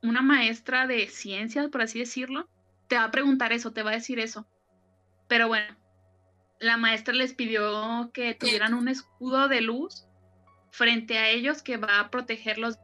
una 0.03 0.22
maestra 0.22 0.87
de 0.87 1.09
ciencias, 1.09 1.68
por 1.68 1.83
así 1.83 1.98
decirlo, 1.98 2.48
te 2.88 2.96
va 2.96 3.05
a 3.05 3.11
preguntar 3.11 3.53
eso, 3.53 3.74
te 3.74 3.83
va 3.83 3.90
a 3.90 3.96
decir 3.96 4.18
eso. 4.18 4.48
Pero 5.29 5.46
bueno, 5.46 5.77
la 6.59 6.79
maestra 6.79 7.12
les 7.12 7.35
pidió 7.35 8.11
que 8.14 8.33
tuvieran 8.33 8.72
un 8.72 8.88
escudo 8.88 9.46
de 9.46 9.61
luz 9.61 10.07
frente 10.70 11.18
a 11.18 11.29
ellos 11.29 11.62
que 11.62 11.77
va 11.77 12.00
a 12.00 12.11
protegerlos 12.11 12.79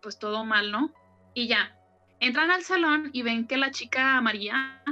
pues 0.00 0.18
todo 0.18 0.44
mal, 0.44 0.70
¿no? 0.70 0.92
Y 1.34 1.48
ya, 1.48 1.76
entran 2.20 2.50
al 2.50 2.62
salón 2.62 3.10
y 3.12 3.22
ven 3.22 3.46
que 3.46 3.56
la 3.56 3.70
chica 3.70 4.20
María 4.20 4.82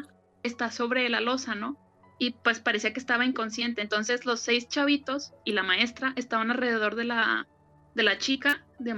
está 0.43 0.71
sobre 0.71 1.09
la 1.09 1.21
losa, 1.21 1.55
¿no? 1.55 1.77
Y 2.19 2.33
pues 2.33 2.61
parecía 2.61 2.93
que 2.93 3.01
estaba 3.01 3.25
inconsciente. 3.25 3.83
Entonces 3.83 4.27
los 4.27 4.41
seis 4.41 4.69
chavitos 4.69 5.33
y 5.45 5.53
la 5.53 5.63
maestra 5.63 6.13
estaban 6.17 6.51
alrededor 6.51 6.95
de 6.95 7.05
la, 7.05 7.47
de 7.95 8.03
la 8.03 8.19
chica 8.19 8.65
de 8.79 8.97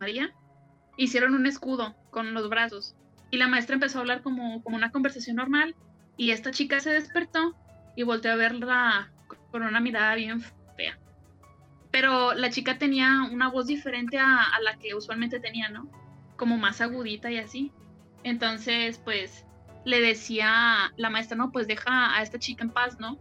María. 0.00 0.34
Hicieron 0.96 1.34
un 1.34 1.46
escudo 1.46 1.94
con 2.10 2.34
los 2.34 2.48
brazos. 2.48 2.96
Y 3.30 3.38
la 3.38 3.46
maestra 3.46 3.74
empezó 3.74 3.98
a 3.98 4.00
hablar 4.00 4.22
como, 4.22 4.62
como 4.62 4.76
una 4.76 4.90
conversación 4.90 5.36
normal. 5.36 5.76
Y 6.16 6.32
esta 6.32 6.50
chica 6.50 6.80
se 6.80 6.90
despertó 6.90 7.54
y 7.96 8.02
volteó 8.02 8.32
a 8.32 8.36
verla 8.36 9.12
con 9.50 9.62
una 9.62 9.80
mirada 9.80 10.14
bien 10.16 10.40
fea 10.76 10.98
pero 11.90 12.34
la 12.34 12.50
chica 12.50 12.78
tenía 12.78 13.28
una 13.30 13.48
voz 13.48 13.66
diferente 13.66 14.18
a, 14.18 14.46
la 14.62 14.76
que 14.78 14.94
usualmente 14.94 15.40
tenía, 15.40 15.68
¿no? 15.68 15.88
Como 16.36 16.56
más 16.56 16.80
agudita 16.80 17.30
y 17.30 17.38
así. 17.38 17.72
Entonces, 18.22 18.98
pues, 18.98 19.44
le 19.84 20.00
decía 20.00 20.92
la 20.96 21.10
maestra, 21.10 21.36
no, 21.36 21.50
pues 21.50 21.66
deja 21.66 22.16
a 22.16 22.22
esta 22.22 22.38
chica 22.38 22.64
en 22.64 22.70
paz, 22.70 22.98
¿no? 23.00 23.18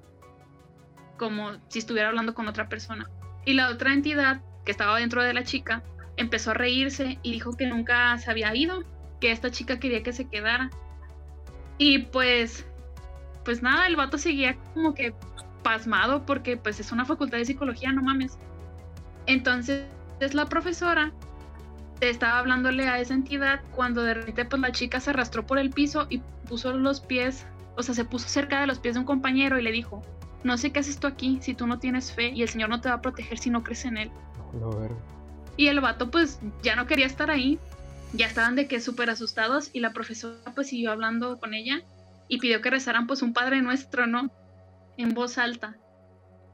Como 1.17 1.53
si 1.69 1.79
estuviera 1.79 2.09
hablando 2.09 2.33
con 2.33 2.47
otra 2.47 2.69
persona. 2.69 3.09
Y 3.45 3.53
la 3.53 3.69
otra 3.69 3.93
entidad 3.93 4.41
que 4.65 4.71
estaba 4.71 4.99
dentro 4.99 5.23
de 5.23 5.33
la 5.33 5.43
chica 5.43 5.83
empezó 6.17 6.51
a 6.51 6.53
reírse 6.53 7.17
y 7.23 7.31
dijo 7.31 7.55
que 7.55 7.65
nunca 7.65 8.17
se 8.17 8.29
había 8.29 8.55
ido, 8.55 8.83
que 9.19 9.31
esta 9.31 9.49
chica 9.51 9.79
quería 9.79 10.03
que 10.03 10.13
se 10.13 10.29
quedara. 10.29 10.69
Y 11.77 11.99
pues, 11.99 12.67
pues 13.45 13.63
nada, 13.63 13.87
el 13.87 13.95
vato 13.95 14.17
seguía 14.17 14.57
como 14.73 14.93
que 14.93 15.13
pasmado 15.63 16.25
porque 16.25 16.57
pues 16.57 16.79
es 16.79 16.91
una 16.91 17.05
facultad 17.05 17.37
de 17.37 17.45
psicología, 17.45 17.91
no 17.91 18.03
mames. 18.03 18.37
Entonces 19.29 19.85
la 20.33 20.47
profesora 20.47 21.11
estaba 22.01 22.39
hablándole 22.39 22.87
a 22.87 22.99
esa 22.99 23.13
entidad 23.13 23.61
cuando 23.75 24.01
de 24.01 24.15
repente 24.15 24.43
pues 24.45 24.59
la 24.59 24.71
chica 24.71 24.99
se 24.99 25.11
arrastró 25.11 25.45
por 25.45 25.59
el 25.59 25.69
piso 25.69 26.07
y 26.09 26.17
puso 26.47 26.73
los 26.73 26.99
pies, 26.99 27.45
o 27.77 27.83
sea, 27.83 27.93
se 27.93 28.05
puso 28.05 28.27
cerca 28.27 28.59
de 28.59 28.65
los 28.65 28.79
pies 28.79 28.95
de 28.95 29.01
un 29.01 29.05
compañero 29.05 29.59
y 29.59 29.61
le 29.61 29.71
dijo, 29.71 30.01
no 30.43 30.57
sé 30.57 30.71
qué 30.71 30.79
haces 30.79 30.99
tú 30.99 31.05
aquí 31.05 31.37
si 31.43 31.53
tú 31.53 31.67
no 31.67 31.77
tienes 31.77 32.11
fe 32.11 32.29
y 32.29 32.41
el 32.41 32.49
Señor 32.49 32.69
no 32.69 32.81
te 32.81 32.89
va 32.89 32.95
a 32.95 33.01
proteger 33.01 33.37
si 33.37 33.51
no 33.51 33.61
crees 33.61 33.85
en 33.85 33.97
Él. 33.97 34.11
Y 35.57 35.67
el 35.67 35.79
vato 35.79 36.09
pues 36.09 36.39
ya 36.63 36.75
no 36.75 36.87
quería 36.87 37.05
estar 37.05 37.29
ahí, 37.29 37.59
ya 38.13 38.25
estaban 38.25 38.55
de 38.55 38.67
que 38.67 38.81
súper 38.81 39.11
asustados 39.11 39.69
y 39.73 39.79
la 39.79 39.93
profesora 39.93 40.53
pues 40.55 40.69
siguió 40.69 40.91
hablando 40.91 41.39
con 41.39 41.53
ella 41.53 41.83
y 42.29 42.39
pidió 42.39 42.61
que 42.61 42.71
rezaran 42.71 43.05
pues 43.05 43.21
un 43.21 43.33
Padre 43.33 43.61
Nuestro, 43.61 44.07
¿no? 44.07 44.31
En 44.97 45.13
voz 45.13 45.37
alta. 45.37 45.77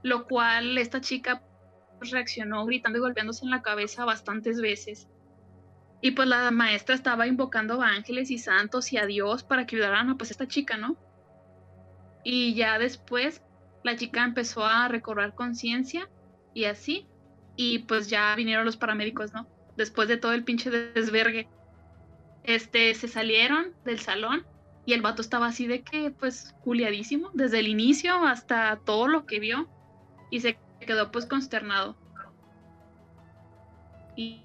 Lo 0.04 0.28
cual 0.28 0.78
esta 0.78 1.00
chica 1.00 1.42
reaccionó 2.02 2.66
gritando 2.66 2.98
y 2.98 3.02
golpeándose 3.02 3.46
en 3.46 3.52
la 3.52 3.62
cabeza 3.62 4.06
bastantes 4.06 4.62
veces. 4.62 5.08
Y 6.02 6.12
pues 6.12 6.28
la 6.28 6.52
maestra 6.52 6.96
estaba 6.96 7.28
invocando 7.28 7.82
a 7.82 7.90
ángeles 7.90 8.30
y 8.30 8.38
santos 8.38 8.94
y 8.94 8.98
a 8.98 9.06
Dios 9.06 9.44
para 9.44 9.66
que 9.66 9.76
ayudaran 9.76 10.10
a 10.10 10.18
pues 10.18 10.32
esta 10.32 10.48
chica, 10.48 10.78
¿no? 10.78 10.98
Y 12.24 12.54
ya 12.56 12.78
después 12.78 13.42
la 13.84 13.96
chica 13.96 14.24
empezó 14.24 14.66
a 14.66 14.88
recobrar 14.88 15.36
conciencia 15.36 16.10
y 16.54 16.66
así. 16.66 17.08
Y 17.56 17.80
pues 17.80 18.10
ya 18.10 18.36
vinieron 18.36 18.66
los 18.66 18.78
paramédicos, 18.78 19.34
¿no? 19.34 19.48
Después 19.78 20.08
de 20.08 20.18
todo 20.18 20.34
el 20.34 20.44
pinche 20.44 20.70
desvergue. 20.70 21.48
Este, 22.44 22.94
se 22.94 23.08
salieron 23.08 23.74
del 23.86 24.00
salón 24.00 24.46
y 24.86 24.94
el 24.94 25.02
vato 25.02 25.22
estaba 25.22 25.48
así 25.48 25.66
de 25.66 25.82
que, 25.82 26.12
pues, 26.12 26.56
culiadísimo, 26.64 27.32
desde 27.34 27.60
el 27.60 27.68
inicio 27.68 28.24
hasta 28.26 28.80
todo 28.86 29.08
lo 29.08 29.26
que 29.26 29.40
vio. 29.40 29.68
Y 30.30 30.42
se 30.42 30.58
quedó 30.80 31.12
pues 31.12 31.26
consternado. 31.26 31.96
Y, 34.16 34.42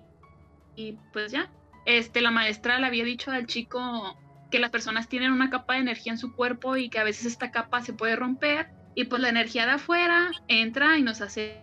y 0.77 0.99
pues 1.13 1.33
ya. 1.33 1.51
Este, 1.87 2.21
la 2.21 2.31
maestra 2.31 2.79
le 2.79 2.87
había 2.87 3.05
dicho 3.05 3.31
al 3.31 3.47
chico 3.47 4.19
que 4.51 4.59
las 4.59 4.71
personas 4.71 5.09
tienen 5.09 5.33
una 5.33 5.51
capa 5.51 5.75
de 5.75 5.81
energía 5.81 6.13
en 6.13 6.19
su 6.19 6.35
cuerpo 6.35 6.77
y 6.77 6.91
que 6.91 6.99
a 6.99 7.05
veces 7.05 7.27
esta 7.27 7.51
capa 7.51 7.83
se 7.83 7.93
puede 7.93 8.17
romper 8.17 8.69
y 8.95 9.05
pues 9.05 9.23
la 9.23 9.29
energía 9.29 9.65
de 9.65 9.73
afuera 9.73 10.31
entra 10.49 10.99
y 10.99 11.03
nos 11.03 11.21
hace 11.21 11.63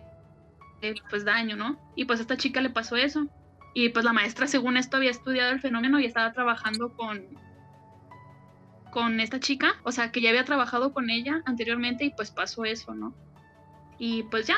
pues 1.10 1.24
daño, 1.24 1.56
¿no? 1.56 1.78
Y 1.96 2.06
pues 2.06 2.18
a 2.18 2.22
esta 2.22 2.36
chica 2.36 2.60
le 2.60 2.70
pasó 2.70 2.96
eso. 2.96 3.28
Y 3.74 3.90
pues 3.90 4.04
la 4.04 4.12
maestra 4.12 4.46
según 4.46 4.76
esto 4.76 4.96
había 4.96 5.10
estudiado 5.10 5.52
el 5.52 5.60
fenómeno 5.60 6.00
y 6.00 6.06
estaba 6.06 6.32
trabajando 6.32 6.96
con 6.96 7.38
con 8.90 9.20
esta 9.20 9.38
chica, 9.38 9.76
o 9.84 9.92
sea, 9.92 10.10
que 10.10 10.22
ya 10.22 10.30
había 10.30 10.44
trabajado 10.44 10.94
con 10.94 11.10
ella 11.10 11.42
anteriormente 11.44 12.04
y 12.04 12.10
pues 12.10 12.30
pasó 12.30 12.64
eso, 12.64 12.94
¿no? 12.94 13.14
Y 13.98 14.22
pues 14.24 14.46
ya. 14.46 14.56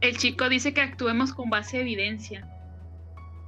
El 0.00 0.16
chico 0.16 0.48
dice 0.48 0.74
que 0.74 0.80
actuemos 0.80 1.32
con 1.32 1.50
base 1.50 1.76
de 1.76 1.82
evidencia 1.82 2.48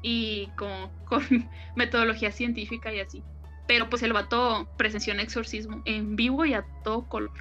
y 0.03 0.49
con, 0.57 0.90
con 1.05 1.49
metodología 1.75 2.31
científica 2.31 2.92
y 2.92 3.01
así. 3.01 3.23
Pero 3.66 3.90
pues 3.90 4.03
el 4.03 4.12
vato 4.12 4.69
presenció 4.77 5.12
un 5.12 5.21
exorcismo 5.21 5.83
en 5.85 6.14
vivo 6.14 6.45
y 6.45 6.55
a 6.55 6.64
todo 6.85 7.09
color. 7.09 7.33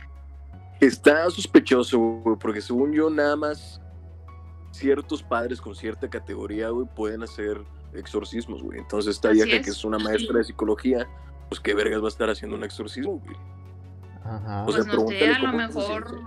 Está 0.79 1.29
sospechoso, 1.29 1.99
güey, 1.99 2.35
porque 2.37 2.61
según 2.61 2.93
yo 2.93 3.09
nada 3.09 3.35
más 3.35 3.79
ciertos 4.71 5.23
padres 5.23 5.61
con 5.61 5.75
cierta 5.75 6.09
categoría, 6.09 6.69
güey, 6.69 6.87
pueden 6.95 7.23
hacer 7.23 7.61
exorcismos, 7.93 8.61
güey. 8.61 8.79
Entonces 8.79 9.15
esta 9.15 9.29
vieja 9.29 9.61
que 9.61 9.69
es 9.69 9.85
una 9.85 9.99
maestra 9.99 10.39
de 10.39 10.43
psicología, 10.43 11.07
pues 11.47 11.61
qué 11.61 11.73
vergas 11.73 12.01
va 12.01 12.05
a 12.05 12.09
estar 12.09 12.29
haciendo 12.29 12.57
un 12.57 12.63
exorcismo, 12.63 13.19
güey. 13.19 13.37
Ajá. 14.25 14.65
pues 14.65 14.85
no 14.87 15.07
sé, 15.07 15.29
a 15.29 15.39
lo 15.39 15.53
mejor 15.53 16.25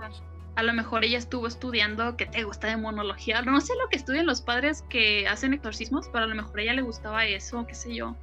a 0.59 0.63
lo 0.63 0.73
mejor 0.73 1.05
ella 1.05 1.17
estuvo 1.17 1.47
estudiando 1.47 2.17
que 2.17 2.25
te 2.25 2.43
gusta 2.43 2.67
de 2.67 2.75
monología. 2.75 3.41
No 3.41 3.61
sé 3.61 3.73
lo 3.81 3.87
que 3.87 3.95
estudian 3.95 4.25
los 4.25 4.41
padres 4.41 4.83
que 4.89 5.25
hacen 5.25 5.53
exorcismos, 5.53 6.09
pero 6.11 6.25
a 6.25 6.27
lo 6.27 6.35
mejor 6.35 6.59
a 6.59 6.63
ella 6.63 6.73
le 6.73 6.81
gustaba 6.81 7.25
eso, 7.25 7.65
qué 7.65 7.75
sé 7.75 7.95
yo. 7.95 8.17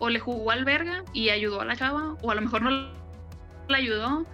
O 0.00 0.08
le 0.08 0.18
jugó 0.18 0.50
al 0.50 0.64
verga 0.64 1.04
y 1.12 1.28
ayudó 1.30 1.60
a 1.60 1.64
la 1.64 1.76
chava, 1.76 2.16
o 2.20 2.30
a 2.32 2.34
lo 2.34 2.40
mejor 2.40 2.62
no 2.62 2.70
la 2.70 3.76
ayudó. 3.76 4.26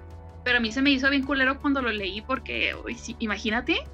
Pero 0.43 0.57
a 0.57 0.61
mí 0.61 0.73
se 0.73 0.81
me 0.81 0.89
hizo 0.89 1.11
bien 1.11 1.23
culero 1.23 1.61
cuando 1.61 1.83
lo 1.83 1.91
leí 1.91 2.23
porque, 2.23 2.75
imagínate 3.19 3.85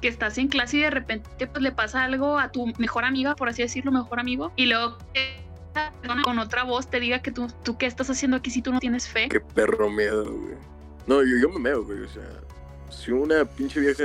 que 0.00 0.08
estás 0.08 0.38
en 0.38 0.48
clase 0.48 0.78
y 0.78 0.80
de 0.80 0.90
repente 0.90 1.46
pues 1.46 1.62
le 1.62 1.70
pasa 1.70 2.02
algo 2.02 2.38
a 2.38 2.50
tu 2.50 2.66
mejor 2.78 3.04
amiga, 3.04 3.36
por 3.36 3.50
así 3.50 3.60
decirlo, 3.60 3.92
mejor 3.92 4.18
amigo, 4.18 4.52
y 4.56 4.66
luego 4.66 4.96
con 6.24 6.38
otra 6.38 6.64
voz 6.64 6.88
te 6.88 7.00
diga 7.00 7.22
que 7.22 7.30
tú, 7.30 7.48
tú 7.62 7.76
qué 7.76 7.86
estás 7.86 8.10
haciendo 8.10 8.36
aquí 8.36 8.50
si 8.50 8.62
tú 8.62 8.72
no 8.72 8.80
tienes 8.80 9.08
fe. 9.08 9.28
Qué 9.28 9.40
perro 9.40 9.90
miedo, 9.90 10.24
güey. 10.24 10.56
No, 11.06 11.22
yo, 11.22 11.36
yo 11.40 11.48
me 11.48 11.58
meo, 11.58 11.84
güey. 11.84 12.00
O 12.00 12.08
sea, 12.08 12.28
si 12.90 13.10
una 13.10 13.44
pinche 13.44 13.80
vieja 13.80 14.04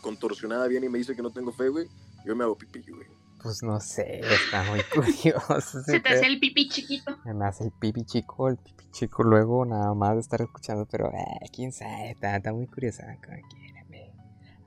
contorsionada 0.00 0.66
viene 0.68 0.86
y 0.86 0.88
me 0.88 0.98
dice 0.98 1.14
que 1.14 1.22
no 1.22 1.30
tengo 1.30 1.52
fe, 1.52 1.68
güey, 1.68 1.86
yo 2.24 2.34
me 2.36 2.44
hago 2.44 2.56
pipí, 2.56 2.80
güey. 2.90 3.06
Pues 3.42 3.62
no 3.62 3.80
sé, 3.80 4.20
está 4.20 4.64
muy 4.64 4.80
curioso. 4.94 5.82
Se 5.82 6.00
te 6.00 6.08
hace 6.10 6.26
el 6.26 6.38
pipí 6.40 6.68
chiquito. 6.68 7.18
Me 7.24 7.46
hace 7.46 7.64
el 7.64 7.72
pipí 7.72 8.04
chico, 8.04 8.48
el 8.48 8.58
pipí 8.58 8.84
chico 8.90 9.22
luego 9.22 9.64
nada 9.64 9.94
más 9.94 10.14
de 10.14 10.20
estar 10.20 10.42
escuchando, 10.42 10.86
pero 10.90 11.06
eh, 11.08 11.48
quién 11.54 11.72
sabe, 11.72 12.10
está, 12.10 12.36
está 12.36 12.52
muy 12.52 12.66
curiosa, 12.66 13.06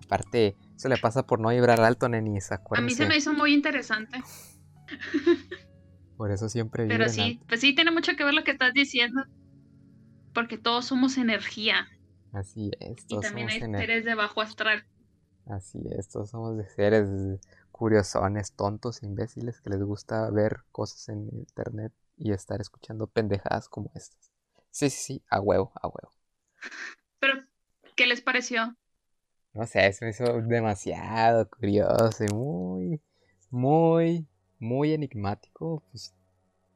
Aparte, 0.05 0.57
eso 0.75 0.89
le 0.89 0.97
pasa 0.97 1.25
por 1.25 1.39
no 1.39 1.49
vibrar 1.49 1.81
alto, 1.81 2.07
nenis, 2.09 2.51
A 2.51 2.81
mí 2.81 2.91
se 2.91 3.05
me 3.05 3.17
hizo 3.17 3.33
muy 3.33 3.53
interesante. 3.53 4.21
Por 6.17 6.31
eso 6.31 6.49
siempre 6.49 6.85
Pero 6.87 7.09
sí, 7.09 7.39
pues 7.47 7.61
sí, 7.61 7.73
tiene 7.73 7.91
mucho 7.91 8.15
que 8.15 8.23
ver 8.23 8.33
lo 8.33 8.43
que 8.43 8.51
estás 8.51 8.73
diciendo 8.73 9.23
porque 10.33 10.57
todos 10.57 10.85
somos 10.85 11.17
energía. 11.17 11.87
Así 12.31 12.71
es. 12.79 13.05
y 13.07 13.19
también 13.19 13.49
hay 13.49 13.59
seres 13.59 14.03
de 14.05 14.15
bajo 14.15 14.41
astral. 14.41 14.83
Así 15.45 15.79
es, 15.91 16.09
todos 16.09 16.29
somos 16.29 16.57
de 16.57 16.67
seres 16.67 17.09
curiosones, 17.71 18.53
tontos, 18.53 19.03
imbéciles 19.03 19.61
que 19.61 19.69
les 19.69 19.83
gusta 19.83 20.29
ver 20.31 20.63
cosas 20.71 21.09
en 21.09 21.29
internet 21.33 21.91
y 22.17 22.31
estar 22.31 22.61
escuchando 22.61 23.07
pendejadas 23.07 23.67
como 23.67 23.91
estas. 23.93 24.31
Sí, 24.71 24.89
sí, 24.89 25.03
sí, 25.03 25.23
a 25.29 25.39
huevo, 25.39 25.71
a 25.75 25.87
huevo. 25.87 26.11
Pero, 27.19 27.43
¿qué 27.95 28.07
les 28.07 28.21
pareció? 28.21 28.75
No 29.53 29.67
sé, 29.67 29.85
eso 29.85 30.05
me 30.05 30.11
hizo 30.11 30.41
demasiado 30.41 31.47
curioso 31.49 32.23
y 32.23 32.33
muy, 32.33 33.01
muy, 33.51 34.27
muy 34.63 34.93
enigmático. 34.93 35.83
Pues, 35.91 36.15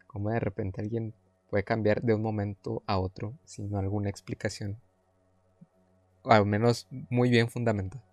como 0.05 0.29
de 0.29 0.39
repente 0.39 0.81
alguien 0.81 1.13
puede 1.49 1.63
cambiar 1.63 2.01
de 2.01 2.13
un 2.13 2.21
momento 2.21 2.83
a 2.85 2.99
otro 2.99 3.33
sin 3.45 3.73
alguna 3.75 4.09
explicación. 4.09 4.79
O 6.23 6.31
al 6.31 6.45
menos 6.45 6.87
muy 7.09 7.29
bien 7.29 7.49
fundamentada. 7.49 8.03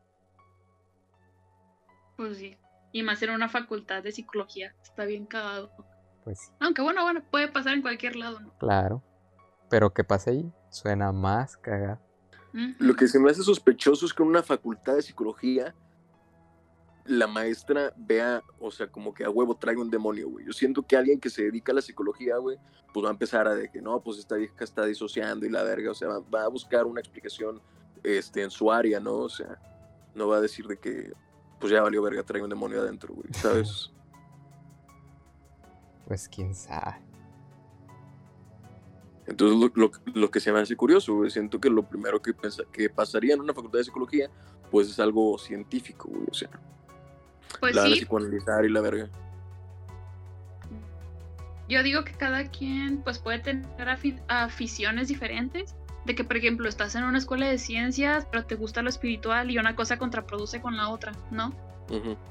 Pues 2.17 2.39
sí. 2.39 2.57
Y 2.93 3.03
más 3.03 3.21
en 3.23 3.31
una 3.31 3.49
facultad 3.49 4.03
de 4.03 4.13
psicología. 4.13 4.75
Está 4.83 5.05
bien 5.05 5.27
cagado. 5.27 5.73
Pues 6.23 6.39
sí. 6.39 6.53
Aunque 6.61 6.81
bueno, 6.81 7.03
bueno, 7.03 7.23
puede 7.31 7.49
pasar 7.49 7.75
en 7.75 7.83
cualquier 7.83 8.15
lado, 8.15 8.41
¿no? 8.41 8.57
Claro. 8.59 9.03
Pero 9.69 9.93
que 9.93 10.05
pase 10.05 10.31
ahí 10.31 10.53
suena 10.71 11.11
más 11.11 11.57
cagado. 11.57 12.01
Lo 12.79 12.95
que 12.95 13.09
se 13.09 13.19
me 13.19 13.33
hace 13.33 13.43
sospechoso 13.43 14.07
es 14.07 14.15
que 14.15 14.23
en 14.23 14.29
una 14.29 14.45
facultad 14.45 14.95
de 14.95 15.03
psicología 15.03 15.75
la 17.07 17.27
maestra 17.27 17.93
vea, 17.97 18.43
o 18.59 18.71
sea, 18.71 18.87
como 18.87 19.13
que 19.13 19.25
a 19.25 19.31
huevo 19.31 19.57
trae 19.57 19.77
un 19.77 19.91
demonio, 19.91 20.31
güey. 20.31 20.47
Yo 20.47 20.53
siento 20.53 20.83
que 20.83 20.97
alguien 20.97 21.21
que 21.21 21.31
se 21.31 21.45
dedica 21.45 21.73
a 21.73 21.75
la 21.75 21.83
psicología, 21.83 22.39
güey, 22.39 22.59
pues 22.93 23.05
va 23.05 23.11
a 23.11 23.13
empezar 23.13 23.47
a 23.47 23.55
de 23.55 23.71
que 23.71 23.83
no, 23.83 24.01
pues 24.01 24.19
esta 24.19 24.37
vieja 24.37 24.65
está 24.65 24.87
disociando 24.87 25.45
y 25.45 25.51
la 25.51 25.63
verga, 25.63 25.91
o 25.91 25.95
sea, 25.95 26.09
va, 26.09 26.45
a 26.45 26.49
buscar 26.49 26.87
una 26.87 27.01
explicación 27.01 27.61
este, 28.03 28.43
en 28.43 28.51
su 28.51 28.73
área, 28.73 29.01
¿no? 29.01 29.17
O 29.17 29.29
sea, 29.29 29.59
no 30.15 30.29
va 30.29 30.37
a 30.37 30.41
decir 30.41 30.67
de 30.67 30.79
que, 30.79 31.13
pues 31.61 31.73
ya 31.73 31.83
valió 31.83 32.03
verga, 32.03 32.23
trae 32.23 32.43
un 32.43 32.51
demonio 32.51 32.81
adentro, 32.81 33.13
güey, 33.15 33.29
¿sabes? 33.35 33.91
Pues 36.07 36.29
quién 36.29 36.55
sabe. 36.55 37.03
Entonces, 39.27 39.73
lo, 39.75 39.91
lo, 40.15 40.31
que 40.31 40.39
se 40.39 40.53
me 40.53 40.61
hace 40.61 40.77
curioso, 40.77 41.15
güey, 41.15 41.31
siento 41.31 41.59
que 41.59 41.71
lo 41.71 41.89
primero 41.89 42.21
que, 42.21 42.35
que 42.73 42.91
pasaría 42.91 43.35
en 43.35 43.41
una 43.41 43.55
facultad 43.55 43.79
de 43.79 43.85
psicología, 43.85 44.31
pues 44.71 44.89
es 44.91 45.01
algo 45.01 45.39
científico, 45.39 46.11
güey, 46.11 46.27
o 46.31 46.35
sea, 46.35 46.51
pues 47.61 47.75
la 47.75 47.87
sí. 47.87 47.93
psicoanalizar 47.95 48.65
y 48.65 48.71
la 48.71 48.81
verga. 48.81 49.09
Yo 51.69 51.83
digo 51.83 52.05
que 52.05 52.13
cada 52.13 52.45
quien 52.51 52.99
pues 52.99 53.19
puede 53.19 53.39
tener 53.39 53.89
aficiones 54.29 55.09
diferentes. 55.09 55.75
De 56.05 56.15
que, 56.15 56.23
por 56.23 56.37
ejemplo, 56.37 56.69
estás 56.69 56.95
en 56.97 57.05
una 57.05 57.17
escuela 57.17 57.49
de 57.49 57.57
ciencias, 57.57 58.27
pero 58.31 58.45
te 58.45 58.57
gusta 58.57 58.83
lo 58.83 58.91
espiritual 58.91 59.51
y 59.51 59.57
una 59.57 59.75
cosa 59.75 59.97
contraproduce 59.97 60.61
con 60.61 60.77
la 60.77 60.91
otra, 60.91 61.13
¿no? 61.31 61.55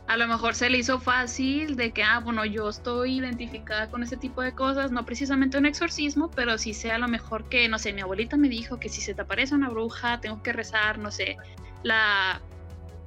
A 0.07 0.17
lo 0.17 0.27
mejor 0.27 0.55
se 0.55 0.69
le 0.69 0.79
hizo 0.79 0.99
fácil 0.99 1.75
de 1.75 1.91
que, 1.91 2.03
ah, 2.03 2.19
bueno, 2.19 2.43
yo 2.43 2.69
estoy 2.69 3.17
identificada 3.17 3.89
con 3.89 4.01
ese 4.01 4.17
tipo 4.17 4.41
de 4.41 4.53
cosas, 4.53 4.91
no 4.91 5.05
precisamente 5.05 5.57
un 5.57 5.65
exorcismo, 5.65 6.31
pero 6.31 6.57
sí 6.57 6.73
sé 6.73 6.91
a 6.91 6.97
lo 6.97 7.07
mejor 7.07 7.49
que, 7.49 7.69
no 7.69 7.77
sé, 7.77 7.93
mi 7.93 8.01
abuelita 8.01 8.36
me 8.36 8.49
dijo 8.49 8.79
que 8.79 8.89
si 8.89 9.01
se 9.01 9.13
te 9.13 9.21
aparece 9.21 9.53
una 9.53 9.69
bruja, 9.69 10.19
tengo 10.21 10.41
que 10.41 10.53
rezar, 10.53 10.97
no 10.97 11.12
sé, 11.12 11.38
la, 11.83 12.41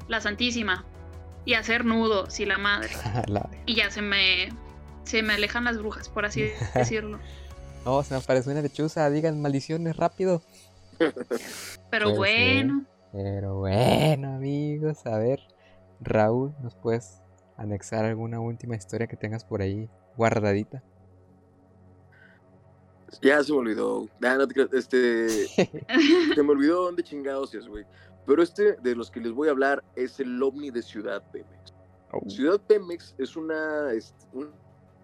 la 0.07 0.21
Santísima, 0.21 0.85
y 1.47 1.55
hacer 1.55 1.87
nudos 1.87 2.39
y 2.41 2.45
la 2.45 2.59
madre. 2.59 2.91
Y 3.67 3.75
ya 3.77 3.91
se 3.91 4.03
me, 4.03 4.51
se 5.05 5.23
me 5.23 5.33
alejan 5.33 5.65
las 5.65 5.79
brujas, 5.79 6.11
por 6.11 6.27
así 6.27 6.51
decirlo. 6.75 7.19
no, 7.87 8.03
se 8.03 8.13
me 8.13 8.21
aparece 8.21 8.51
una 8.51 8.61
lechuza, 8.61 9.09
digan 9.09 9.41
maldiciones 9.41 9.97
rápido. 9.97 10.43
Pero 11.91 12.15
bueno. 12.15 12.85
Pero 13.13 13.57
bueno, 13.57 14.35
amigos, 14.35 15.07
a 15.07 15.17
ver, 15.17 15.41
Raúl, 16.01 16.55
¿nos 16.63 16.75
puedes 16.75 17.23
anexar 17.57 18.05
alguna 18.05 18.41
última 18.41 18.77
historia 18.77 19.07
que 19.07 19.17
tengas 19.17 19.45
por 19.45 19.63
ahí 19.63 19.89
guardadita? 20.17 20.83
Ya 23.23 23.43
se 23.43 23.53
me 23.53 23.59
olvidó. 23.59 24.09
Ah, 24.23 24.35
no 24.37 24.47
te 24.49 24.55
creas, 24.55 24.73
este. 24.73 25.29
se 26.35 26.43
me 26.43 26.51
olvidó 26.51 26.85
dónde 26.85 27.03
chingados 27.03 27.55
es, 27.55 27.67
güey. 27.69 27.85
Pero 28.27 28.43
este 28.43 28.73
de 28.83 28.97
los 28.97 29.11
que 29.11 29.21
les 29.21 29.33
voy 29.33 29.49
a 29.49 29.53
hablar 29.53 29.85
es 29.95 30.19
el 30.21 30.43
ovni 30.43 30.71
de 30.71 30.83
Ciudad 30.83 31.23
Pemex. 31.31 31.73
Oh. 32.13 32.29
Ciudad 32.29 32.61
Pemex 32.61 33.15
es 33.19 33.37
una, 33.37 33.93
es 33.93 34.15
un- 34.33 34.51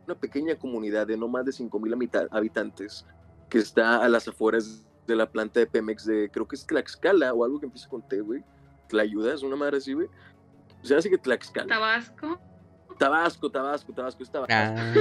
una 0.07 0.17
pequeña 0.17 0.57
comunidad 0.57 1.07
de 1.07 1.17
no 1.17 1.29
más 1.29 1.45
de 1.45 1.53
5.000 1.53 2.29
habitantes 2.33 3.07
que 3.49 3.59
está 3.59 4.03
a 4.03 4.09
las 4.09 4.27
afueras 4.27 4.85
de 5.07 5.15
la 5.15 5.31
planta 5.31 5.61
de 5.61 5.67
Pemex 5.69 6.05
de, 6.07 6.29
creo 6.33 6.49
que 6.49 6.57
es 6.57 6.67
Tlaxcala 6.67 7.33
o 7.33 7.45
algo 7.45 7.61
que 7.61 7.67
empieza 7.67 7.89
con 7.89 8.03
T, 8.09 8.21
güey. 8.21 8.43
Tlayuda, 8.89 9.33
es 9.35 9.43
una 9.45 9.55
madre 9.55 9.77
así, 9.77 9.93
güey. 9.93 10.09
O 10.83 10.85
sea, 10.87 10.99
así 10.99 11.09
que 11.09 11.19
Tlaxcala. 11.19 11.69
Tabasco. 11.69 12.41
Tabasco, 12.99 13.51
Tabasco, 13.51 13.93
Tabasco, 13.93 14.23
es 14.25 14.31
Tabasco. 14.31 14.53
Ah, 14.55 14.93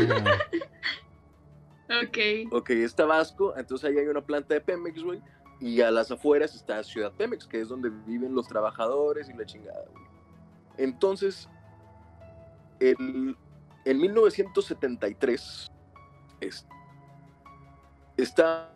Ok. 2.07 2.17
Ok, 2.53 2.69
es 2.71 2.95
Tabasco, 2.95 3.53
entonces 3.57 3.89
ahí 3.89 3.97
hay 3.97 4.07
una 4.07 4.21
planta 4.21 4.53
de 4.53 4.61
Pemex, 4.61 5.03
güey. 5.03 5.21
Y 5.59 5.81
a 5.81 5.91
las 5.91 6.09
afueras 6.11 6.55
está 6.55 6.83
Ciudad 6.83 7.11
Pemex, 7.13 7.47
que 7.47 7.61
es 7.61 7.69
donde 7.69 7.89
viven 8.07 8.33
los 8.33 8.47
trabajadores 8.47 9.29
y 9.29 9.33
la 9.33 9.45
chingada, 9.45 9.83
güey. 9.91 10.03
Entonces, 10.77 11.47
el, 12.79 13.37
en 13.85 13.97
1973 13.99 15.71
es- 16.39 16.65
está 18.17 18.73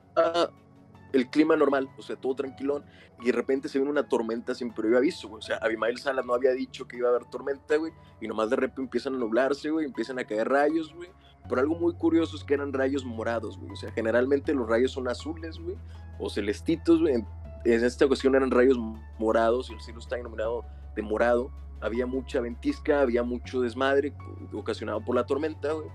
el 1.13 1.29
clima 1.29 1.55
normal, 1.55 1.89
o 1.97 2.01
sea, 2.01 2.15
todo 2.17 2.35
tranquilón, 2.35 2.83
y 3.21 3.27
de 3.27 3.31
repente 3.31 3.69
se 3.69 3.77
viene 3.79 3.89
una 3.91 4.07
tormenta 4.07 4.53
sin 4.53 4.73
previo 4.73 4.97
aviso, 4.97 5.29
güey. 5.29 5.39
O 5.39 5.41
sea, 5.41 5.57
Abimael 5.57 5.97
Salas 5.97 6.25
no 6.25 6.33
había 6.33 6.51
dicho 6.51 6.87
que 6.87 6.97
iba 6.97 7.07
a 7.07 7.11
haber 7.15 7.25
tormenta, 7.29 7.77
güey, 7.77 7.93
y 8.19 8.27
nomás 8.27 8.49
de 8.49 8.57
repente 8.57 8.81
empiezan 8.81 9.15
a 9.15 9.17
nublarse, 9.17 9.69
güey, 9.69 9.85
empiezan 9.85 10.19
a 10.19 10.25
caer 10.25 10.49
rayos, 10.49 10.93
güey. 10.93 11.09
Pero 11.47 11.61
algo 11.61 11.75
muy 11.75 11.93
curioso 11.93 12.35
es 12.35 12.43
que 12.43 12.53
eran 12.53 12.73
rayos 12.73 13.05
morados, 13.05 13.57
güey. 13.57 13.71
O 13.71 13.75
sea, 13.75 13.91
generalmente 13.91 14.53
los 14.53 14.67
rayos 14.67 14.91
son 14.91 15.07
azules, 15.07 15.59
güey, 15.59 15.77
o 16.19 16.29
celestitos, 16.29 17.01
güey. 17.01 17.15
En, 17.15 17.27
esta 17.65 18.05
ocasión 18.05 18.35
eran 18.35 18.51
rayos 18.51 18.77
morados 19.17 19.69
y 19.69 19.73
el 19.73 19.81
cielo 19.81 19.99
está 19.99 20.19
iluminado 20.19 20.65
de 20.95 21.01
morado. 21.01 21.51
Había 21.81 22.05
mucha 22.05 22.39
ventisca, 22.39 23.01
había 23.01 23.23
mucho 23.23 23.61
desmadre 23.61 24.13
ocasionado 24.53 25.03
por 25.03 25.15
la 25.15 25.25
tormenta, 25.25 25.73
güey. 25.73 25.87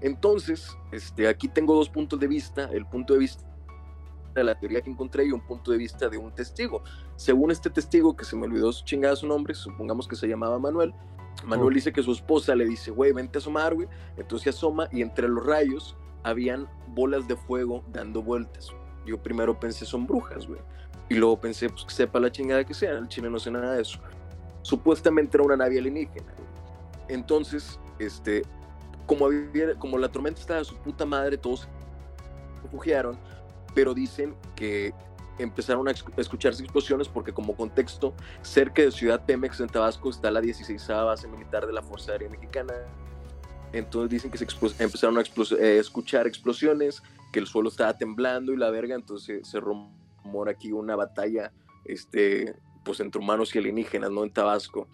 Entonces, 0.00 0.76
este, 0.92 1.28
aquí 1.28 1.48
tengo 1.48 1.74
dos 1.74 1.88
puntos 1.88 2.18
de 2.20 2.26
vista. 2.26 2.68
El 2.72 2.86
punto 2.86 3.14
de 3.14 3.20
vista 3.20 3.44
de 4.34 4.44
la 4.44 4.58
teoría 4.58 4.80
que 4.80 4.90
encontré 4.90 5.26
y 5.26 5.32
un 5.32 5.40
punto 5.40 5.70
de 5.70 5.78
vista 5.78 6.08
de 6.08 6.18
un 6.18 6.32
testigo. 6.32 6.82
Según 7.16 7.50
este 7.50 7.70
testigo, 7.70 8.16
que 8.16 8.24
se 8.24 8.36
me 8.36 8.44
olvidó 8.44 8.72
su 8.72 8.84
chingada 8.84 9.16
su 9.16 9.26
nombre, 9.26 9.54
supongamos 9.54 10.08
que 10.08 10.16
se 10.16 10.26
llamaba 10.26 10.58
Manuel, 10.58 10.92
Manuel 11.44 11.74
dice 11.74 11.92
que 11.92 12.02
su 12.02 12.12
esposa 12.12 12.54
le 12.54 12.64
dice, 12.64 12.90
güey, 12.90 13.12
vente 13.12 13.38
a 13.38 13.40
asomar, 13.40 13.74
güey. 13.74 13.88
Entonces 14.16 14.44
se 14.44 14.50
asoma 14.50 14.88
y 14.92 15.02
entre 15.02 15.28
los 15.28 15.44
rayos 15.44 15.96
habían 16.22 16.68
bolas 16.88 17.28
de 17.28 17.36
fuego 17.36 17.84
dando 17.92 18.22
vueltas. 18.22 18.70
Yo 19.04 19.22
primero 19.22 19.58
pensé 19.58 19.84
son 19.84 20.06
brujas, 20.06 20.46
güey. 20.46 20.60
Y 21.08 21.14
luego 21.16 21.38
pensé, 21.38 21.68
pues 21.68 21.84
que 21.84 21.92
sepa 21.92 22.18
la 22.18 22.32
chingada 22.32 22.64
que 22.64 22.72
sea, 22.72 22.92
el 22.92 23.08
chile 23.08 23.28
no 23.28 23.38
sé 23.38 23.50
nada 23.50 23.74
de 23.74 23.82
eso. 23.82 23.98
Supuestamente 24.62 25.36
era 25.36 25.44
una 25.44 25.56
nave 25.56 25.78
alienígena. 25.78 26.32
Entonces, 27.08 27.78
este, 27.98 28.42
como, 29.06 29.26
había, 29.26 29.74
como 29.78 29.98
la 29.98 30.08
tormenta 30.08 30.40
estaba 30.40 30.60
de 30.60 30.64
su 30.64 30.76
puta 30.76 31.04
madre, 31.04 31.36
todos 31.36 31.60
se 31.60 31.68
refugiaron, 32.62 33.18
pero 33.74 33.92
dicen 33.92 34.34
que 34.56 34.94
empezaron 35.38 35.88
a 35.88 35.92
escucharse 36.16 36.62
explosiones 36.62 37.08
porque 37.08 37.32
como 37.32 37.56
contexto, 37.56 38.14
cerca 38.42 38.82
de 38.82 38.92
Ciudad 38.92 39.24
Pemex 39.24 39.60
en 39.60 39.68
Tabasco 39.68 40.10
está 40.10 40.30
la 40.30 40.40
16 40.40 40.86
base 40.88 41.28
militar 41.28 41.66
de 41.66 41.72
la 41.72 41.82
Fuerza 41.82 42.12
Aérea 42.12 42.28
Mexicana. 42.28 42.74
Entonces 43.72 44.10
dicen 44.10 44.30
que 44.30 44.38
se 44.38 44.44
empezaron 44.82 45.18
a 45.18 45.20
explos- 45.20 45.58
eh, 45.58 45.78
escuchar 45.78 46.26
explosiones, 46.26 47.02
que 47.32 47.40
el 47.40 47.46
suelo 47.46 47.68
estaba 47.68 47.96
temblando 47.98 48.52
y 48.52 48.56
la 48.56 48.70
verga, 48.70 48.94
entonces 48.94 49.48
se 49.48 49.58
rumora 49.58 50.52
aquí 50.52 50.70
una 50.70 50.94
batalla 50.94 51.52
este, 51.84 52.54
pues 52.84 53.00
entre 53.00 53.20
humanos 53.20 53.54
y 53.54 53.58
alienígenas, 53.58 54.10
¿no? 54.10 54.22
En 54.24 54.30
Tabasco. 54.30 54.88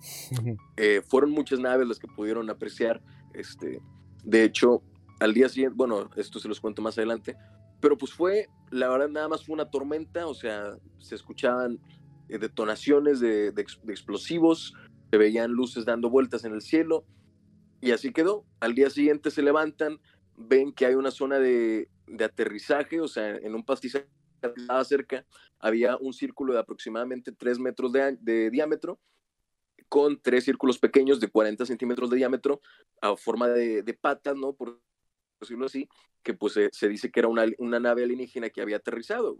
Eh, 0.76 1.00
fueron 1.08 1.30
muchas 1.30 1.58
naves 1.60 1.88
las 1.88 1.98
que 1.98 2.06
pudieron 2.06 2.50
apreciar. 2.50 3.00
Este, 3.32 3.80
de 4.22 4.44
hecho, 4.44 4.82
al 5.18 5.32
día 5.32 5.48
siguiente, 5.48 5.74
bueno, 5.76 6.10
esto 6.16 6.38
se 6.38 6.46
los 6.46 6.60
cuento 6.60 6.82
más 6.82 6.98
adelante, 6.98 7.36
pero 7.80 7.96
pues 7.96 8.12
fue, 8.12 8.48
la 8.74 8.88
verdad, 8.88 9.08
nada 9.08 9.28
más 9.28 9.44
fue 9.44 9.54
una 9.54 9.70
tormenta, 9.70 10.26
o 10.26 10.34
sea, 10.34 10.76
se 10.98 11.14
escuchaban 11.14 11.78
eh, 12.28 12.38
detonaciones 12.38 13.20
de, 13.20 13.52
de 13.52 13.62
ex- 13.62 13.80
de 13.82 13.92
explosivos, 13.92 14.74
se 15.10 15.18
veían 15.18 15.52
luces 15.52 15.84
dando 15.84 16.10
vueltas 16.10 16.44
en 16.44 16.52
el 16.54 16.60
cielo, 16.60 17.04
y 17.80 17.92
así 17.92 18.12
quedó. 18.12 18.44
Al 18.60 18.74
día 18.74 18.90
siguiente 18.90 19.30
se 19.30 19.42
levantan, 19.42 20.00
ven 20.36 20.72
que 20.72 20.86
hay 20.86 20.94
una 20.94 21.10
zona 21.10 21.38
de, 21.38 21.88
de 22.06 22.24
aterrizaje, 22.24 23.00
o 23.00 23.08
sea, 23.08 23.36
en 23.36 23.54
un 23.54 23.64
pastizal 23.64 24.08
cerca, 24.84 25.24
había 25.58 25.96
un 25.96 26.12
círculo 26.12 26.52
de 26.52 26.58
aproximadamente 26.58 27.32
3 27.32 27.58
metros 27.58 27.92
de, 27.92 28.50
diámetro, 28.50 29.00
con 29.88 30.20
tres 30.20 30.44
círculos 30.44 30.78
pequeños 30.78 31.20
de 31.20 31.28
40 31.28 31.64
centímetros 31.66 32.10
de 32.10 32.16
diámetro, 32.16 32.60
a 33.00 33.16
forma 33.16 33.48
de, 33.48 33.82
de 33.82 33.94
patas, 33.94 34.36
¿no? 34.36 34.54
Decirlo 35.40 35.66
así, 35.66 35.88
que 36.22 36.34
pues 36.34 36.58
se, 36.72 36.88
dice 36.88 37.10
que 37.10 37.20
era 37.20 37.28
una, 37.28 37.46
nave 37.80 38.04
alienígena 38.04 38.50
que 38.50 38.62
había 38.62 38.76
aterrizado. 38.76 39.38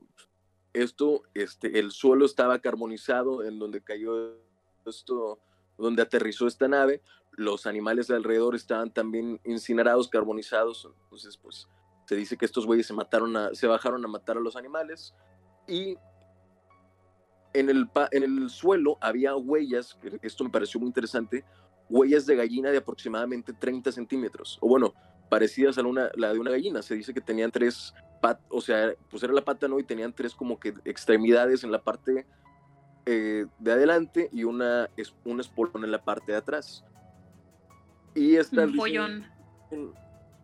Esto, 0.72 1.22
este, 1.34 1.78
el 1.78 1.92
suelo 1.92 2.26
estaba 2.26 2.58
carbonizado 2.58 3.44
en 3.44 3.58
donde 3.58 3.82
cayó 3.82 4.36
esto, 4.84 5.38
donde 5.78 6.02
aterrizó 6.02 6.46
esta 6.46 6.68
nave, 6.68 7.00
los 7.32 7.66
animales 7.66 8.08
de 8.08 8.16
alrededor 8.16 8.54
estaban 8.54 8.92
también 8.92 9.40
incinerados, 9.44 10.08
carbonizados, 10.08 10.88
entonces 11.04 11.36
pues 11.36 11.68
se 12.06 12.16
dice 12.16 12.36
que 12.36 12.44
estos 12.44 12.66
güeyes 12.66 12.86
se 12.86 12.92
mataron, 12.92 13.54
se 13.54 13.66
bajaron 13.66 14.04
a 14.04 14.08
matar 14.08 14.36
a 14.36 14.40
los 14.40 14.56
animales. 14.56 15.14
Y 15.66 15.96
en 17.54 17.70
el, 17.70 17.88
en 18.10 18.22
el 18.22 18.50
suelo 18.50 18.98
había 19.00 19.34
huellas, 19.36 19.98
esto 20.22 20.44
me 20.44 20.50
pareció 20.50 20.78
muy 20.80 20.88
interesante, 20.88 21.44
huellas 21.88 22.26
de 22.26 22.36
gallina 22.36 22.70
de 22.70 22.78
aproximadamente 22.78 23.52
30 23.52 23.92
centímetros, 23.92 24.58
o 24.60 24.68
bueno, 24.68 24.94
parecidas 25.34 25.76
a 25.78 25.82
una, 25.82 26.10
la 26.14 26.32
de 26.32 26.38
una 26.38 26.52
gallina. 26.52 26.80
Se 26.80 26.94
dice 26.94 27.12
que 27.12 27.20
tenían 27.20 27.50
tres 27.50 27.92
pat, 28.22 28.38
o 28.50 28.60
sea, 28.60 28.92
pues 29.10 29.20
era 29.24 29.32
la 29.32 29.44
pata, 29.44 29.66
¿no? 29.66 29.80
Y 29.80 29.82
tenían 29.82 30.12
tres 30.12 30.32
como 30.32 30.60
que 30.60 30.74
extremidades 30.84 31.64
en 31.64 31.72
la 31.72 31.82
parte 31.82 32.24
eh, 33.06 33.46
de 33.58 33.72
adelante 33.72 34.28
y 34.32 34.44
una, 34.44 34.88
es- 34.96 35.12
un 35.24 35.40
espolón 35.40 35.82
en 35.84 35.90
la 35.90 36.04
parte 36.04 36.30
de 36.30 36.38
atrás. 36.38 36.84
Y 38.14 38.36
estas 38.36 38.66
Un 38.66 38.72
dicen- 38.74 38.78
pollón. 38.78 39.26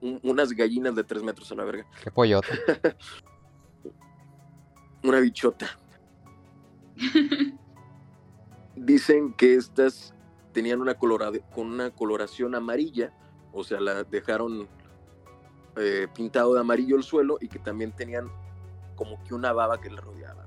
un- 0.02 0.18
unas 0.24 0.50
gallinas 0.52 0.96
de 0.96 1.04
tres 1.04 1.22
metros 1.22 1.52
a 1.52 1.54
la 1.54 1.62
verga. 1.64 1.86
Qué 2.02 2.10
pollota. 2.10 2.48
Una 5.04 5.20
bichota. 5.20 5.66
Dicen 8.76 9.32
que 9.34 9.54
estas 9.54 10.14
tenían 10.52 10.80
una, 10.80 10.98
colorade- 10.98 11.42
con 11.54 11.66
una 11.68 11.90
coloración 11.90 12.54
amarilla, 12.54 13.12
o 13.52 13.62
sea, 13.64 13.80
la 13.80 14.04
dejaron 14.04 14.68
eh, 15.76 16.08
pintado 16.14 16.54
de 16.54 16.60
amarillo 16.60 16.96
el 16.96 17.02
suelo 17.02 17.38
y 17.40 17.48
que 17.48 17.58
también 17.58 17.92
tenían 17.92 18.30
como 18.96 19.22
que 19.24 19.34
una 19.34 19.52
baba 19.52 19.80
que 19.80 19.90
le 19.90 20.00
rodeaba. 20.00 20.44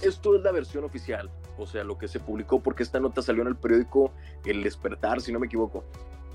Esto 0.00 0.36
es 0.36 0.42
la 0.42 0.52
versión 0.52 0.84
oficial, 0.84 1.30
o 1.58 1.66
sea, 1.66 1.84
lo 1.84 1.98
que 1.98 2.08
se 2.08 2.20
publicó 2.20 2.60
porque 2.60 2.82
esta 2.82 3.00
nota 3.00 3.20
salió 3.20 3.42
en 3.42 3.48
el 3.48 3.56
periódico 3.56 4.12
El 4.44 4.62
Despertar, 4.62 5.20
si 5.20 5.32
no 5.32 5.40
me 5.40 5.46
equivoco. 5.46 5.84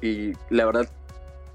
Y 0.01 0.33
la 0.49 0.65
verdad 0.65 0.89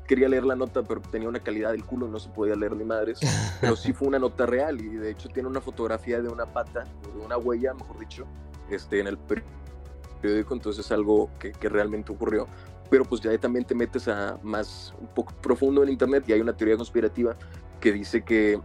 quería 0.09 0.29
leer 0.29 0.47
la 0.47 0.57
nota, 0.57 0.83
pero 0.83 1.03
tenía 1.03 1.29
una 1.29 1.39
calidad 1.39 1.73
del 1.73 1.85
culo 1.85 2.09
y 2.09 2.11
no 2.11 2.19
se 2.19 2.31
podía 2.31 2.57
leer 2.57 2.75
ni 2.75 2.85
madres. 2.85 3.21
Pero 3.61 3.77
sí 3.77 3.93
fue 3.93 4.09
una 4.09 4.19
nota 4.19 4.47
real 4.47 4.81
y 4.81 4.97
de 4.97 5.11
hecho 5.11 5.29
tiene 5.29 5.49
una 5.49 5.61
fotografía 5.61 6.21
de 6.21 6.29
una 6.29 6.47
pata, 6.47 6.85
de 7.15 7.21
una 7.25 7.37
huella, 7.37 7.75
mejor 7.75 7.99
dicho, 7.99 8.27
este, 8.71 9.01
en 9.01 9.07
el 9.07 9.19
periódico, 9.19 10.55
entonces 10.55 10.87
es 10.87 10.91
algo 10.91 11.31
que, 11.39 11.53
que 11.53 11.69
realmente 11.69 12.11
ocurrió. 12.11 12.49
Pero 12.91 13.05
pues 13.05 13.21
ya 13.21 13.37
también 13.39 13.65
te 13.65 13.75
metes 13.75 14.09
a 14.09 14.39
más, 14.43 14.95
un 15.01 15.09
poco 15.09 15.35
profundo 15.43 15.83
en 15.83 15.91
internet 15.91 16.25
y 16.27 16.33
hay 16.33 16.41
una 16.41 16.57
teoría 16.57 16.77
conspirativa 16.77 17.37
que 17.81 17.93
dice 17.93 18.25
que, 18.25 18.61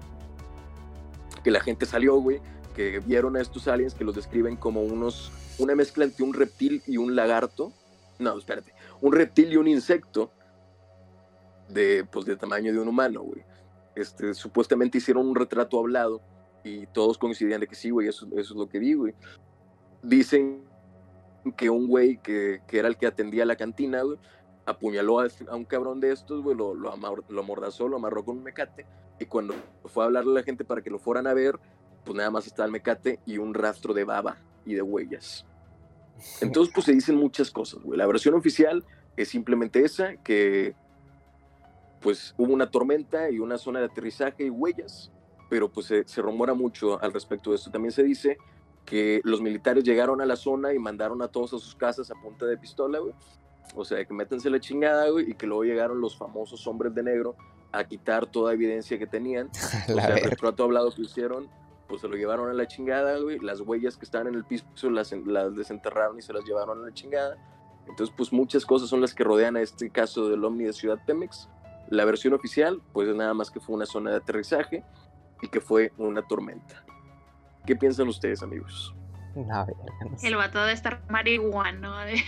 que 1.43 1.51
la 1.51 1.59
gente 1.59 1.85
salió, 1.85 2.15
güey, 2.15 2.41
que 2.75 2.99
vieron 2.99 3.35
a 3.35 3.41
estos 3.41 3.67
aliens 3.67 3.93
que 3.93 4.03
los 4.03 4.15
describen 4.15 4.55
como 4.55 4.81
unos, 4.81 5.31
una 5.59 5.75
mezcla 5.75 6.05
entre 6.05 6.23
un 6.23 6.33
reptil 6.33 6.81
y 6.87 6.97
un 6.97 7.15
lagarto. 7.15 7.73
No, 8.19 8.37
espérate, 8.37 8.73
un 9.01 9.13
reptil 9.13 9.51
y 9.51 9.57
un 9.57 9.67
insecto 9.67 10.31
de, 11.69 12.05
pues, 12.09 12.25
de 12.25 12.35
tamaño 12.35 12.71
de 12.71 12.79
un 12.79 12.87
humano, 12.87 13.21
güey. 13.21 13.43
Este, 13.95 14.33
supuestamente 14.33 14.97
hicieron 14.97 15.27
un 15.27 15.35
retrato 15.35 15.79
hablado 15.79 16.21
y 16.63 16.87
todos 16.87 17.17
coincidían 17.17 17.61
de 17.61 17.67
que 17.67 17.75
sí, 17.75 17.89
güey, 17.89 18.07
eso, 18.07 18.25
eso 18.27 18.53
es 18.53 18.57
lo 18.57 18.67
que 18.67 18.79
vi, 18.79 18.93
güey. 18.93 19.13
Dicen 20.01 20.63
que 21.51 21.69
un 21.69 21.87
güey 21.87 22.17
que, 22.21 22.61
que 22.67 22.79
era 22.79 22.87
el 22.87 22.97
que 22.97 23.07
atendía 23.07 23.45
la 23.45 23.55
cantina, 23.55 24.01
apuñaló 24.65 25.19
a, 25.19 25.27
a 25.49 25.55
un 25.55 25.65
cabrón 25.65 25.99
de 25.99 26.11
estos, 26.11 26.41
güey, 26.41 26.55
lo, 26.55 26.73
lo, 26.73 26.91
amor- 26.91 27.25
lo 27.27 27.41
amordazó, 27.41 27.87
lo 27.87 27.97
amarró 27.97 28.23
con 28.23 28.37
un 28.37 28.43
mecate 28.43 28.85
y 29.19 29.25
cuando 29.25 29.53
fue 29.85 30.03
a 30.03 30.07
hablarle 30.07 30.31
a 30.31 30.35
la 30.35 30.43
gente 30.43 30.63
para 30.63 30.81
que 30.81 30.89
lo 30.89 30.99
fueran 30.99 31.27
a 31.27 31.33
ver, 31.33 31.59
pues 32.05 32.15
nada 32.15 32.31
más 32.31 32.47
estaba 32.47 32.65
el 32.65 32.71
mecate 32.71 33.19
y 33.25 33.37
un 33.37 33.53
rastro 33.53 33.93
de 33.93 34.05
baba 34.05 34.37
y 34.65 34.73
de 34.73 34.81
huellas. 34.81 35.45
Entonces, 36.41 36.73
pues 36.73 36.85
se 36.85 36.93
dicen 36.93 37.15
muchas 37.15 37.51
cosas, 37.51 37.81
güey. 37.83 37.97
La 37.97 38.07
versión 38.07 38.35
oficial 38.35 38.85
es 39.17 39.29
simplemente 39.29 39.83
esa, 39.83 40.15
que 40.17 40.75
pues 42.01 42.33
hubo 42.37 42.53
una 42.53 42.69
tormenta 42.69 43.29
y 43.29 43.39
una 43.39 43.57
zona 43.57 43.79
de 43.79 43.85
aterrizaje 43.85 44.45
y 44.45 44.49
huellas, 44.49 45.11
pero 45.49 45.71
pues 45.71 45.87
se, 45.87 46.07
se 46.07 46.21
rumora 46.21 46.53
mucho 46.53 47.01
al 47.01 47.13
respecto 47.13 47.49
de 47.49 47.57
esto. 47.57 47.71
También 47.71 47.91
se 47.91 48.03
dice 48.03 48.37
que 48.85 49.21
los 49.23 49.41
militares 49.41 49.83
llegaron 49.83 50.21
a 50.21 50.25
la 50.25 50.35
zona 50.35 50.73
y 50.73 50.79
mandaron 50.79 51.21
a 51.21 51.27
todos 51.27 51.53
a 51.53 51.59
sus 51.59 51.75
casas 51.75 52.11
a 52.11 52.15
punta 52.15 52.45
de 52.45 52.57
pistola, 52.57 52.99
güey. 52.99 53.13
O 53.75 53.85
sea, 53.85 54.03
que 54.05 54.13
métanse 54.13 54.49
la 54.49 54.59
chingada, 54.59 55.09
güey, 55.09 55.31
y 55.31 55.35
que 55.35 55.47
luego 55.47 55.63
llegaron 55.63 56.01
los 56.01 56.17
famosos 56.17 56.67
hombres 56.67 56.93
de 56.93 57.03
negro 57.03 57.35
a 57.71 57.83
quitar 57.85 58.27
toda 58.27 58.53
evidencia 58.53 58.99
que 58.99 59.07
tenían. 59.07 59.49
o 59.89 59.93
sea, 59.93 60.15
el 60.15 60.29
retrato 60.29 60.63
hablado 60.63 60.91
que 60.91 61.01
hicieron, 61.01 61.49
pues 61.87 62.01
se 62.01 62.07
lo 62.07 62.15
llevaron 62.15 62.49
a 62.49 62.53
la 62.53 62.67
chingada, 62.67 63.17
güey. 63.19 63.39
Las 63.39 63.61
huellas 63.61 63.97
que 63.97 64.05
estaban 64.05 64.27
en 64.27 64.35
el 64.35 64.45
piso 64.45 64.65
las, 64.89 65.11
las 65.11 65.55
desenterraron 65.55 66.19
y 66.19 66.21
se 66.21 66.33
las 66.33 66.43
llevaron 66.45 66.83
a 66.83 66.87
la 66.87 66.93
chingada. 66.93 67.37
Entonces, 67.87 68.13
pues 68.15 68.31
muchas 68.31 68.65
cosas 68.65 68.89
son 68.89 69.01
las 69.01 69.13
que 69.13 69.23
rodean 69.23 69.57
a 69.57 69.61
este 69.61 69.89
caso 69.89 70.29
del 70.29 70.43
Omni 70.43 70.65
de 70.65 70.73
Ciudad 70.73 70.99
Pemex. 71.05 71.49
La 71.89 72.05
versión 72.05 72.33
oficial, 72.33 72.81
pues 72.93 73.07
es 73.07 73.15
nada 73.15 73.33
más 73.33 73.51
que 73.51 73.59
fue 73.59 73.75
una 73.75 73.85
zona 73.85 74.11
de 74.11 74.17
aterrizaje 74.17 74.83
y 75.41 75.47
que 75.49 75.59
fue 75.59 75.91
una 75.97 76.21
tormenta. 76.21 76.85
¿Qué 77.65 77.75
piensan 77.75 78.07
ustedes, 78.07 78.43
amigos? 78.43 78.95
No, 79.35 79.65
no 79.65 80.17
sé. 80.17 80.27
El 80.27 80.35
vato 80.35 80.63
de 80.63 80.73
estar 80.73 81.03
marihuano, 81.09 81.97
de... 81.99 82.21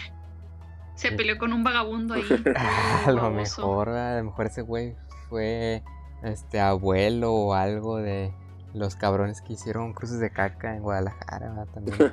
se 0.96 1.12
peleó 1.12 1.38
con 1.38 1.54
un 1.54 1.64
vagabundo 1.64 2.16
ahí. 2.16 2.24
a 3.06 3.12
lo 3.12 3.30
mejor, 3.32 3.90
a 3.90 4.18
lo 4.18 4.26
mejor 4.26 4.48
ese 4.48 4.62
güey 4.62 4.96
fue 5.30 5.84
este 6.24 6.60
abuelo 6.60 7.34
o 7.34 7.54
algo 7.54 7.98
de 7.98 8.34
los 8.74 8.96
cabrones 8.96 9.42
que 9.42 9.54
hicieron 9.54 9.94
cruces 9.94 10.20
de 10.20 10.32
caca 10.32 10.76
en 10.76 10.84
Guadalajara 10.84 11.66
también. 11.74 11.98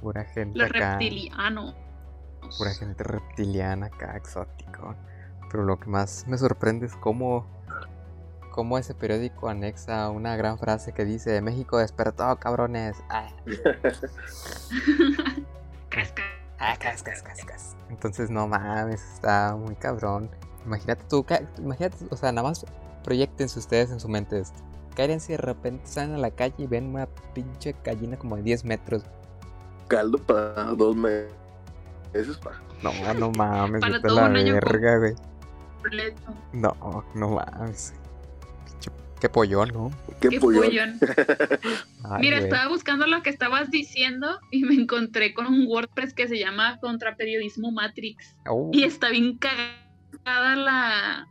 Pura 0.00 0.24
gente 0.24 0.58
los 0.58 0.68
reptilianos. 0.68 1.74
Pura 2.58 2.74
gente 2.74 3.02
reptiliana 3.02 3.86
acá, 3.86 4.16
exótico. 4.16 4.94
Pero 5.50 5.64
lo 5.64 5.80
que 5.80 5.88
más 5.88 6.26
me 6.28 6.38
sorprende 6.38 6.86
es 6.86 6.94
cómo, 6.96 7.46
cómo 8.56 8.78
ese 8.78 8.94
periódico 8.94 9.50
anexa 9.50 10.08
una 10.08 10.34
gran 10.34 10.58
frase 10.58 10.92
que 10.92 11.04
dice 11.04 11.42
México 11.42 11.76
despertó, 11.76 12.34
cabrones. 12.36 12.96
Ah. 13.10 13.28
Ah, 16.58 16.76
Entonces 17.90 18.30
no 18.30 18.48
mames, 18.48 19.02
está 19.14 19.54
muy 19.56 19.74
cabrón. 19.76 20.30
Imagínate 20.64 21.04
tú, 21.08 21.24
imagínate, 21.58 21.96
o 22.10 22.16
sea, 22.16 22.32
nada 22.32 22.48
más 22.48 22.64
proyectense 23.04 23.58
ustedes 23.58 23.90
en 23.90 24.00
su 24.00 24.08
mente 24.08 24.38
esto. 24.38 24.58
Caen 24.94 25.20
si 25.20 25.32
de 25.32 25.38
repente 25.38 25.86
salen 25.86 26.14
a 26.14 26.18
la 26.18 26.30
calle 26.30 26.54
y 26.58 26.66
ven 26.66 26.86
una 26.86 27.06
pinche 27.34 27.74
gallina 27.84 28.16
como 28.16 28.36
de 28.36 28.42
10 28.42 28.64
metros. 28.64 29.02
Caldo 29.88 30.18
para 30.18 30.64
dos 30.72 30.96
meses, 30.96 32.38
pa. 32.42 32.52
No, 32.82 32.92
no 33.14 33.30
mames, 33.32 33.82
para 33.82 34.00
todo 34.00 34.16
la 34.16 34.28
verga, 34.28 34.98
güey. 34.98 35.14
No, 36.52 37.04
no 37.14 37.30
mames. 37.30 37.94
Qué 39.20 39.28
pollón, 39.28 39.68
¿no? 39.72 39.90
Qué, 40.20 40.38
pollón. 40.38 41.00
Mira, 42.20 42.38
estaba 42.38 42.68
buscando 42.68 43.06
lo 43.06 43.22
que 43.22 43.30
estabas 43.30 43.70
diciendo 43.70 44.40
y 44.50 44.64
me 44.64 44.74
encontré 44.74 45.32
con 45.32 45.46
un 45.46 45.66
WordPress 45.66 46.12
que 46.12 46.28
se 46.28 46.38
llama 46.38 46.78
Contraperiodismo 46.80 47.72
Matrix. 47.72 48.36
Oh. 48.46 48.70
Y 48.72 48.84
está 48.84 49.08
bien 49.10 49.38
cagada 49.38 50.56
la 50.56 51.28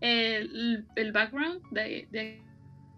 el, 0.00 0.86
el 0.96 1.12
background 1.12 1.62
de, 1.70 2.08
de, 2.10 2.42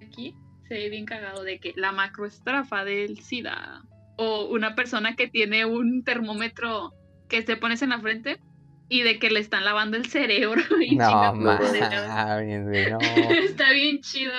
aquí. 0.03 0.35
Se 0.69 0.75
ve 0.75 0.89
bien 0.89 1.05
cagado 1.05 1.43
de 1.43 1.59
que 1.59 1.73
la 1.77 1.93
macroestrafa 1.93 2.85
del 2.85 3.21
SIDA 3.21 3.83
o 4.17 4.47
una 4.47 4.75
persona 4.75 5.17
que 5.17 5.29
tiene 5.29 5.65
un 5.65 6.05
termómetro 6.05 6.93
que 7.29 7.43
se 7.43 7.57
pones 7.57 7.83
en 7.83 7.91
la 7.91 8.01
frente 8.01 8.41
y 8.91 9.03
de 9.03 9.21
que 9.21 9.31
le 9.31 9.39
están 9.39 9.65
lavando 9.65 9.97
el 9.97 10.07
cerebro. 10.07 10.61
Y 10.83 10.97
no, 10.97 11.35
no. 11.35 11.59
Está 13.31 13.73
bien 13.73 14.01
chido. 14.01 14.35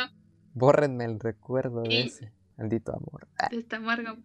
Bórrenme 0.53 1.05
el 1.05 1.19
recuerdo 1.19 1.83
de 1.83 2.01
ese 2.01 2.31
maldito 2.57 2.91
amor. 2.91 3.27
Ah. 3.39 3.47
Está 3.51 3.77
amargo. 3.77 4.17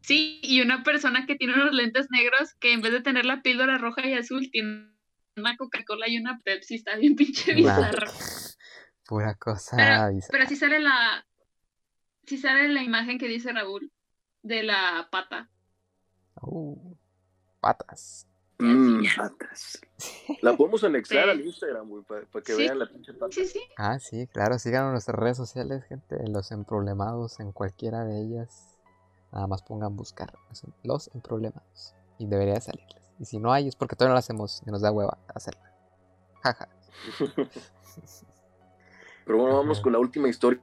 Sí, 0.00 0.38
y 0.42 0.62
una 0.62 0.84
persona 0.84 1.26
que 1.26 1.34
tiene 1.34 1.54
unos 1.54 1.74
lentes 1.74 2.06
negros 2.10 2.54
que 2.60 2.72
en 2.72 2.80
vez 2.80 2.92
de 2.92 3.02
tener 3.02 3.26
la 3.26 3.42
píldora 3.42 3.76
roja 3.76 4.06
y 4.06 4.14
azul 4.14 4.48
tiene 4.50 4.92
una 5.36 5.56
Coca-Cola 5.56 6.08
y 6.08 6.18
una 6.18 6.38
Pepsi. 6.44 6.76
Está 6.76 6.96
bien 6.96 7.16
pinche 7.16 7.52
bizarro. 7.52 8.06
Pura 9.04 9.34
cosa 9.34 9.76
pero, 9.76 10.20
pero 10.30 10.46
sí 10.46 10.54
sale 10.54 10.78
la 10.80 11.26
sí 12.26 12.36
sale 12.36 12.68
la 12.68 12.82
imagen 12.82 13.18
que 13.18 13.26
dice 13.26 13.52
Raúl 13.52 13.90
de 14.42 14.62
la 14.62 15.08
pata. 15.10 15.50
Uh, 16.42 16.94
patas. 17.60 18.27
Mm, 18.58 19.04
patas. 19.16 19.80
La 20.42 20.56
podemos 20.56 20.82
anexar 20.82 21.28
al 21.28 21.40
Instagram, 21.40 21.88
güey, 21.88 22.02
para, 22.04 22.22
que 22.42 22.54
vean 22.54 22.78
la 22.78 22.86
pinche 22.86 23.14
pata. 23.14 23.32
Sí, 23.32 23.46
sí. 23.46 23.60
Ah, 23.76 23.98
sí, 23.98 24.26
claro. 24.26 24.58
Síganos 24.58 24.88
en 24.88 24.92
nuestras 24.92 25.18
redes 25.18 25.36
sociales, 25.36 25.84
gente. 25.84 26.16
Los 26.28 26.50
emproblemados 26.50 27.40
en 27.40 27.52
cualquiera 27.52 28.04
de 28.04 28.20
ellas. 28.20 28.76
Nada 29.32 29.46
más 29.46 29.62
pongan 29.62 29.94
buscar 29.94 30.32
los 30.82 31.10
emproblemados. 31.14 31.94
Y 32.18 32.26
debería 32.26 32.60
salirles. 32.60 33.12
Y 33.20 33.24
si 33.24 33.38
no 33.38 33.52
hay, 33.52 33.68
es 33.68 33.76
porque 33.76 33.94
todavía 33.96 34.10
no 34.10 34.14
lo 34.14 34.20
hacemos 34.20 34.62
y 34.66 34.70
nos 34.70 34.80
da 34.80 34.90
hueva 34.90 35.18
hacerla. 35.34 35.72
Jaja. 36.42 36.68
Pero 39.24 39.38
bueno, 39.38 39.56
vamos 39.56 39.80
con 39.80 39.92
la 39.92 39.98
última 39.98 40.28
historia 40.28 40.60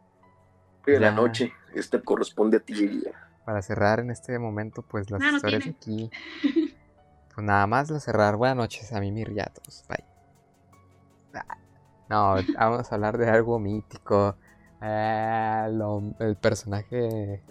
de 0.85 0.99
la 0.99 1.11
noche. 1.11 1.53
Esta 1.73 2.01
corresponde 2.01 2.57
a 2.57 2.59
ti. 2.59 3.03
Para 3.45 3.61
cerrar 3.61 3.99
en 3.99 4.11
este 4.11 4.39
momento, 4.39 4.81
pues 4.81 5.11
las 5.11 5.21
historias 5.21 5.67
aquí. 5.67 6.09
Pues 7.35 7.45
nada 7.45 7.67
más 7.67 7.91
la 7.91 7.99
cerrar. 7.99 8.37
Buenas 8.37 8.55
noches 8.55 8.93
a 8.93 9.01
mí, 9.01 9.11
mis 9.11 9.27
riatos. 9.27 9.83
Bye. 9.89 10.05
Ah, 11.33 11.57
no, 12.07 12.35
vamos 12.57 12.89
a 12.89 12.95
hablar 12.95 13.17
de 13.17 13.29
algo 13.29 13.59
mítico. 13.59 14.37
Eh, 14.81 15.67
el 16.19 16.37
personaje 16.37 17.41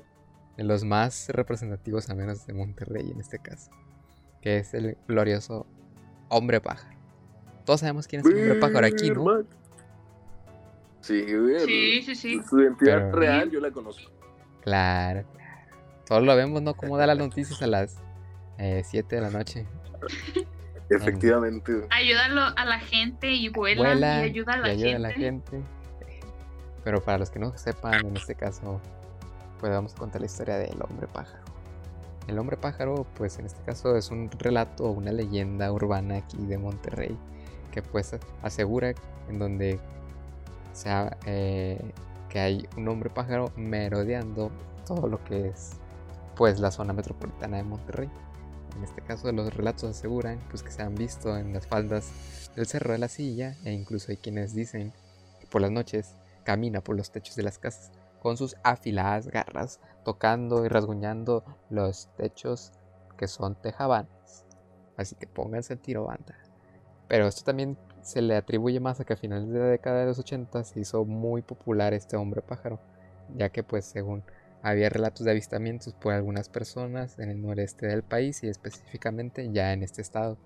de 0.56 0.64
los 0.64 0.84
más 0.84 1.28
representativos, 1.28 2.08
a 2.08 2.14
menos 2.14 2.46
de 2.46 2.54
Monterrey 2.54 3.10
en 3.10 3.20
este 3.20 3.38
caso. 3.38 3.70
Que 4.40 4.56
es 4.56 4.72
el 4.72 4.96
glorioso 5.06 5.66
hombre 6.30 6.62
pájaro. 6.62 6.96
Todos 7.66 7.80
sabemos 7.80 8.08
quién 8.08 8.22
es 8.22 8.26
el 8.26 8.38
hombre 8.38 8.54
pájaro 8.54 8.86
aquí, 8.86 9.10
¿no? 9.10 9.42
Sí, 11.02 11.26
Sí, 11.66 12.02
sí, 12.02 12.14
sí. 12.14 12.40
Su 12.48 12.58
identidad 12.58 13.12
real 13.12 13.50
yo 13.50 13.60
la 13.60 13.70
conozco. 13.70 14.10
Claro, 14.62 15.26
claro. 15.34 15.76
Todos 16.06 16.22
lo 16.22 16.34
vemos, 16.34 16.62
¿no? 16.62 16.72
Cómo 16.72 16.96
da 16.96 17.06
las 17.06 17.18
noticias 17.18 17.60
a 17.60 17.66
las 17.66 17.98
7 18.56 18.98
eh, 18.98 19.04
de 19.08 19.20
la 19.20 19.30
noche. 19.30 19.66
Efectivamente. 20.90 21.86
Ayúdalo 21.90 22.42
a 22.56 22.64
la 22.64 22.78
gente 22.78 23.32
y 23.32 23.48
vuela, 23.48 23.94
y 23.94 24.30
ayuda 24.30 24.54
a 24.54 24.56
la, 24.58 24.68
gente. 24.68 24.94
a 24.94 24.98
la 24.98 25.10
gente. 25.12 25.62
Pero 26.84 27.02
para 27.02 27.18
los 27.18 27.30
que 27.30 27.38
no 27.38 27.56
sepan, 27.56 28.06
en 28.06 28.16
este 28.16 28.34
caso, 28.34 28.80
pues 29.58 29.72
vamos 29.72 29.94
a 29.94 29.96
contar 29.96 30.20
la 30.20 30.26
historia 30.26 30.58
del 30.58 30.76
hombre 30.82 31.06
pájaro. 31.06 31.42
El 32.28 32.38
hombre 32.38 32.56
pájaro, 32.56 33.06
pues 33.16 33.38
en 33.38 33.46
este 33.46 33.62
caso 33.64 33.96
es 33.96 34.10
un 34.10 34.30
relato, 34.30 34.90
una 34.90 35.12
leyenda 35.12 35.72
urbana 35.72 36.18
aquí 36.18 36.38
de 36.46 36.58
Monterrey, 36.58 37.16
que 37.70 37.82
pues 37.82 38.16
asegura 38.42 38.94
en 39.28 39.38
donde 39.38 39.78
sea, 40.72 41.16
eh, 41.26 41.80
que 42.28 42.40
hay 42.40 42.68
un 42.76 42.88
hombre 42.88 43.10
pájaro 43.10 43.52
merodeando 43.56 44.50
todo 44.86 45.06
lo 45.06 45.22
que 45.24 45.48
es 45.48 45.72
pues 46.34 46.58
la 46.58 46.70
zona 46.70 46.92
metropolitana 46.92 47.58
de 47.58 47.62
Monterrey 47.62 48.10
en 48.76 48.84
este 48.84 49.02
caso 49.02 49.30
los 49.32 49.54
relatos 49.54 49.90
aseguran 49.90 50.40
pues, 50.50 50.62
que 50.62 50.70
se 50.70 50.82
han 50.82 50.94
visto 50.94 51.36
en 51.36 51.52
las 51.52 51.66
faldas 51.66 52.10
del 52.56 52.66
Cerro 52.66 52.92
de 52.92 52.98
la 52.98 53.08
Silla 53.08 53.56
e 53.64 53.72
incluso 53.72 54.10
hay 54.10 54.16
quienes 54.16 54.54
dicen 54.54 54.92
que 55.40 55.46
por 55.46 55.62
las 55.62 55.70
noches 55.70 56.16
camina 56.44 56.80
por 56.80 56.96
los 56.96 57.10
techos 57.10 57.36
de 57.36 57.42
las 57.42 57.58
casas 57.58 57.90
con 58.20 58.36
sus 58.36 58.56
afiladas 58.62 59.28
garras 59.28 59.80
tocando 60.04 60.64
y 60.64 60.68
rasguñando 60.68 61.44
los 61.68 62.08
techos 62.16 62.72
que 63.18 63.28
son 63.28 63.54
tejabanes. 63.54 64.44
Así 64.96 65.14
que 65.14 65.26
pónganse 65.26 65.74
el 65.74 65.80
tiro 65.80 66.04
banda. 66.04 66.34
Pero 67.08 67.26
esto 67.26 67.44
también 67.44 67.76
se 68.02 68.22
le 68.22 68.36
atribuye 68.36 68.80
más 68.80 69.00
a 69.00 69.04
que 69.04 69.12
a 69.12 69.16
finales 69.16 69.48
de 69.50 69.58
la 69.58 69.66
década 69.66 70.00
de 70.00 70.06
los 70.06 70.18
80 70.18 70.64
se 70.64 70.80
hizo 70.80 71.04
muy 71.04 71.42
popular 71.42 71.92
este 71.94 72.16
hombre 72.16 72.42
pájaro, 72.42 72.78
ya 73.34 73.50
que 73.50 73.62
pues 73.62 73.84
según 73.84 74.22
había 74.64 74.88
relatos 74.88 75.26
de 75.26 75.30
avistamientos 75.30 75.92
por 75.92 76.14
algunas 76.14 76.48
personas 76.48 77.18
en 77.18 77.28
el 77.28 77.42
noreste 77.42 77.86
del 77.86 78.02
país 78.02 78.42
y 78.42 78.48
específicamente 78.48 79.50
ya 79.52 79.74
en 79.74 79.82
este 79.82 80.00
estado, 80.00 80.38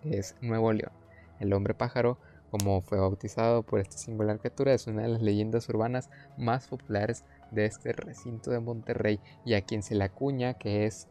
que 0.00 0.16
es 0.16 0.34
Nuevo 0.40 0.72
León. 0.72 0.92
El 1.40 1.52
hombre 1.52 1.74
pájaro, 1.74 2.18
como 2.50 2.80
fue 2.80 2.98
bautizado 2.98 3.62
por 3.62 3.80
esta 3.80 3.98
singular 3.98 4.38
criatura, 4.38 4.72
es 4.72 4.86
una 4.86 5.02
de 5.02 5.08
las 5.08 5.20
leyendas 5.20 5.68
urbanas 5.68 6.08
más 6.38 6.68
populares 6.68 7.26
de 7.50 7.66
este 7.66 7.92
recinto 7.92 8.50
de 8.50 8.60
Monterrey 8.60 9.20
y 9.44 9.52
a 9.52 9.60
quien 9.60 9.82
se 9.82 9.94
le 9.94 10.04
acuña 10.04 10.54
que 10.54 10.86
es 10.86 11.06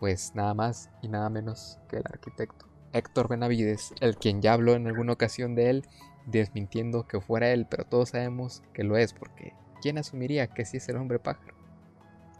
pues 0.00 0.32
nada 0.34 0.54
más 0.54 0.88
y 1.02 1.08
nada 1.08 1.28
menos 1.28 1.78
que 1.90 1.96
el 1.96 2.04
arquitecto 2.06 2.66
Héctor 2.94 3.28
Benavides, 3.28 3.92
el 4.00 4.16
quien 4.16 4.40
ya 4.40 4.54
habló 4.54 4.74
en 4.74 4.86
alguna 4.86 5.12
ocasión 5.12 5.54
de 5.54 5.68
él, 5.68 5.84
desmintiendo 6.24 7.06
que 7.06 7.20
fuera 7.20 7.52
él, 7.52 7.66
pero 7.68 7.84
todos 7.84 8.10
sabemos 8.10 8.62
que 8.72 8.84
lo 8.84 8.96
es 8.96 9.12
porque 9.12 9.52
¿quién 9.82 9.98
asumiría 9.98 10.46
que 10.46 10.64
sí 10.64 10.78
es 10.78 10.88
el 10.88 10.96
hombre 10.96 11.18
pájaro? 11.18 11.57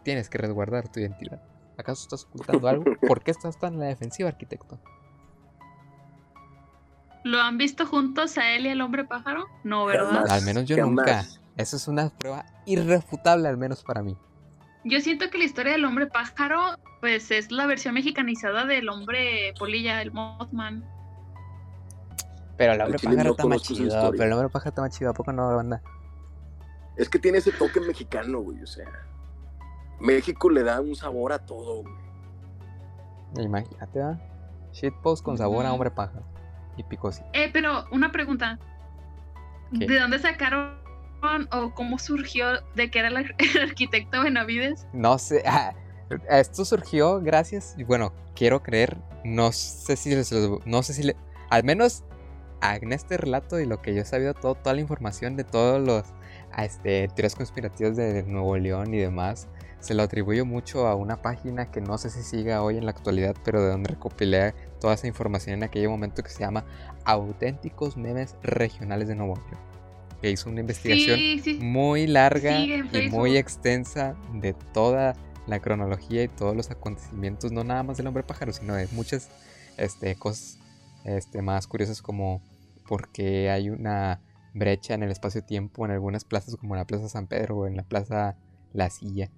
Tienes 0.09 0.31
que 0.31 0.39
resguardar 0.39 0.89
tu 0.89 1.01
identidad. 1.01 1.39
¿Acaso 1.77 2.05
estás 2.05 2.25
ocultando 2.25 2.67
algo? 2.67 2.85
¿Por 3.07 3.23
qué 3.23 3.31
estás 3.31 3.59
tan 3.59 3.75
en 3.75 3.81
la 3.81 3.87
defensiva, 3.89 4.31
arquitecto? 4.31 4.81
¿Lo 7.25 7.39
han 7.43 7.59
visto 7.59 7.85
juntos 7.85 8.39
a 8.39 8.55
él 8.55 8.65
y 8.65 8.71
al 8.71 8.81
hombre 8.81 9.05
pájaro? 9.05 9.45
No, 9.65 9.85
¿verdad? 9.85 10.07
Jamás. 10.07 10.31
Al 10.31 10.43
menos 10.47 10.65
yo 10.65 10.77
Jamás. 10.77 10.89
nunca. 10.89 11.25
Eso 11.59 11.77
es 11.77 11.89
una 11.89 12.09
prueba 12.09 12.47
irrefutable, 12.65 13.49
al 13.49 13.59
menos 13.59 13.85
para 13.85 14.03
mí. 14.03 14.17
Yo 14.83 14.99
siento 15.01 15.29
que 15.29 15.37
la 15.37 15.45
historia 15.45 15.73
del 15.73 15.85
hombre 15.85 16.07
pájaro, 16.07 16.79
pues 17.01 17.31
es 17.31 17.53
la 17.53 17.67
versión 17.67 17.93
mexicanizada 17.93 18.65
del 18.65 18.89
hombre 18.89 19.53
polilla, 19.59 20.01
el 20.01 20.11
Mothman. 20.11 20.89
Pero 22.57 22.73
el 22.73 22.81
hombre 22.81 22.99
pájaro 22.99 23.25
no 23.25 23.31
está 23.33 23.47
más 23.47 23.61
chido. 23.61 24.11
Pero 24.13 24.25
el 24.25 24.33
hombre 24.33 24.49
pájaro 24.49 24.71
está 24.71 24.81
más 24.81 24.97
chido. 24.97 25.11
¿A 25.11 25.13
poco 25.13 25.35
no, 25.35 25.55
banda? 25.55 25.83
Es 26.97 27.11
que 27.11 27.19
tiene 27.19 27.37
ese 27.37 27.53
toque 27.53 27.79
mexicano, 27.83 28.41
güey. 28.41 28.63
O 28.63 28.67
sea, 28.67 28.89
México 30.01 30.51
le 30.51 30.63
da 30.63 30.81
un 30.81 30.95
sabor 30.95 31.33
a 31.33 31.39
todo, 31.39 31.83
güey. 31.83 31.95
Imagínate, 33.45 33.99
¿verdad? 33.99 34.19
Shitpost 34.73 35.23
con 35.25 35.37
sabor 35.37 35.67
a 35.67 35.73
hombre 35.73 35.91
pájaro. 35.91 36.25
Y 36.77 36.83
picosito. 36.85 37.27
Eh, 37.33 37.51
pero 37.53 37.85
una 37.91 38.13
pregunta. 38.13 38.59
¿Qué? 39.79 39.87
¿De 39.87 39.99
dónde 39.99 40.19
sacaron 40.19 40.79
o 41.53 41.75
cómo 41.75 41.99
surgió 41.99 42.47
de 42.75 42.91
que 42.91 43.01
era 43.01 43.09
el, 43.09 43.17
ar- 43.17 43.35
el 43.39 43.63
arquitecto 43.63 44.23
Benavides? 44.23 44.87
No 44.93 45.19
sé. 45.19 45.43
ah, 45.47 45.75
esto 46.31 46.65
surgió 46.65 47.21
gracias. 47.21 47.75
Y 47.77 47.85
bueno, 47.85 48.13
quiero 48.35 48.63
creer. 48.63 48.97
No 49.25 49.53
sé 49.53 49.97
si 49.97 50.15
les. 50.15 50.33
No 50.65 50.83
sé 50.83 50.93
si 50.95 51.03
le. 51.03 51.17
Al 51.51 51.65
menos 51.65 52.05
en 52.63 52.93
este 52.93 53.17
relato 53.17 53.61
y 53.61 53.67
lo 53.67 53.81
que 53.83 53.95
yo 53.95 54.03
he 54.03 54.05
sabido, 54.05 54.35
todo, 54.35 54.55
toda 54.55 54.75
la 54.75 54.81
información 54.81 55.37
de 55.37 55.45
todos 55.45 55.81
los 55.85 56.05
a 56.53 56.65
este, 56.65 57.07
teorías 57.09 57.35
conspirativas 57.37 57.97
de 57.97 58.23
Nuevo 58.25 58.57
León 58.57 58.93
y 58.95 58.99
demás, 58.99 59.49
se 59.81 59.95
lo 59.95 60.03
atribuyo 60.03 60.45
mucho 60.45 60.87
a 60.87 60.95
una 60.95 61.23
página 61.23 61.71
que 61.71 61.81
no 61.81 61.99
sé 61.99 62.11
si 62.11 62.23
siga 62.23 62.63
hoy 62.63 62.77
en 62.77 62.85
la 62.85 62.91
actualidad, 62.91 63.37
pero 63.45 63.63
de 63.63 63.71
donde 63.71 63.91
recopilé 63.91 64.55
toda 64.81 64.95
esa 64.95 65.07
información 65.07 65.55
en 65.55 65.63
aquel 65.63 65.89
momento 65.89 66.23
que 66.23 66.31
se 66.31 66.41
llama 66.41 66.65
Auténticos 67.05 67.97
Memes 67.97 68.37
Regionales 68.43 69.09
de 69.09 69.15
Nuevo. 69.15 69.35
Que 70.21 70.31
hizo 70.31 70.51
una 70.51 70.61
investigación 70.61 71.17
Sí, 71.17 71.41
sí. 71.45 71.59
muy 71.63 72.09
larga 72.09 72.57
Sí, 72.57 72.83
y 72.93 73.09
muy 73.09 73.37
extensa 73.37 74.17
de 74.35 74.53
toda 74.53 75.15
la 75.47 75.61
cronología 75.61 76.25
y 76.25 76.29
todos 76.29 76.57
los 76.57 76.71
acontecimientos, 76.71 77.53
no 77.53 77.65
nada 77.65 77.83
más 77.83 77.97
del 77.97 78.09
hombre 78.09 78.25
pájaro, 78.25 78.53
sino 78.53 78.75
de 78.75 78.89
muchas 78.93 79.31
este, 79.77 80.17
cosas 80.17 80.59
este, 81.05 81.41
más 81.41 81.67
curiosas 81.67 82.03
como 82.03 82.43
porque 82.87 83.51
hay 83.51 83.71
una 83.71 84.21
brecha 84.55 84.95
en 84.95 85.03
el 85.03 85.11
espacio-tiempo 85.11 85.85
en 85.85 85.93
algunas 85.93 86.25
plazas 86.25 86.57
como 86.57 86.75
la 86.75 86.87
Plaza 86.87 87.09
San 87.09 87.27
Pedro 87.27 87.59
o 87.59 87.67
en 87.67 87.77
la 87.77 87.85
Plaza 87.85 88.37
La 88.73 88.91
Silla, 88.91 89.31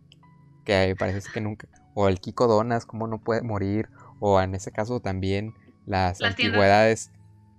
que 0.65 0.97
parece 0.99 1.31
que 1.31 1.41
nunca, 1.41 1.69
o 1.95 2.09
el 2.09 2.21
Kiko 2.21 2.47
Donas, 2.47 2.87
cómo 2.87 3.07
no 3.07 3.19
puede 3.21 3.43
morir, 3.43 3.91
o 4.19 4.41
en 4.41 4.55
ese 4.55 4.73
caso 4.73 5.01
también 5.01 5.55
las, 5.85 6.23
antigüedades, 6.23 7.13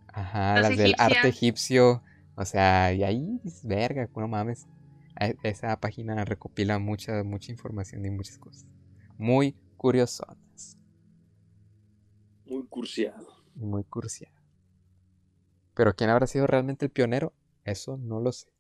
ajá, 0.07 0.59
las 0.59 0.69
las 0.69 0.77
del 0.77 0.95
arte 0.97 1.27
egipcio, 1.29 2.03
o 2.35 2.45
sea, 2.45 2.93
y 2.93 3.03
ahí, 3.03 3.39
dices, 3.43 3.65
verga, 3.67 4.09
no 4.15 4.27
mames. 4.27 4.67
E- 5.19 5.37
Esa 5.43 5.77
página 5.79 6.25
recopila 6.25 6.79
mucha, 6.79 7.23
mucha 7.23 7.51
información 7.51 8.05
y 8.05 8.09
muchas 8.11 8.37
cosas. 8.37 8.65
Muy 9.17 9.57
curiosonas 9.77 10.77
Muy 12.45 12.67
cursiado. 12.67 13.27
y 13.55 13.65
muy 13.65 13.85
cursiadas. 13.85 14.35
Pero 15.73 15.93
quién 15.95 16.09
habrá 16.09 16.27
sido 16.27 16.47
realmente 16.47 16.85
el 16.85 16.91
pionero, 16.91 17.33
eso 17.65 17.97
no 17.97 18.21
lo 18.21 18.31
sé. 18.31 18.50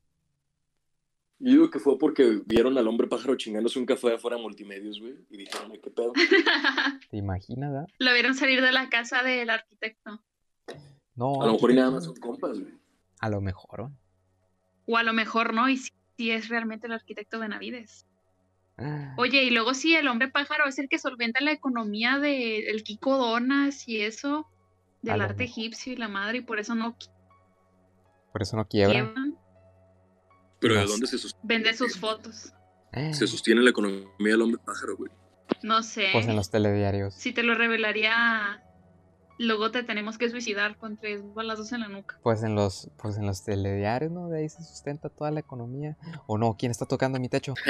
Yo 1.43 1.51
digo 1.51 1.69
que 1.71 1.79
fue 1.79 1.97
porque 1.97 2.41
vieron 2.45 2.77
al 2.77 2.87
hombre 2.87 3.07
pájaro 3.07 3.35
chingándose 3.35 3.79
un 3.79 3.85
café 3.85 4.13
afuera 4.13 4.37
de 4.37 4.43
multimedios, 4.43 4.99
güey. 4.99 5.15
Y 5.29 5.37
dijeron, 5.37 5.71
"Ay, 5.71 5.79
qué 5.83 5.89
pedo. 5.89 6.13
¿Te 7.09 7.17
imaginas? 7.17 7.73
ah? 7.75 7.85
Lo 7.99 8.13
vieron 8.13 8.35
salir 8.35 8.61
de 8.61 8.71
la 8.71 8.89
casa 8.89 9.23
del 9.23 9.49
arquitecto. 9.49 10.21
No, 11.15 11.41
A 11.41 11.47
lo 11.47 11.53
mejor 11.53 11.71
y 11.71 11.75
nada 11.75 11.91
más 11.91 12.05
son 12.05 12.15
compas, 12.15 12.59
güey. 12.59 12.73
a 13.19 13.29
lo 13.29 13.41
mejor. 13.41 13.81
¿o? 13.81 13.91
O 14.87 14.97
a 14.97 15.03
lo 15.03 15.13
mejor 15.13 15.53
no, 15.53 15.67
y 15.69 15.77
sí, 15.77 15.91
sí 16.17 16.31
es 16.31 16.47
realmente 16.49 16.87
el 16.87 16.93
arquitecto 16.93 17.39
Benavides. 17.39 18.07
Ah, 18.77 19.13
Oye, 19.17 19.43
y 19.43 19.49
luego 19.51 19.73
sí, 19.73 19.95
el 19.95 20.07
hombre 20.07 20.29
pájaro 20.29 20.65
es 20.67 20.79
el 20.79 20.89
que 20.89 20.97
solventa 20.99 21.41
la 21.41 21.51
economía 21.51 22.17
del 22.19 22.83
Kiko 22.83 23.17
Donas 23.17 23.87
y 23.87 24.01
eso, 24.01 24.47
del 25.01 25.21
arte 25.21 25.43
mejor. 25.43 25.59
egipcio 25.59 25.93
y 25.93 25.97
la 25.97 26.07
madre, 26.07 26.39
y 26.39 26.41
por 26.41 26.59
eso 26.59 26.73
no 26.75 26.95
Por 28.31 28.41
eso 28.41 28.55
no 28.57 28.65
quiebra. 28.67 28.93
quiebran. 28.93 29.37
Pero 30.61 30.75
¿de 30.75 30.85
dónde 30.85 31.07
se 31.07 31.17
sostiene, 31.17 31.43
Vende 31.43 31.73
sus 31.73 31.97
fotos. 31.97 32.53
Ah, 32.93 33.11
se 33.13 33.25
sostiene 33.27 33.61
la 33.61 33.71
economía 33.71 34.07
del 34.19 34.41
hombre 34.41 34.61
pájaro, 34.63 34.95
güey? 34.95 35.11
No 35.63 35.81
sé. 35.81 36.09
Pues 36.13 36.27
en 36.27 36.35
los 36.35 36.51
telediarios. 36.51 37.15
Si 37.15 37.33
te 37.33 37.41
lo 37.43 37.55
revelaría, 37.55 38.63
luego 39.39 39.71
te 39.71 39.81
tenemos 39.83 40.17
que 40.19 40.29
suicidar 40.29 40.77
con 40.77 40.97
tres 40.97 41.21
balazos 41.33 41.71
en 41.71 41.81
la 41.81 41.87
nuca. 41.87 42.19
Pues 42.21 42.43
en 42.43 42.53
los, 42.53 42.91
pues 43.01 43.17
en 43.17 43.25
los 43.25 43.43
telediarios, 43.43 44.11
¿no? 44.11 44.29
De 44.29 44.39
ahí 44.39 44.49
se 44.49 44.63
sustenta 44.63 45.09
toda 45.09 45.31
la 45.31 45.39
economía. 45.39 45.97
O 46.27 46.37
no, 46.37 46.55
¿quién 46.57 46.71
está 46.71 46.85
tocando 46.85 47.19
mi 47.19 47.27
techo? 47.27 47.55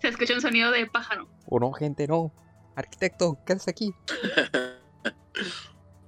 Se 0.00 0.08
escucha 0.08 0.34
un 0.34 0.40
sonido 0.40 0.70
de 0.70 0.86
pájaro. 0.86 1.28
O 1.46 1.58
no, 1.58 1.72
gente, 1.72 2.06
no. 2.06 2.32
Arquitecto, 2.76 3.38
¿qué 3.46 3.54
haces 3.54 3.68
aquí? 3.68 3.92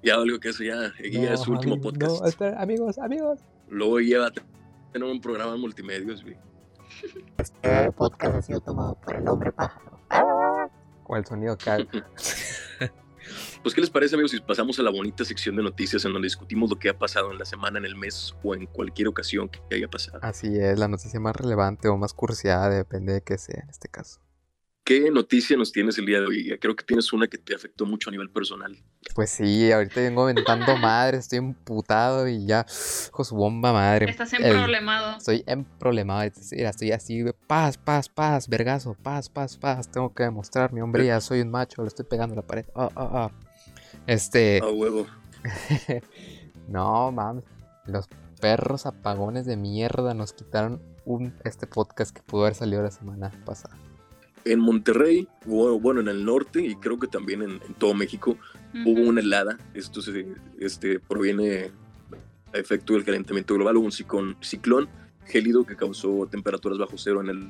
Ya 0.02 0.14
algo 0.14 0.40
que 0.40 0.48
eso 0.48 0.64
ya, 0.64 0.92
ya 1.12 1.34
es 1.34 1.40
su 1.40 1.52
último 1.52 1.74
amigo, 1.74 1.90
podcast. 1.90 2.22
No, 2.22 2.26
espera, 2.26 2.62
amigos, 2.62 2.98
amigos. 2.98 3.40
Luego 3.70 4.00
lleva 4.00 4.26
a 4.26 4.32
tener 4.92 5.08
un 5.08 5.20
programa 5.20 5.54
en 5.54 5.60
multimedios, 5.60 6.22
güey. 6.22 6.36
Este 7.38 7.92
podcast 7.92 8.34
ha 8.36 8.42
sido 8.42 8.60
tomado 8.60 8.94
por 9.00 9.16
el 9.16 9.26
hombre 9.28 9.52
pájaro. 9.52 10.00
O 11.06 11.16
el 11.16 11.24
sonido 11.24 11.56
que 11.56 11.70
Pues, 13.62 13.74
¿qué 13.74 13.80
les 13.80 13.90
parece, 13.90 14.14
amigos, 14.14 14.32
si 14.32 14.40
pasamos 14.40 14.78
a 14.78 14.82
la 14.82 14.90
bonita 14.90 15.24
sección 15.24 15.54
de 15.54 15.62
noticias 15.62 16.04
en 16.04 16.12
donde 16.12 16.26
discutimos 16.26 16.70
lo 16.70 16.78
que 16.78 16.88
ha 16.88 16.98
pasado 16.98 17.30
en 17.30 17.38
la 17.38 17.44
semana, 17.44 17.78
en 17.78 17.84
el 17.84 17.94
mes 17.94 18.34
o 18.42 18.54
en 18.54 18.66
cualquier 18.66 19.08
ocasión 19.08 19.48
que 19.48 19.60
haya 19.74 19.88
pasado? 19.88 20.18
Así 20.22 20.58
es, 20.58 20.78
la 20.78 20.88
noticia 20.88 21.20
más 21.20 21.36
relevante 21.36 21.88
o 21.88 21.96
más 21.96 22.14
cursiada, 22.14 22.70
depende 22.70 23.12
de 23.12 23.22
qué 23.22 23.38
sea 23.38 23.60
en 23.62 23.70
este 23.70 23.88
caso. 23.88 24.20
¿Qué 24.90 25.08
noticia 25.08 25.56
nos 25.56 25.70
tienes 25.70 25.98
el 25.98 26.06
día 26.06 26.18
de 26.18 26.26
hoy? 26.26 26.58
Creo 26.60 26.74
que 26.74 26.82
tienes 26.82 27.12
una 27.12 27.28
que 27.28 27.38
te 27.38 27.54
afectó 27.54 27.86
mucho 27.86 28.10
a 28.10 28.10
nivel 28.10 28.28
personal. 28.28 28.76
Pues 29.14 29.30
sí, 29.30 29.70
ahorita 29.70 30.00
vengo 30.00 30.24
aventando 30.24 30.76
madre, 30.78 31.18
estoy 31.18 31.38
emputado 31.38 32.26
y 32.26 32.44
ya, 32.44 32.66
con 33.12 33.24
su 33.24 33.36
bomba 33.36 33.72
madre. 33.72 34.10
Estás 34.10 34.32
El- 34.32 34.46
emproblemado. 34.46 35.16
Estoy 35.18 35.44
emproblemado, 35.46 36.28
mira, 36.50 36.70
estoy 36.70 36.90
así, 36.90 37.22
paz, 37.46 37.78
paz, 37.78 38.08
paz, 38.08 38.48
vergazo, 38.48 38.96
paz, 39.00 39.28
paz, 39.28 39.56
paz, 39.56 39.88
tengo 39.88 40.12
que 40.12 40.24
demostrar 40.24 40.72
mi 40.72 40.80
hombría, 40.80 41.20
soy 41.20 41.42
un 41.42 41.52
macho, 41.52 41.82
le 41.82 41.86
estoy 41.86 42.06
pegando 42.06 42.32
a 42.32 42.36
la 42.38 42.42
pared. 42.42 42.66
Ah, 42.74 42.90
ah, 42.96 43.10
ah. 43.12 43.30
Este, 44.08 44.58
A 44.60 44.70
huevo. 44.70 45.06
no 46.68 47.12
mames, 47.12 47.44
los 47.86 48.08
perros 48.40 48.86
apagones 48.86 49.46
de 49.46 49.56
mierda 49.56 50.14
nos 50.14 50.32
quitaron 50.32 50.82
un 51.04 51.32
este 51.44 51.68
podcast 51.68 52.12
que 52.12 52.22
pudo 52.22 52.42
haber 52.42 52.56
salido 52.56 52.82
la 52.82 52.90
semana 52.90 53.30
pasada. 53.44 53.76
En 54.44 54.60
Monterrey, 54.60 55.28
o 55.46 55.78
bueno, 55.78 56.00
en 56.00 56.08
el 56.08 56.24
norte 56.24 56.62
y 56.64 56.74
creo 56.76 56.98
que 56.98 57.06
también 57.06 57.42
en, 57.42 57.50
en 57.66 57.74
todo 57.78 57.94
México, 57.94 58.36
hubo 58.86 59.00
una 59.02 59.20
helada. 59.20 59.58
Esto 59.74 60.00
se, 60.00 60.26
este, 60.58 60.98
proviene 61.00 61.70
a 62.52 62.58
efecto 62.58 62.94
del 62.94 63.04
calentamiento 63.04 63.54
global. 63.54 63.76
Hubo 63.76 63.84
un 63.86 63.92
ciclón, 63.92 64.36
ciclón 64.40 64.88
gélido 65.26 65.64
que 65.64 65.76
causó 65.76 66.26
temperaturas 66.30 66.78
bajo 66.78 66.96
cero 66.98 67.20
en 67.20 67.28
el 67.28 67.48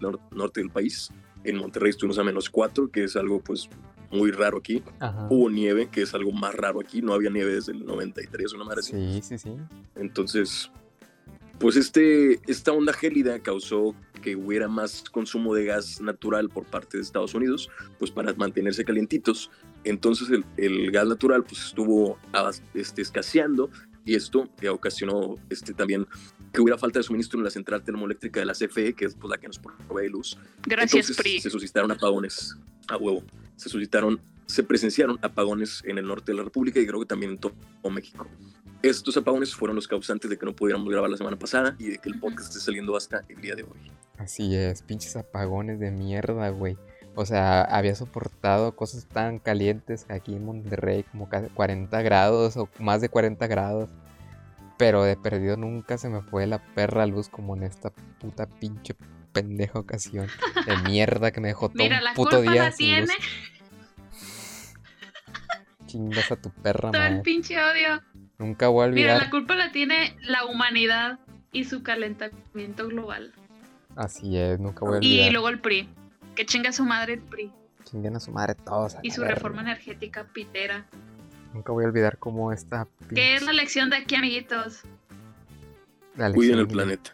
nor- 0.00 0.20
norte 0.32 0.60
del 0.60 0.70
país. 0.70 1.10
En 1.44 1.56
Monterrey 1.56 1.90
estuvimos 1.90 2.18
a 2.18 2.24
menos 2.24 2.50
4, 2.50 2.90
que 2.90 3.04
es 3.04 3.16
algo 3.16 3.40
pues 3.40 3.68
muy 4.10 4.30
raro 4.30 4.58
aquí. 4.58 4.82
Ajá. 4.98 5.26
Hubo 5.30 5.48
nieve, 5.50 5.88
que 5.90 6.02
es 6.02 6.14
algo 6.14 6.32
más 6.32 6.54
raro 6.54 6.80
aquí. 6.80 7.02
No 7.02 7.12
había 7.12 7.30
nieve 7.30 7.54
desde 7.54 7.72
el 7.72 7.84
93, 7.84 8.52
una 8.54 8.64
madre 8.64 8.80
así. 8.80 8.92
Sí, 8.92 9.20
sí, 9.22 9.38
sí. 9.38 9.56
Entonces, 9.94 10.70
pues 11.58 11.76
este, 11.76 12.40
esta 12.50 12.72
onda 12.72 12.92
gélida 12.92 13.38
causó 13.40 13.94
que 14.20 14.36
hubiera 14.36 14.68
más 14.68 15.04
consumo 15.10 15.54
de 15.54 15.64
gas 15.64 16.00
natural 16.00 16.48
por 16.48 16.64
parte 16.64 16.96
de 16.96 17.02
Estados 17.02 17.34
Unidos, 17.34 17.70
pues 17.98 18.10
para 18.10 18.32
mantenerse 18.34 18.84
calientitos. 18.84 19.50
Entonces 19.84 20.28
el, 20.30 20.44
el 20.56 20.90
gas 20.90 21.06
natural 21.06 21.44
pues 21.44 21.64
estuvo 21.66 22.18
este, 22.74 23.02
escaseando 23.02 23.70
y 24.04 24.14
esto 24.14 24.48
eh, 24.60 24.68
ocasionó 24.68 25.36
este, 25.50 25.74
también 25.74 26.06
que 26.52 26.60
hubiera 26.60 26.78
falta 26.78 26.98
de 26.98 27.04
suministro 27.04 27.38
en 27.38 27.44
la 27.44 27.50
central 27.50 27.82
termoeléctrica 27.82 28.40
de 28.40 28.46
la 28.46 28.54
CFE, 28.54 28.94
que 28.94 29.04
es 29.04 29.14
pues, 29.14 29.30
la 29.30 29.38
que 29.38 29.46
nos 29.46 29.58
provee 29.58 30.08
luz. 30.08 30.36
Gracias, 30.66 30.94
Entonces 30.94 31.16
PRI. 31.16 31.40
se 31.40 31.50
suscitaron 31.50 31.90
apagones 31.92 32.56
a 32.88 32.96
huevo. 32.96 33.22
Se 33.56 33.68
suscitaron, 33.68 34.20
se 34.46 34.62
presenciaron 34.62 35.18
apagones 35.22 35.82
en 35.84 35.98
el 35.98 36.06
norte 36.06 36.32
de 36.32 36.38
la 36.38 36.44
República 36.44 36.80
y 36.80 36.86
creo 36.86 37.00
que 37.00 37.06
también 37.06 37.32
en 37.32 37.38
todo 37.38 37.54
México. 37.90 38.26
Estos 38.82 39.16
apagones 39.16 39.54
fueron 39.54 39.76
los 39.76 39.86
causantes 39.86 40.30
de 40.30 40.38
que 40.38 40.46
no 40.46 40.54
pudiéramos 40.56 40.88
grabar 40.90 41.10
la 41.10 41.16
semana 41.16 41.38
pasada 41.38 41.76
y 41.78 41.88
de 41.90 41.98
que 41.98 42.08
el 42.08 42.18
podcast 42.18 42.48
esté 42.48 42.60
saliendo 42.60 42.96
hasta 42.96 43.24
el 43.28 43.40
día 43.40 43.54
de 43.54 43.62
hoy. 43.64 43.92
Así 44.18 44.54
es, 44.56 44.82
pinches 44.82 45.16
apagones 45.16 45.78
de 45.80 45.90
mierda, 45.90 46.48
güey. 46.50 46.78
O 47.14 47.26
sea, 47.26 47.62
había 47.62 47.94
soportado 47.94 48.74
cosas 48.76 49.06
tan 49.06 49.38
calientes 49.38 50.06
aquí 50.08 50.34
en 50.34 50.44
Monterrey, 50.44 51.02
como 51.10 51.28
casi 51.28 51.48
40 51.48 52.00
grados 52.02 52.56
o 52.56 52.68
más 52.78 53.00
de 53.00 53.08
40 53.10 53.46
grados. 53.48 53.90
Pero 54.78 55.02
de 55.02 55.16
perdido 55.16 55.58
nunca 55.58 55.98
se 55.98 56.08
me 56.08 56.22
fue 56.22 56.46
la 56.46 56.58
perra 56.74 57.04
luz 57.06 57.28
como 57.28 57.54
en 57.56 57.64
esta 57.64 57.90
puta 58.18 58.46
pinche 58.46 58.94
pendeja 59.32 59.78
ocasión 59.78 60.26
de 60.66 60.76
mierda 60.90 61.32
que 61.32 61.40
me 61.40 61.48
dejó 61.48 61.68
todo 61.68 61.82
Mira, 61.82 61.98
un 61.98 62.04
la 62.04 62.14
puto 62.14 62.36
culpa 62.38 62.52
día 62.52 62.62
la 62.64 62.72
sin 62.72 63.00
luz. 63.00 63.08
tiene. 63.10 63.24
Chingas 65.86 66.30
a 66.32 66.36
tu 66.36 66.50
perra, 66.50 66.90
Todo 66.92 67.02
el 67.02 67.10
madre. 67.10 67.22
pinche 67.22 67.56
odio. 67.62 68.00
Nunca 68.40 68.66
voy 68.68 68.86
a 68.86 68.88
Mira, 68.88 69.12
olvidar. 69.12 69.22
la 69.26 69.30
culpa 69.30 69.54
la 69.54 69.70
tiene 69.70 70.16
la 70.22 70.46
humanidad 70.46 71.20
y 71.52 71.64
su 71.64 71.82
calentamiento 71.84 72.88
global. 72.88 73.32
Así 73.96 74.36
es, 74.36 74.58
nunca 74.58 74.80
voy 74.80 74.94
a 74.96 74.98
Y 75.02 75.12
olvidar. 75.18 75.32
luego 75.32 75.48
el 75.50 75.60
PRI. 75.60 75.88
Que 76.34 76.46
chinga 76.46 76.72
su 76.72 76.84
madre 76.84 77.14
el 77.14 77.20
PRI. 77.20 77.52
Chinguen 77.84 78.16
a 78.16 78.20
su 78.20 78.32
madre 78.32 78.54
todos. 78.54 78.94
a 78.96 79.00
Y 79.02 79.10
su 79.10 79.22
reforma 79.22 79.60
energética 79.62 80.24
pitera. 80.32 80.86
Nunca 81.52 81.72
voy 81.72 81.84
a 81.84 81.88
olvidar 81.88 82.18
cómo 82.18 82.52
esta. 82.52 82.86
¿Qué 83.14 83.34
es 83.36 83.42
la 83.42 83.52
lección 83.52 83.90
de 83.90 83.96
aquí, 83.96 84.14
amiguitos? 84.16 84.82
la 86.16 86.32
Cuiden 86.32 86.58
el 86.58 86.58
lección 86.58 86.58
del- 86.58 86.66
planeta. 86.98 87.10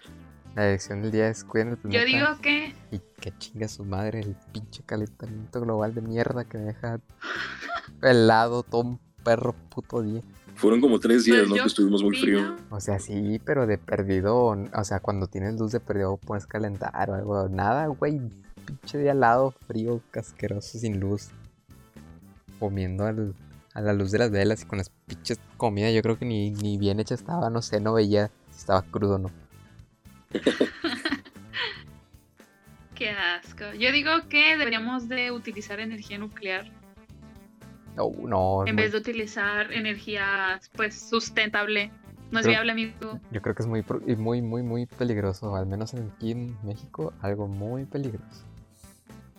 La 0.55 0.68
elección 0.68 1.03
del 1.03 1.11
día 1.12 1.29
es 1.29 1.45
cuiden 1.45 1.68
el 1.70 1.77
planeta. 1.77 2.01
Yo 2.01 2.07
digo 2.07 2.41
que 2.41 2.72
Y 2.91 3.01
que 3.20 3.37
chinga 3.39 3.66
su 3.68 3.85
madre 3.85 4.20
el 4.20 4.37
pinche 4.53 4.83
calentamiento 4.85 5.61
global 5.61 5.95
de 5.95 6.01
mierda 6.03 6.45
que 6.45 6.57
me 6.59 6.64
deja 6.66 7.01
helado 8.03 8.62
todo 8.62 8.83
un 8.83 9.01
perro 9.24 9.55
puto 9.70 10.03
día. 10.03 10.22
Fueron 10.57 10.80
como 10.80 10.98
tres 10.98 11.24
días, 11.24 11.40
Pues 11.40 11.50
¿no? 11.50 11.57
yo 11.57 11.62
Que 11.62 11.68
estuvimos 11.68 12.02
muy 12.02 12.16
frío. 12.16 12.57
O 12.70 12.80
sea, 12.80 12.98
sí, 12.98 13.40
pero 13.44 13.66
de 13.66 13.78
perdido. 13.78 14.36
O 14.46 14.84
sea, 14.84 15.00
cuando 15.00 15.26
tienes 15.26 15.59
luz 15.59 15.72
de 15.72 15.80
perdido 15.80 16.16
puedes 16.16 16.46
calentar 16.46 17.11
o 17.11 17.14
algo. 17.14 17.48
Nada, 17.48 17.86
güey. 17.88 18.20
Pinche 18.64 18.98
día 18.98 19.12
helado, 19.12 19.52
frío, 19.66 20.00
casqueroso, 20.11 20.78
sin 20.78 20.98
luz. 20.98 21.28
Comiendo 22.59 23.04
al- 23.04 23.34
a 23.74 23.80
la 23.82 23.92
luz 23.92 24.11
de 24.11 24.18
las 24.18 24.30
velas 24.30 24.62
y 24.62 24.66
con 24.66 24.78
las 24.78 24.90
pinches 25.07 25.38
comidas. 25.59 25.92
Yo 25.94 26.00
creo 26.02 26.18
que 26.18 26.24
ni, 26.24 26.50
ni 26.50 26.78
bien 26.78 26.98
hecha 27.00 27.14
estaba, 27.14 27.50
no 27.50 27.61
sé, 27.61 27.80
no 27.80 27.92
veía 27.92 28.30
si 28.50 28.59
estaba 28.61 28.82
crudo 28.82 29.16
o 29.16 29.18
no. 29.18 29.30
Qué 32.94 33.11
asco. 33.11 33.64
Yo 33.78 33.92
digo 33.92 34.11
que 34.30 34.57
deberíamos 34.57 35.07
de 35.09 35.30
utilizar 35.30 35.80
energía 35.80 36.16
nuclear 36.18 36.70
No, 37.97 38.12
no. 38.26 38.64
es 38.64 38.68
en 38.68 38.74
muy- 38.76 38.82
vez 38.84 38.92
de 38.92 38.99
utilizar 38.99 39.72
energía 39.72 40.61
pues 40.74 40.94
sustentable. 41.09 41.90
No 42.30 42.40
es 42.40 42.47
viable, 42.47 42.72
amigo. 42.72 43.20
Yo 43.30 43.40
creo 43.40 43.55
que 43.55 43.62
es 43.62 43.68
muy, 43.68 43.84
muy, 44.16 44.42
muy, 44.42 44.62
muy 44.62 44.86
peligroso. 44.86 45.55
Al 45.55 45.66
menos 45.66 45.94
aquí 45.94 46.32
en 46.32 46.57
México, 46.64 47.12
algo 47.22 47.47
muy 47.47 47.84
peligroso. 47.84 48.42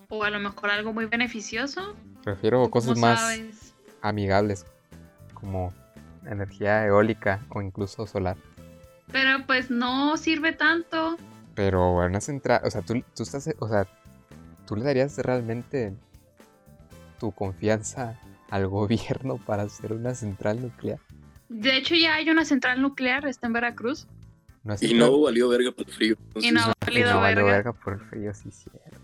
O 0.10 0.24
a 0.24 0.30
lo 0.30 0.40
mejor 0.40 0.70
algo 0.70 0.94
muy 0.94 1.06
beneficioso. 1.06 1.96
Prefiero 2.24 2.64
¿Tú 2.64 2.70
cosas 2.72 2.98
más 2.98 3.20
sabes? 3.20 3.74
amigables, 4.02 4.66
como 5.34 5.74
energía 6.26 6.86
eólica 6.86 7.42
o 7.50 7.62
incluso 7.62 8.08
solar. 8.08 8.38
Pero 9.12 9.46
pues 9.46 9.70
no 9.70 10.16
sirve 10.16 10.54
tanto. 10.54 11.18
Pero 11.56 11.96
una 11.98 12.22
central, 12.22 12.62
o 12.64 12.72
sea, 12.72 12.82
tú, 12.84 13.04
tú 13.16 13.24
estás, 13.24 13.50
o 13.60 13.68
sea, 13.68 13.86
tú 14.66 14.78
le 14.78 14.84
darías 14.84 15.18
realmente 15.18 15.94
tu 17.20 17.32
confianza 17.34 18.18
al 18.50 18.68
gobierno 18.68 19.38
para 19.46 19.64
hacer 19.64 19.94
una 19.94 20.16
central 20.16 20.62
nuclear. 20.62 21.00
De 21.50 21.78
hecho, 21.78 21.96
ya 21.96 22.16
hay 22.16 22.30
una 22.30 22.46
central 22.46 22.82
nuclear, 22.82 23.26
está 23.26 23.48
en 23.48 23.54
Veracruz. 23.54 24.08
No 24.64 24.76
Y 24.82 24.94
no 24.94 25.22
valió 25.22 25.48
verga 25.48 25.72
por 25.72 25.88
el 25.88 25.94
frío. 25.94 26.18
Y 26.36 26.52
no 26.52 26.60
ha 26.62 26.74
y 26.82 26.86
valido 26.86 27.14
no 27.14 27.20
valió 27.22 27.46
verga. 27.46 27.52
verga 27.58 27.74
por 27.74 27.94
el 27.94 28.00
frío, 28.02 28.34
sí, 28.34 28.52
cierto. 28.52 29.00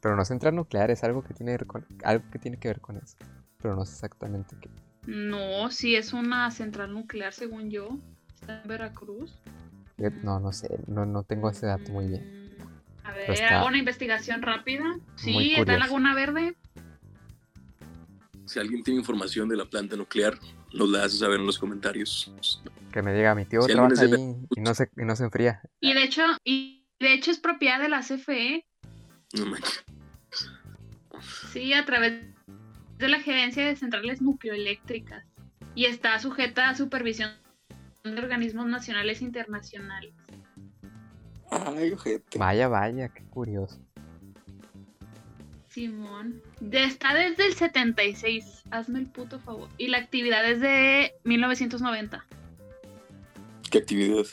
Pero 0.00 0.14
no 0.14 0.24
central 0.24 0.54
nuclear 0.54 0.92
es 0.92 1.02
algo 1.02 1.24
que 1.24 1.34
tiene 1.34 1.50
que 1.52 1.58
ver 1.58 1.66
con, 1.66 1.86
algo 2.04 2.24
que 2.30 2.38
tiene 2.38 2.58
que 2.58 2.68
ver 2.68 2.80
con 2.80 2.96
eso. 2.96 3.16
Pero 3.60 3.74
no 3.74 3.84
sé 3.84 3.94
exactamente 3.94 4.54
qué. 4.60 4.70
No, 5.06 5.70
sí 5.70 5.96
es 5.96 6.12
una 6.12 6.48
central 6.52 6.92
nuclear, 6.92 7.32
según 7.32 7.70
yo. 7.70 7.98
Está 8.34 8.62
en 8.62 8.68
Veracruz. 8.68 9.34
No, 10.22 10.38
no 10.38 10.52
sé, 10.52 10.78
no, 10.86 11.04
no 11.06 11.24
tengo 11.24 11.50
ese 11.50 11.66
dato 11.66 11.90
muy 11.90 12.06
bien. 12.06 12.52
Mm, 12.56 13.06
A 13.06 13.12
ver, 13.12 13.42
hago 13.46 13.66
una 13.66 13.78
investigación 13.78 14.42
rápida. 14.42 14.84
Sí, 15.16 15.54
está 15.56 15.72
en. 15.72 15.80
Laguna 15.80 16.14
Verde. 16.14 16.54
Si 18.48 18.58
alguien 18.58 18.82
tiene 18.82 19.00
información 19.00 19.46
de 19.46 19.56
la 19.56 19.66
planta 19.66 19.94
nuclear, 19.94 20.38
nos 20.72 20.88
la 20.88 21.04
hace 21.04 21.18
saber 21.18 21.38
en 21.38 21.44
los 21.44 21.58
comentarios. 21.58 22.32
Que 22.90 23.02
me 23.02 23.12
diga, 23.12 23.34
mi 23.34 23.44
tío 23.44 23.60
Si 23.60 23.72
trabaja 23.72 24.06
de 24.06 24.36
y 24.56 24.60
no 24.62 24.74
se, 24.74 24.90
y 24.96 25.04
no 25.04 25.14
se 25.16 25.24
enfría. 25.24 25.60
Y 25.80 25.92
de 25.92 26.04
hecho, 26.04 26.22
y 26.44 26.86
de 26.98 27.12
hecho 27.12 27.30
es 27.30 27.38
propiedad 27.38 27.78
de 27.78 27.90
la 27.90 28.00
CFE. 28.00 28.64
No 29.34 29.44
manches. 29.44 29.84
Sí, 31.52 31.74
a 31.74 31.84
través 31.84 32.22
de 32.96 33.08
la 33.08 33.20
gerencia 33.20 33.66
de 33.66 33.76
centrales 33.76 34.22
nucleoeléctricas. 34.22 35.26
Y 35.74 35.84
está 35.84 36.18
sujeta 36.18 36.70
a 36.70 36.74
supervisión 36.74 37.32
de 38.02 38.18
organismos 38.18 38.66
nacionales 38.66 39.20
e 39.20 39.24
internacionales. 39.24 40.14
Ay, 41.50 41.92
ojete. 41.92 42.38
Vaya, 42.38 42.68
vaya, 42.68 43.10
qué 43.10 43.24
curioso. 43.24 43.78
Simón. 45.78 46.42
De, 46.60 46.82
está 46.82 47.14
desde 47.14 47.46
el 47.46 47.54
76. 47.54 48.64
Hazme 48.70 48.98
el 48.98 49.06
puto 49.06 49.38
favor. 49.38 49.68
Y 49.78 49.86
la 49.88 49.98
actividad 49.98 50.44
es 50.50 50.60
de 50.60 51.14
1990. 51.24 52.24
¿Qué 53.70 53.78
actividad? 53.78 54.24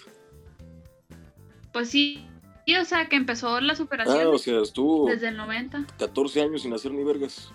Pues 1.72 1.90
sí. 1.90 2.26
Y, 2.66 2.76
o 2.78 2.86
sea, 2.86 3.08
que 3.10 3.16
empezó 3.16 3.62
las 3.62 3.80
operaciones 3.80 4.26
Ah, 4.26 4.30
o 4.30 4.38
sea, 4.40 4.60
estuvo 4.62 5.08
desde 5.08 5.28
el 5.28 5.38
90. 5.38 5.86
14 6.00 6.42
años 6.42 6.64
sin 6.64 6.74
hacer 6.74 6.92
ni 6.92 7.04
vergas. 7.04 7.52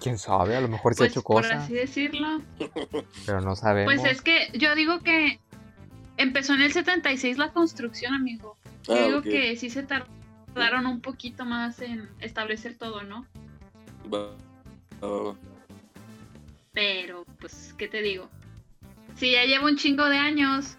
Quién 0.00 0.18
sabe, 0.18 0.54
a 0.54 0.60
lo 0.60 0.68
mejor 0.68 0.94
se 0.94 1.02
ha 1.02 1.06
Pues 1.06 1.12
hecho 1.12 1.22
por 1.22 1.42
cosas, 1.42 1.64
así 1.64 1.74
decirlo. 1.74 2.40
pero 3.26 3.40
no 3.40 3.56
sabemos. 3.56 3.92
Pues 3.94 4.04
es 4.04 4.22
que 4.22 4.50
yo 4.52 4.74
digo 4.74 5.00
que 5.00 5.40
empezó 6.18 6.54
en 6.54 6.62
el 6.62 6.72
76 6.72 7.38
la 7.38 7.52
construcción, 7.52 8.14
amigo. 8.14 8.56
Yo 8.86 8.94
Ah, 8.94 9.06
digo 9.06 9.22
que 9.22 9.56
sí 9.56 9.70
se 9.70 9.82
tardaron 10.54 10.86
un 10.86 11.00
poquito 11.00 11.44
más 11.44 11.80
en 11.80 12.08
establecer 12.20 12.76
todo, 12.78 13.02
¿no? 13.02 13.26
Pero, 16.72 17.24
pues, 17.40 17.74
¿qué 17.78 17.88
te 17.88 18.02
digo? 18.02 18.28
Si 19.16 19.32
ya 19.32 19.44
llevo 19.44 19.66
un 19.66 19.76
chingo 19.76 20.04
de 20.08 20.16
años, 20.18 20.76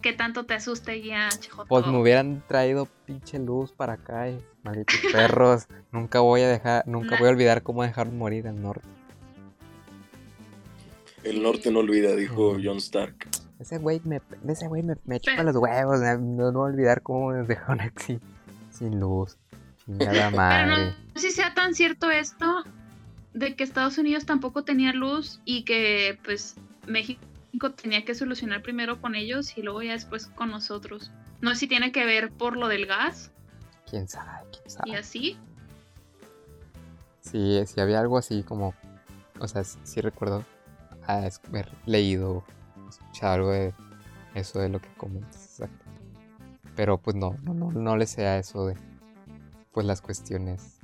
¿qué 0.00 0.12
tanto 0.12 0.44
te 0.44 0.54
asusta 0.54 0.94
ya, 0.94 1.28
chijoto? 1.28 1.66
Pues 1.68 1.86
me 1.86 1.98
hubieran 1.98 2.42
traído 2.46 2.86
pinche 3.06 3.38
luz 3.38 3.72
para 3.72 3.94
acá, 3.94 4.28
y 4.30 4.38
malditos 4.62 4.96
perros. 5.12 5.66
nunca 5.90 6.20
voy 6.20 6.42
a 6.42 6.48
dejar, 6.48 6.86
nunca 6.86 7.12
Nah. 7.12 7.18
voy 7.18 7.28
a 7.28 7.32
olvidar 7.32 7.62
cómo 7.62 7.82
dejaron 7.82 8.16
morir 8.16 8.46
al 8.46 8.60
norte. 8.62 8.86
El 11.24 11.42
norte 11.42 11.70
no 11.70 11.80
olvida, 11.80 12.14
dijo. 12.16 12.56
John 12.62 12.78
Stark. 12.78 13.28
Ese 13.62 13.78
güey 13.78 14.00
me, 14.04 14.20
ese 14.48 14.66
güey 14.66 14.82
me, 14.82 14.96
me 15.04 15.20
chupa 15.20 15.36
Pero- 15.38 15.52
los 15.52 15.56
huevos, 15.62 16.00
no, 16.00 16.50
no 16.50 16.58
voy 16.58 16.70
a 16.70 16.72
olvidar 16.74 17.02
cómo 17.02 17.32
nos 17.32 17.46
dejaron 17.46 17.80
así, 17.80 18.18
sin 18.70 18.98
luz. 18.98 19.38
Chingada 19.86 20.12
Pero 20.30 20.36
madre. 20.36 20.94
no 21.14 21.20
sé 21.20 21.30
si 21.30 21.36
sea 21.36 21.54
tan 21.54 21.74
cierto 21.74 22.10
esto 22.10 22.64
de 23.34 23.54
que 23.54 23.62
Estados 23.64 23.98
Unidos 23.98 24.26
tampoco 24.26 24.64
tenía 24.64 24.92
luz 24.92 25.40
y 25.44 25.64
que, 25.64 26.18
pues, 26.24 26.56
México 26.88 27.20
tenía 27.76 28.04
que 28.04 28.14
solucionar 28.16 28.62
primero 28.62 29.00
con 29.00 29.14
ellos 29.14 29.56
y 29.56 29.62
luego 29.62 29.80
ya 29.82 29.92
después 29.92 30.26
con 30.26 30.50
nosotros. 30.50 31.12
No 31.40 31.50
sé 31.50 31.56
si 31.60 31.68
tiene 31.68 31.92
que 31.92 32.04
ver 32.04 32.30
por 32.32 32.56
lo 32.56 32.66
del 32.68 32.86
gas 32.86 33.30
Quién 33.88 34.08
sabe, 34.08 34.44
quién 34.50 34.64
y 34.66 34.70
sabe. 34.70 34.96
así. 34.96 35.38
Sí, 37.20 37.62
sí 37.66 37.80
había 37.80 38.00
algo 38.00 38.18
así 38.18 38.42
como, 38.42 38.74
o 39.38 39.46
sea, 39.48 39.62
sí, 39.64 39.78
sí 39.84 40.00
recuerdo 40.00 40.44
haber 41.06 41.68
leído, 41.86 42.44
escuchado 42.98 43.34
algo 43.34 43.50
de 43.50 43.74
eso 44.34 44.58
de 44.60 44.68
lo 44.68 44.80
que 44.80 44.92
comentas, 44.96 45.44
exacto. 45.44 45.84
Pero 46.74 46.98
pues 46.98 47.16
no, 47.16 47.36
no, 47.42 47.54
no, 47.54 47.70
no 47.70 47.96
le 47.96 48.06
sea 48.06 48.38
eso 48.38 48.66
de, 48.66 48.76
pues 49.72 49.86
las 49.86 50.00
cuestiones, 50.00 50.78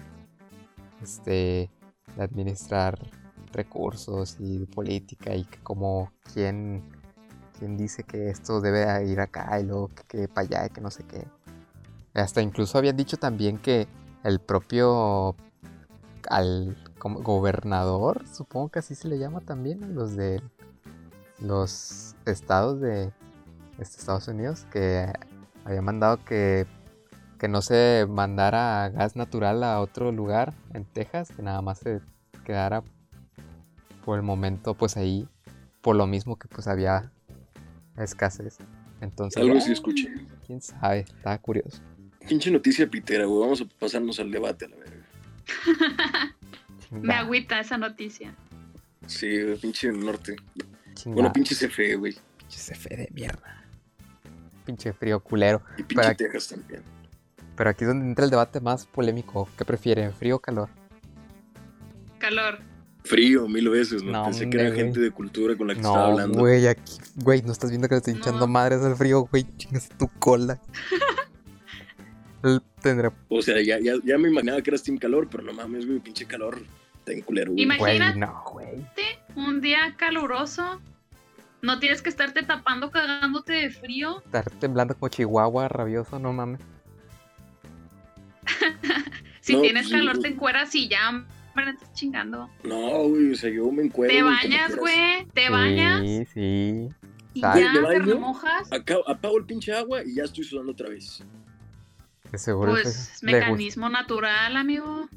este, 1.02 1.70
de 2.16 2.22
administrar 2.22 2.98
recursos 3.52 4.36
y 4.38 4.66
política 4.66 5.34
y 5.34 5.44
que 5.44 5.58
como 5.60 6.12
quién, 6.32 6.82
quién 7.58 7.76
dice 7.76 8.04
que 8.04 8.28
esto 8.28 8.60
debe 8.60 9.06
ir 9.06 9.20
acá 9.20 9.58
y 9.60 9.64
luego 9.64 9.88
que, 9.88 10.02
que 10.04 10.28
para 10.28 10.46
allá 10.46 10.66
y 10.66 10.70
que 10.70 10.80
no 10.80 10.90
sé 10.90 11.04
qué. 11.04 11.26
Hasta 12.14 12.42
incluso 12.42 12.78
habían 12.78 12.96
dicho 12.96 13.16
también 13.16 13.58
que 13.58 13.86
el 14.24 14.40
propio 14.40 15.36
al 16.28 16.76
como 16.98 17.20
gobernador, 17.20 18.26
supongo 18.26 18.70
que 18.70 18.80
así 18.80 18.94
se 18.94 19.08
le 19.08 19.18
llama 19.18 19.40
también 19.40 19.84
a 19.84 19.86
los 19.86 20.16
de 20.16 20.42
los 21.40 22.14
estados 22.26 22.80
de 22.80 23.12
este, 23.78 23.98
Estados 23.98 24.28
Unidos, 24.28 24.66
que 24.72 25.06
había 25.64 25.82
mandado 25.82 26.24
que, 26.24 26.66
que 27.38 27.48
no 27.48 27.62
se 27.62 28.06
mandara 28.08 28.88
gas 28.90 29.16
natural 29.16 29.62
a 29.62 29.80
otro 29.80 30.12
lugar 30.12 30.54
en 30.74 30.84
Texas, 30.84 31.30
que 31.34 31.42
nada 31.42 31.62
más 31.62 31.78
se 31.78 32.00
quedara 32.44 32.82
por 34.04 34.18
el 34.18 34.24
momento 34.24 34.74
pues 34.74 34.96
ahí, 34.96 35.28
por 35.80 35.96
lo 35.96 36.06
mismo 36.06 36.36
que 36.36 36.48
pues 36.48 36.66
había 36.66 37.12
escasez. 37.96 38.58
Entonces, 39.00 39.42
Algo 39.42 39.60
sí 39.60 39.72
escuché. 39.72 40.12
quién 40.46 40.60
sabe, 40.60 41.00
estaba 41.00 41.38
curioso. 41.38 41.80
Pinche 42.28 42.50
noticia 42.50 42.88
pitera, 42.88 43.26
güey. 43.26 43.40
Vamos 43.40 43.60
a 43.60 43.64
pasarnos 43.78 44.18
al 44.18 44.30
debate 44.30 44.64
a 44.64 44.68
la 44.68 44.76
verga. 44.76 45.04
Me 46.90 47.14
agüita 47.14 47.60
esa 47.60 47.78
noticia. 47.78 48.34
Sí, 49.06 49.28
pinche 49.60 49.92
norte. 49.92 50.36
Bueno, 51.06 51.32
pinche 51.32 51.54
CFE, 51.54 51.94
güey. 51.96 52.16
Pinche 52.38 52.58
CFE 52.74 52.96
de 52.96 53.08
mierda. 53.12 53.64
Pinche 54.64 54.92
frío 54.92 55.20
culero. 55.20 55.62
Y 55.78 55.82
pinche 55.82 55.94
Para- 56.02 56.14
Texas 56.14 56.48
también. 56.48 56.82
Pero 57.56 57.70
aquí 57.70 57.84
es 57.84 57.88
donde 57.88 58.06
entra 58.06 58.24
el 58.24 58.30
debate 58.30 58.60
más 58.60 58.86
polémico. 58.86 59.48
¿Qué 59.56 59.64
prefieren, 59.64 60.12
frío 60.12 60.36
o 60.36 60.38
calor? 60.38 60.68
Calor. 62.18 62.58
Frío, 63.04 63.48
mil 63.48 63.68
veces, 63.70 64.02
¿no? 64.02 64.12
No, 64.12 64.24
Pensé 64.24 64.50
que 64.50 64.58
era 64.60 64.68
güey. 64.68 64.78
gente 64.80 65.00
de 65.00 65.10
cultura 65.10 65.56
con 65.56 65.66
la 65.68 65.74
que 65.74 65.80
estaba 65.80 65.96
No, 65.98 66.04
hablando. 66.12 66.38
güey, 66.40 66.66
aquí, 66.66 66.92
güey, 67.16 67.42
no 67.42 67.52
estás 67.52 67.70
viendo 67.70 67.88
que 67.88 67.94
le 67.94 67.98
estoy 67.98 68.14
hinchando 68.14 68.40
No. 68.40 68.46
madres 68.48 68.82
al 68.82 68.96
frío, 68.96 69.22
güey, 69.30 69.46
chingas 69.56 69.88
tu 69.98 70.08
cola. 70.18 70.60
Él 72.42 72.62
tendrá, 72.82 73.12
O 73.28 73.42
sea, 73.42 73.60
ya, 73.62 73.78
ya, 73.80 73.94
ya 74.04 74.18
me 74.18 74.28
imaginaba 74.28 74.62
que 74.62 74.70
eras 74.70 74.82
Team 74.82 74.98
Calor, 74.98 75.28
pero 75.30 75.42
no 75.42 75.52
mames, 75.52 75.86
güey, 75.86 75.98
pinche 76.00 76.24
calor. 76.26 76.58
Ten 77.04 77.20
culero, 77.22 77.52
güey. 77.52 77.64
Imag- 77.64 77.78
güey, 77.78 77.96
Imagínate. 77.96 78.18
no, 78.20 78.44
güey. 78.52 78.86
Un 79.38 79.60
día 79.60 79.94
caluroso. 79.96 80.80
No 81.62 81.78
tienes 81.78 82.02
que 82.02 82.08
estarte 82.08 82.42
tapando 82.42 82.90
cagándote 82.90 83.52
de 83.52 83.70
frío. 83.70 84.20
Estar 84.24 84.50
temblando 84.50 84.94
como 84.96 85.08
chihuahua 85.08 85.68
rabioso, 85.68 86.18
no 86.18 86.32
mames. 86.32 86.60
Si 89.40 89.54
No, 89.54 89.62
tienes 89.62 89.88
pues, 89.88 89.94
calor, 90.00 90.16
sí, 90.16 90.22
te 90.22 90.28
encueras 90.28 90.74
y 90.74 90.88
ya, 90.88 91.08
hombre, 91.08 91.70
estás 91.70 91.92
chingando. 91.94 92.50
No, 92.64 93.04
güey, 93.08 93.32
o 93.32 93.34
sea, 93.34 93.48
yo 93.50 93.70
me 93.72 93.84
encuentro. 93.84 94.14
Te 94.16 94.22
bañas, 94.22 94.76
güey, 94.76 95.24
te 95.32 95.48
bañas 95.48 96.00
Sí, 96.02 96.24
sí. 96.34 96.88
y 97.32 97.40
ya 97.40 97.54
¿Me 97.54 97.88
te 97.88 97.98
remojas. 98.00 98.68
Apago 99.06 99.38
el 99.38 99.44
pinche 99.46 99.72
agua 99.72 100.02
y 100.04 100.16
ya 100.16 100.24
estoy 100.24 100.44
sudando 100.44 100.72
otra 100.72 100.90
vez. 100.90 101.24
Seguro 102.34 102.72
Pues 102.72 102.84
gusta. 103.12 103.26
mecanismo 103.26 103.88
natural, 103.88 104.54
amigo. 104.56 105.08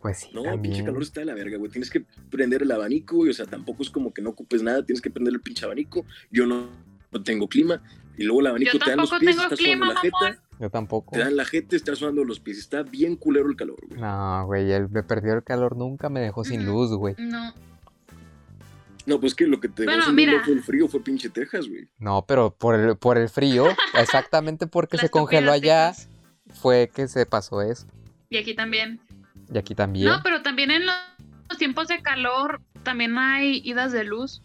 Pues 0.00 0.18
sí, 0.20 0.28
No, 0.32 0.42
también. 0.42 0.62
pinche 0.62 0.84
calor 0.84 1.02
está 1.02 1.20
de 1.20 1.26
la 1.26 1.34
verga, 1.34 1.58
güey. 1.58 1.70
Tienes 1.70 1.90
que 1.90 2.04
prender 2.30 2.62
el 2.62 2.70
abanico, 2.72 3.16
güey. 3.16 3.30
O 3.30 3.34
sea, 3.34 3.46
tampoco 3.46 3.82
es 3.82 3.90
como 3.90 4.12
que 4.14 4.22
no 4.22 4.30
ocupes 4.30 4.62
nada. 4.62 4.84
Tienes 4.84 5.02
que 5.02 5.10
prender 5.10 5.34
el 5.34 5.40
pinche 5.40 5.64
abanico. 5.66 6.06
Yo 6.30 6.46
no, 6.46 6.68
no 7.12 7.22
tengo 7.22 7.48
clima. 7.48 7.82
Y 8.16 8.24
luego 8.24 8.40
el 8.40 8.46
abanico 8.48 8.78
te 8.78 8.90
dan 8.90 8.98
los 8.98 9.10
tampoco 9.10 9.20
pies, 9.20 9.36
tengo 9.36 9.42
estás 9.44 9.58
clima, 9.58 9.86
sudando 9.86 9.94
la 9.94 10.00
jeta. 10.30 10.42
Yo 10.58 10.70
tampoco. 10.70 11.12
Te 11.12 11.18
dan 11.20 11.36
la 11.36 11.44
jeta, 11.44 11.76
estás 11.76 11.98
sudando 11.98 12.24
los 12.24 12.40
pies. 12.40 12.58
Está 12.58 12.82
bien 12.82 13.16
culero 13.16 13.48
el 13.48 13.56
calor, 13.56 13.78
güey. 13.88 14.00
No, 14.00 14.46
güey, 14.46 14.70
él 14.72 14.88
me 14.90 15.02
perdió 15.02 15.34
el 15.34 15.42
calor, 15.42 15.76
nunca 15.76 16.08
me 16.08 16.20
dejó 16.20 16.44
sin 16.44 16.64
luz, 16.66 16.92
güey. 16.92 17.14
No. 17.18 17.52
No, 19.06 19.18
pues 19.18 19.34
que 19.34 19.46
lo 19.46 19.60
que 19.60 19.68
te 19.68 19.84
Bueno, 19.84 20.12
mira. 20.12 20.42
fue 20.44 20.52
el 20.54 20.62
frío, 20.62 20.86
fue 20.86 21.00
pinche 21.02 21.30
Texas, 21.30 21.66
güey. 21.68 21.88
No, 21.98 22.24
pero 22.26 22.54
por 22.54 22.74
el, 22.74 22.96
por 22.96 23.16
el 23.16 23.28
frío, 23.28 23.64
exactamente 23.98 24.66
porque 24.66 24.98
se 24.98 25.08
congeló 25.08 25.52
allá, 25.52 25.94
fue 26.60 26.90
que 26.94 27.08
se 27.08 27.24
pasó 27.26 27.62
eso. 27.62 27.86
Y 28.28 28.36
aquí 28.36 28.54
también. 28.54 29.00
Y 29.52 29.58
aquí 29.58 29.74
también. 29.74 30.06
No, 30.08 30.20
pero 30.22 30.42
también 30.42 30.70
en 30.70 30.86
los 30.86 31.58
tiempos 31.58 31.88
de 31.88 32.00
calor 32.02 32.60
también 32.82 33.18
hay 33.18 33.60
idas 33.64 33.92
de 33.92 34.04
luz. 34.04 34.42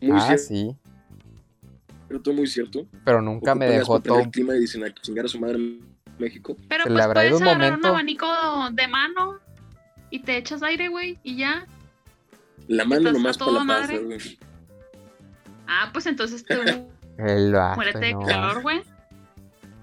Muy 0.00 0.18
ah, 0.18 0.36
cierto, 0.36 2.30
sí. 2.30 2.36
muy 2.36 2.46
cierto. 2.46 2.86
Pero 3.04 3.20
nunca 3.20 3.54
me 3.54 3.66
Ocupan 3.66 3.78
dejó 3.78 4.00
todo. 4.00 4.20
el 4.20 4.30
clima 4.30 4.56
y 4.56 4.60
dicen 4.60 4.84
a 4.84 4.94
chingar 4.94 5.24
a 5.24 5.28
su 5.28 5.40
madre 5.40 5.56
en 5.56 5.80
México. 6.18 6.56
Pero 6.68 6.84
Se 6.84 6.90
pues 6.90 7.06
puedes 7.08 7.32
un 7.32 7.42
agarrar 7.42 7.70
momento. 7.70 7.88
un 7.88 7.94
abanico 7.94 8.26
de 8.72 8.88
mano 8.88 9.38
y 10.10 10.20
te 10.20 10.36
echas 10.36 10.62
aire, 10.62 10.88
güey, 10.88 11.18
y 11.22 11.36
ya. 11.36 11.66
La 12.68 12.84
mano 12.84 13.12
nomás 13.12 13.38
para 13.38 13.52
la 13.52 13.64
paz, 13.66 13.90
güey. 13.90 14.38
Ah, 15.66 15.90
pues 15.92 16.06
entonces 16.06 16.44
tú 16.44 16.54
El 17.18 17.52
vato, 17.52 17.76
muérete 17.76 17.98
de 17.98 18.12
calor, 18.26 18.62
güey. 18.62 18.82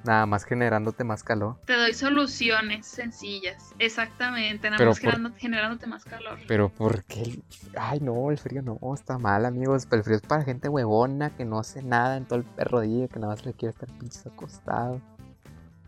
Nada 0.03 0.25
más 0.25 0.43
generándote 0.43 1.03
más 1.03 1.23
calor. 1.23 1.57
Te 1.65 1.73
doy 1.77 1.93
soluciones 1.93 2.85
sencillas. 2.85 3.73
Exactamente, 3.79 4.69
nada 4.69 4.77
Pero 4.77 4.89
más 4.91 4.99
por- 4.99 5.35
generándote 5.37 5.87
más 5.87 6.03
calor. 6.03 6.37
Pero 6.47 6.69
¿por 6.69 7.03
qué? 7.05 7.39
Ay, 7.77 7.99
no, 8.01 8.29
el 8.29 8.37
frío 8.37 8.61
no, 8.61 8.77
está 8.93 9.17
mal, 9.17 9.45
amigos. 9.45 9.87
El 9.91 10.03
frío 10.03 10.17
es 10.17 10.21
para 10.21 10.43
gente 10.43 10.67
huevona 10.67 11.29
que 11.29 11.45
no 11.45 11.59
hace 11.59 11.81
nada 11.83 12.17
en 12.17 12.25
todo 12.25 12.39
el 12.39 12.45
perro 12.45 12.81
día, 12.81 13.07
que 13.07 13.19
nada 13.19 13.33
más 13.33 13.45
le 13.45 13.53
quiere 13.53 13.71
estar 13.71 13.89
pinches 13.97 14.25
acostado. 14.27 14.99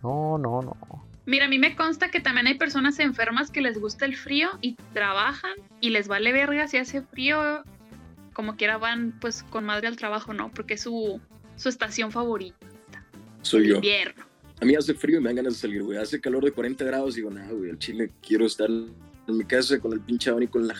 No, 0.01 0.37
no, 0.37 0.61
no. 0.61 0.77
Mira, 1.25 1.45
a 1.45 1.49
mí 1.49 1.57
me 1.57 1.75
consta 1.75 2.09
que 2.11 2.19
también 2.19 2.45
hay 2.47 2.53
personas 2.53 2.99
enfermas 2.99 3.49
que 3.49 3.59
les 3.61 3.79
gusta 3.81 4.05
el 4.05 4.15
frío 4.15 4.49
y 4.61 4.75
trabajan 4.93 5.53
y 5.81 5.89
les 5.89 6.07
vale 6.07 6.31
verga 6.31 6.67
si 6.67 6.77
hace 6.77 7.01
frío. 7.01 7.63
Como 8.33 8.55
quiera 8.57 8.77
van 8.77 9.13
pues 9.19 9.43
con 9.43 9.65
madre 9.65 9.87
al 9.87 9.95
trabajo, 9.97 10.33
¿no? 10.33 10.51
Porque 10.51 10.75
es 10.75 10.81
su, 10.83 11.19
su 11.55 11.69
estación 11.69 12.11
favorita, 12.11 12.67
Soy 13.45 13.67
yo. 13.69 13.75
invierno. 13.75 14.23
A 14.61 14.65
mí 14.65 14.73
hace 14.75 14.93
frío 14.93 15.17
y 15.19 15.21
me 15.21 15.29
dan 15.29 15.35
ganas 15.37 15.53
de 15.53 15.59
salir, 15.59 15.83
güey. 15.83 15.97
Hace 15.97 16.19
calor 16.21 16.43
de 16.43 16.51
40 16.51 16.83
grados 16.85 17.13
y 17.15 17.17
digo, 17.17 17.29
nada, 17.29 17.51
güey, 17.51 17.69
al 17.71 17.77
chile 17.79 18.11
quiero 18.25 18.45
estar 18.45 18.69
en 18.69 19.37
mi 19.37 19.43
casa 19.43 19.79
con 19.79 19.91
el 19.93 19.99
pinche 19.99 20.29
abanico 20.29 20.59
en 20.59 20.67
la 20.69 20.75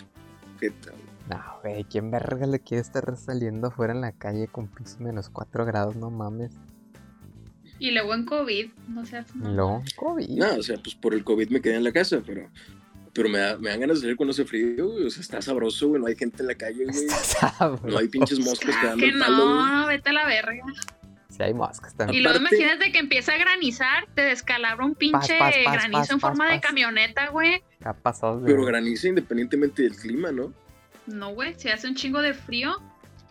jeta, 0.60 0.92
güey. 0.92 1.06
No, 1.30 1.44
güey, 1.62 1.84
¿quién 1.86 2.10
verga 2.12 2.46
le 2.48 2.60
quiere 2.60 2.82
estar 2.82 3.18
saliendo 3.18 3.68
afuera 3.68 3.94
en 3.94 4.02
la 4.02 4.12
calle 4.14 4.48
con 4.48 4.68
pinches 4.68 5.00
menos 5.00 5.30
4 5.30 5.66
grados? 5.66 5.96
No 5.96 6.10
mames. 6.10 6.52
Y 7.80 7.92
luego 7.92 8.14
en 8.14 8.26
COVID, 8.26 8.70
no 8.88 9.06
seas 9.06 9.26
luego, 9.36 9.84
COVID. 9.98 10.30
Nada, 10.30 10.58
o 10.58 10.64
sea, 10.64 10.78
pues 10.82 10.96
por 10.96 11.14
el 11.14 11.24
COVID 11.26 11.50
me 11.50 11.62
quedé 11.62 11.76
en 11.76 11.84
la 11.84 11.92
casa, 11.92 12.22
pero, 12.26 12.50
pero 13.14 13.28
me, 13.28 13.40
da- 13.40 13.58
me 13.58 13.70
dan 13.72 13.82
ganas 13.82 13.98
de 13.98 14.02
salir 14.04 14.16
cuando 14.16 14.32
hace 14.32 14.46
frío, 14.46 14.88
güey. 14.88 15.06
O 15.06 15.10
sea, 15.10 15.20
está 15.22 15.42
sabroso, 15.42 15.90
güey. 15.90 16.00
No 16.00 16.08
hay 16.08 16.16
gente 16.16 16.42
en 16.42 16.48
la 16.48 16.56
calle, 16.56 16.86
güey. 16.86 16.96
Está 16.96 17.18
sabroso. 17.50 17.88
No 17.88 17.98
hay 17.98 18.08
pinches 18.08 18.40
moscas 18.40 18.74
quedando 18.80 18.98
que 19.04 19.10
el 19.10 19.20
palo, 19.20 19.44
güey. 19.44 19.66
no, 19.72 19.88
vete 19.88 20.10
a 20.10 20.14
la 20.14 20.26
verga. 20.26 20.64
Sí 21.36 21.44
hay 21.44 21.54
moscas 21.54 21.94
Y 21.94 21.98
también. 21.98 22.24
luego 22.24 22.40
Aparte- 22.40 22.56
imagínate 22.56 22.92
que 22.92 23.00
empieza 23.00 23.34
a 23.34 23.38
granizar, 23.38 24.08
te 24.16 24.22
descalabra 24.22 24.86
un 24.86 24.96
pinche 24.96 25.38
paz, 25.38 25.54
paz, 25.66 25.74
granizo 25.74 25.92
paz, 26.00 26.10
en 26.12 26.20
paz, 26.20 26.30
forma 26.30 26.52
de 26.52 26.60
camioneta, 26.62 27.28
güey. 27.30 27.62
¿Qué 27.80 27.88
ha 27.90 27.94
pasado? 27.94 28.40
de- 28.40 28.48
Pero 28.52 28.64
graniza 28.66 29.08
independientemente 29.10 29.84
del 29.84 29.96
clima, 29.96 30.32
¿no? 30.32 30.54
No, 31.08 31.34
güey, 31.34 31.54
se 31.60 31.72
hace 31.72 31.88
un 31.88 31.96
chingo 31.96 32.22
de 32.22 32.34
frío 32.34 32.76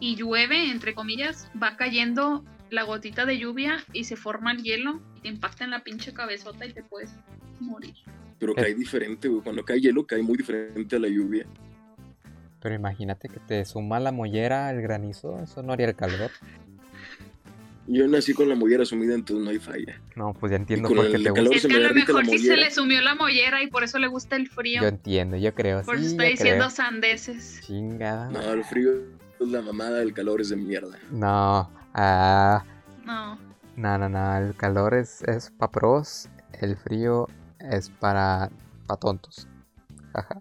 y 0.01 0.17
llueve, 0.17 0.71
entre 0.71 0.95
comillas, 0.95 1.51
va 1.61 1.77
cayendo 1.77 2.45
la 2.71 2.83
gotita 2.83 3.25
de 3.25 3.39
lluvia 3.39 3.79
y 3.93 4.05
se 4.05 4.17
forma 4.17 4.53
el 4.53 4.63
hielo 4.63 5.01
y 5.17 5.21
te 5.21 5.29
impacta 5.29 5.65
en 5.65 5.71
la 5.71 5.81
pinche 5.85 6.13
cabezota 6.13 6.67
y 6.67 6.73
te 6.73 6.83
puedes 6.83 7.11
morir. 7.61 7.95
Pero 8.39 8.55
cae 8.55 8.75
diferente, 8.75 9.29
güey. 9.29 9.43
Cuando 9.43 9.65
cae 9.65 9.81
hielo, 9.81 10.07
cae 10.07 10.23
muy 10.23 10.37
diferente 10.37 10.97
a 10.97 10.99
la 10.99 11.09
lluvia. 11.09 11.47
Pero 12.61 12.75
imagínate 12.75 13.29
que 13.29 13.41
te 13.41 13.65
suma 13.65 14.01
la 14.01 14.11
mollera 14.13 14.71
el 14.71 14.81
granizo, 14.83 15.39
eso 15.43 15.63
no 15.63 15.73
haría 15.73 15.87
el 15.87 15.95
calor. 15.95 16.31
Yo 17.87 18.09
nací 18.09 18.33
con 18.33 18.49
la 18.49 18.55
mollera 18.55 18.85
sumida, 18.87 19.15
entonces 19.15 19.45
no 19.45 19.51
hay 19.51 19.59
falla. 19.59 20.01
No, 20.17 20.33
pues 20.33 20.51
ya 20.51 20.57
entiendo 20.57 20.89
por 20.89 21.05
el 21.05 21.13
qué 21.13 21.19
te 21.19 21.25
calor 21.25 21.49
gusta. 21.49 21.57
Es 21.57 21.67
que 21.67 21.75
a 21.77 21.89
lo 21.89 21.95
mejor 21.95 22.27
sí 22.27 22.39
se 22.39 22.57
le 22.57 22.71
sumió 22.71 23.03
la 23.03 23.15
mollera 23.15 23.63
y 23.63 23.67
por 23.67 23.85
eso 23.85 23.99
le 23.99 24.07
gusta 24.07 24.37
el 24.37 24.49
frío. 24.49 24.81
Yo 24.83 24.89
entiendo, 24.89 25.37
yo 25.37 25.55
creo. 25.55 25.83
por 25.83 25.97
sí, 25.99 26.03
eso 26.05 26.11
está 26.13 26.25
yo 26.25 26.31
diciendo 26.31 26.65
creo. 26.65 26.71
sandeces. 26.71 27.61
Chingada. 27.67 28.31
No, 28.31 28.41
el 28.53 28.65
frío 28.65 28.93
es 29.39 29.49
la 29.49 29.61
mamada, 29.61 30.01
el 30.03 30.15
calor 30.15 30.41
es 30.41 30.49
de 30.49 30.57
mierda. 30.57 30.99
No, 31.11 31.71
ah, 31.93 32.65
No. 33.05 33.39
no, 33.77 33.99
no, 33.99 34.09
no, 34.09 34.37
el 34.39 34.55
calor 34.57 34.95
es, 34.95 35.23
es 35.25 35.51
para 35.51 35.71
pros, 35.71 36.29
el 36.61 36.77
frío 36.77 37.29
es 37.59 37.91
para, 37.91 38.51
para 38.87 38.99
tontos. 39.01 39.47
Jaja. 40.15 40.39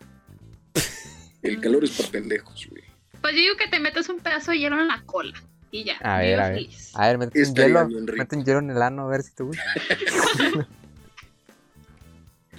El 1.42 1.60
calor 1.60 1.84
es 1.84 1.92
para 1.98 2.10
pendejos, 2.10 2.68
güey. 2.70 2.84
Pues 3.20 3.34
yo 3.34 3.40
digo 3.42 3.56
que 3.58 3.68
te 3.68 3.80
metes 3.82 4.08
un 4.08 4.20
pedazo 4.20 4.52
de 4.52 4.60
hielo 4.60 4.80
en 4.80 4.88
la 4.88 5.02
cola 5.06 5.34
y 5.74 5.84
ya. 5.86 5.98
A 6.02 6.20
ver, 6.20 6.40
a 6.40 6.50
ver. 6.50 6.58
feliz. 6.58 6.92
A 6.96 7.08
ver, 7.08 7.18
mete 7.18 7.44
un 7.44 7.56
hielo, 7.56 7.88
bien 7.88 8.08
rico. 8.08 8.18
mete 8.20 8.36
un 8.38 8.46
hielo 8.46 8.60
en 8.60 8.70
el 8.70 8.82
ano 8.82 9.02
a 9.04 9.08
ver 9.10 9.24
si 9.24 9.34
te 9.34 9.44
gusta. 9.44 9.64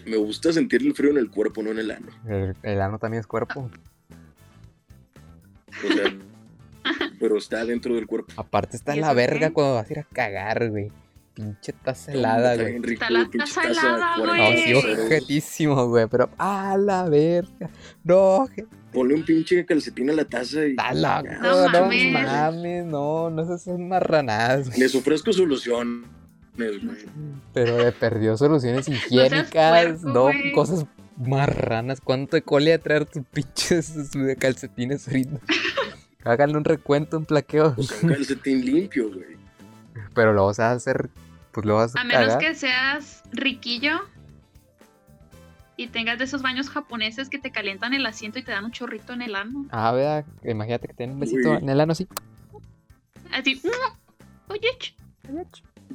Me 0.04 0.16
gusta 0.18 0.52
sentir 0.52 0.82
el 0.82 0.94
frío 0.94 1.12
en 1.12 1.16
el 1.16 1.30
cuerpo, 1.30 1.62
no 1.62 1.70
en 1.70 1.78
el 1.78 1.90
ano. 1.90 2.08
El, 2.28 2.54
el 2.62 2.80
ano 2.82 2.98
también 2.98 3.20
es 3.20 3.26
cuerpo. 3.26 3.70
O 5.70 5.92
sea, 5.92 6.14
pero 7.18 7.38
está 7.38 7.64
dentro 7.64 7.94
del 7.94 8.06
cuerpo. 8.06 8.30
Aparte 8.36 8.76
está 8.76 8.94
¿Y 8.94 9.00
la 9.00 9.14
verga 9.14 9.48
qué? 9.48 9.52
cuando 9.54 9.76
vas 9.76 9.88
a 9.88 9.92
ir 9.92 9.98
a 10.00 10.02
cagar, 10.02 10.68
güey. 10.68 10.92
Pinche 11.34 11.72
taza 11.72 12.12
helada, 12.12 12.54
güey. 12.54 12.76
Está 12.92 13.10
la 13.10 13.28
pinche 13.28 13.38
taza 13.54 13.62
helada, 13.68 14.14
40 14.18 14.26
No, 14.36 14.46
güey. 14.52 14.62
sí, 14.62 14.70
grados. 14.70 14.98
ojetísimo, 15.06 15.88
güey, 15.88 16.06
pero 16.08 16.30
a 16.38 16.76
la 16.78 17.08
verga. 17.08 17.70
No, 18.04 18.48
que 18.54 18.64
Ponle 18.92 19.14
un 19.16 19.24
pinche 19.24 19.66
calcetín 19.66 20.10
a 20.10 20.12
la 20.12 20.24
taza 20.24 20.64
y 20.64 20.70
está 20.70 20.94
loco, 20.94 21.34
No 21.42 21.68
no 21.68 21.80
mames. 21.80 22.12
mames, 22.12 22.84
no, 22.86 23.30
no 23.30 23.42
esas 23.42 23.62
son 23.64 23.88
marranadas, 23.88 24.68
güey. 24.68 24.78
les 24.78 24.94
ofrezco 24.94 25.32
soluciones, 25.32 26.04
güey. 26.56 26.80
Pero 27.52 27.76
de 27.78 27.90
perdió 27.90 28.36
soluciones 28.36 28.86
higiénicas, 28.88 29.50
puerco, 30.00 30.08
no 30.08 30.22
güey. 30.24 30.52
cosas 30.52 30.86
marranas. 31.16 32.00
¿Cuánto 32.00 32.36
de 32.36 32.42
cole 32.42 32.72
a 32.72 32.78
traer 32.78 33.06
tus 33.06 33.24
pinches 33.32 33.92
calcetines 34.38 35.08
ahorita? 35.08 35.40
Háganle 36.24 36.56
un 36.56 36.64
recuento, 36.64 37.18
un 37.18 37.24
plaqueo. 37.24 37.74
O 37.76 37.82
sea, 37.82 37.96
un 38.04 38.08
calcetín 38.10 38.64
limpio, 38.64 39.08
güey. 39.12 39.34
Pero 40.14 40.32
lo 40.32 40.46
vas 40.46 40.60
a 40.60 40.70
hacer, 40.70 41.10
pues 41.54 41.64
lo 41.66 41.76
vas 41.76 41.94
a, 41.96 42.00
A 42.00 42.04
menos 42.04 42.26
cagar. 42.26 42.38
que 42.40 42.54
seas 42.54 43.22
riquillo 43.32 44.00
y 45.76 45.86
tengas 45.88 46.18
de 46.18 46.24
esos 46.24 46.42
baños 46.42 46.68
japoneses 46.68 47.28
que 47.28 47.38
te 47.38 47.50
calientan 47.50 47.94
el 47.94 48.04
asiento 48.06 48.38
y 48.38 48.42
te 48.42 48.52
dan 48.52 48.64
un 48.64 48.70
chorrito 48.72 49.12
en 49.12 49.22
el 49.22 49.34
ano. 49.34 49.66
Ah, 49.70 49.92
vea, 49.92 50.24
imagínate 50.44 50.88
que 50.88 50.94
tiene 50.94 51.12
un 51.14 51.20
besito 51.20 51.52
Uy. 51.52 51.56
en 51.58 51.68
el 51.68 51.80
ano 51.80 51.92
así. 51.92 52.06
Así, 53.32 53.56
"Mm, 53.64 54.52
oye, 54.52 54.68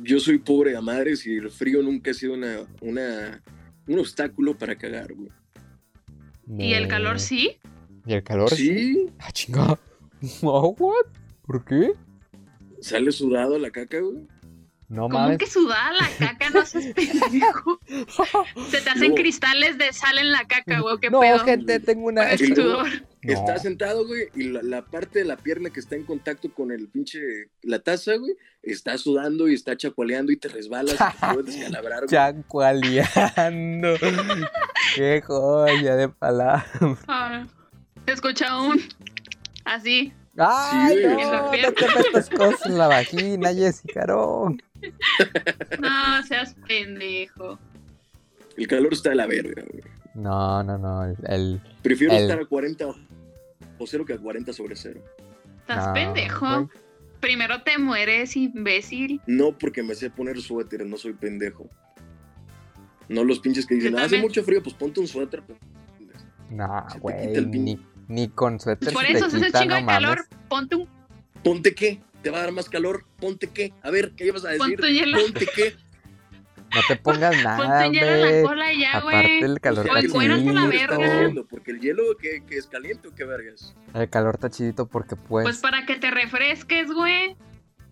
Yo 0.02 0.20
soy 0.20 0.38
pobre 0.40 0.76
a 0.78 0.82
madres 0.82 1.26
y 1.26 1.36
el 1.36 1.50
frío 1.52 1.82
nunca 1.82 2.12
ha 2.12 2.14
sido 2.14 2.34
una, 2.34 2.60
una, 2.82 3.42
un 3.88 4.00
obstáculo 4.00 4.58
para 4.58 4.76
cagar, 4.76 5.14
güey. 5.14 5.30
y 6.58 6.74
el 6.74 6.88
calor 6.88 7.20
sí. 7.20 7.58
¿Y 8.06 8.14
el 8.14 8.24
calor? 8.24 8.50
Sí, 8.50 9.08
Ah, 9.20 9.32
chingada. 9.32 9.78
Oh, 10.42 10.76
what? 10.80 11.06
¿Por 11.46 11.64
qué? 11.64 11.94
sale 12.82 13.12
sudado 13.12 13.58
la 13.60 13.72
caca, 13.72 14.00
güey. 14.00 14.28
No 14.90 15.08
mames. 15.08 15.38
que 15.38 15.46
sudada 15.48 15.92
la 15.94 16.10
caca, 16.18 16.50
no 16.50 16.66
seas 16.66 16.86
pendejo. 16.96 17.80
Se 18.72 18.82
te 18.82 18.90
hacen 18.90 19.10
No. 19.10 19.16
cristales 19.16 19.78
de 19.78 19.94
sal 19.94 20.18
en 20.18 20.32
la 20.32 20.46
caca, 20.48 20.80
güey, 20.82 20.98
qué 21.00 21.10
No, 21.12 21.20
pedo. 21.20 21.40
gente, 21.46 21.80
tengo 21.80 22.08
una. 22.08 22.30
El 22.32 22.56
sudor. 22.56 22.88
No. 23.22 23.34
Estás 23.34 23.62
sentado, 23.62 24.08
güey, 24.08 24.30
y 24.34 24.44
la, 24.46 24.64
la 24.64 24.82
parte 24.86 25.20
de 25.20 25.26
la 25.26 25.38
pierna 25.38 25.70
que 25.70 25.80
está 25.80 25.96
en 25.96 26.06
contacto 26.06 26.52
con 26.54 26.72
el 26.72 26.88
pinche, 26.88 27.20
la 27.62 27.80
taza, 27.80 28.16
güey, 28.16 28.34
está 28.64 28.98
sudando 28.98 29.48
y 29.48 29.54
está 29.54 29.76
chacualeando 29.78 30.32
y 30.32 30.38
te 30.38 30.48
resbalas 30.48 30.96
y 30.96 30.98
te 30.98 31.34
puedes 31.34 31.56
descalabrar, 31.56 32.00
güey. 32.06 32.10
Chacualeando. 32.10 33.96
Qué 34.96 35.22
joya 35.26 35.96
de 35.96 36.10
palabras. 36.10 36.66
Ah, 37.08 37.46
se 38.06 38.14
escucha 38.14 38.60
un 38.60 38.82
así. 39.66 40.14
Ay, 40.38 41.04
güey. 41.04 41.26
no, 41.26 41.50
te 41.50 41.88
metas 41.88 42.30
cosas 42.30 42.66
en 42.66 42.78
la 42.78 42.88
vagina, 42.88 43.54
Jessica, 43.54 44.06
no. 44.08 44.56
No, 45.80 46.24
seas 46.28 46.56
pendejo. 46.68 47.60
El 48.58 48.68
calor 48.68 48.94
está 48.94 49.10
de 49.10 49.16
la 49.16 49.28
verga, 49.28 49.64
güey. 49.72 49.84
No, 50.16 50.64
no, 50.64 50.78
no. 50.78 51.06
el- 51.06 51.16
El, 51.28 51.62
Prefiero 51.82 52.14
El- 52.14 52.24
estar 52.24 52.40
a 52.40 52.46
40 52.46 52.86
o 53.78 53.88
cero 53.88 54.06
que 54.06 54.14
a 54.14 54.18
40 54.18 54.52
sobre 54.54 54.76
cero. 54.76 55.00
Estás 55.62 55.88
No, 55.88 55.94
pendejo. 55.94 56.46
güey. 56.64 56.68
Primero 57.20 57.62
te 57.64 57.78
mueres, 57.78 58.36
imbécil. 58.38 59.22
No 59.28 59.52
porque 59.58 59.84
me 59.84 59.94
sé 59.96 60.10
poner 60.10 60.40
suéter, 60.42 60.86
no 60.86 60.98
soy 60.98 61.14
pendejo. 61.14 61.70
No 63.10 63.24
los 63.24 63.40
pinches 63.40 63.66
que 63.66 63.76
dicen, 63.76 63.98
"Ah, 63.98 64.04
hace 64.06 64.20
mucho 64.20 64.44
frío, 64.44 64.62
pues 64.64 64.76
ponte 64.76 65.00
un 65.00 65.08
suéter. 65.08 65.42
pues". 65.44 65.58
no, 66.50 66.86
güey. 67.02 67.46
Ni, 67.46 67.80
ni 68.08 68.28
con 68.30 68.60
suéter 68.60 68.92
Por 68.94 69.06
eso 69.06 69.30
se 69.30 69.38
hace 69.38 69.52
chingo 69.52 69.76
no 69.76 69.76
de 69.76 69.86
calor. 69.86 70.18
mames. 70.18 70.30
Ponte 70.48 70.76
un 70.76 70.88
¿Ponte 71.44 71.74
qué? 71.76 72.02
¿Te 72.22 72.30
va 72.30 72.40
a 72.40 72.42
dar 72.42 72.52
más 72.52 72.70
calor? 72.70 73.06
¿Ponte 73.20 73.48
qué? 73.48 73.74
A 73.82 73.92
ver, 73.92 74.12
¿qué 74.16 74.26
ibas 74.28 74.44
a 74.46 74.50
decir? 74.50 74.78
ponte. 74.78 75.04
¿Ponte 75.24 75.48
qué? 75.56 75.76
No 76.76 76.82
te 76.88 76.96
pongas 76.98 77.36
nada, 77.44 77.58
Ponte 77.58 77.88
un 77.88 77.94
hielo 77.94 78.26
en 78.28 78.42
la 78.44 78.48
cola 78.48 78.74
y 78.74 78.80
ya, 78.82 78.98
Aparte 78.98 79.28
güey. 79.40 79.44
el 79.52 79.60
calor 79.60 79.80
O 79.80 79.82
está 79.82 79.92
a 79.92 79.96
la 80.28 80.32
chidito. 80.70 80.98
verga. 81.00 81.44
Porque 81.50 81.72
el 81.72 81.80
hielo 81.80 82.04
que, 82.22 82.44
que 82.46 82.58
es 82.58 82.68
caliente 82.68 83.08
o 83.08 83.16
qué 83.16 83.24
vergas. 83.24 83.76
El 83.94 84.10
calor 84.10 84.36
está 84.36 84.50
chidito 84.50 84.86
porque 84.88 85.16
pues... 85.16 85.44
Pues 85.46 85.58
para 85.60 85.86
que 85.86 85.96
te 85.96 86.12
refresques, 86.12 86.92
güey. 86.92 87.36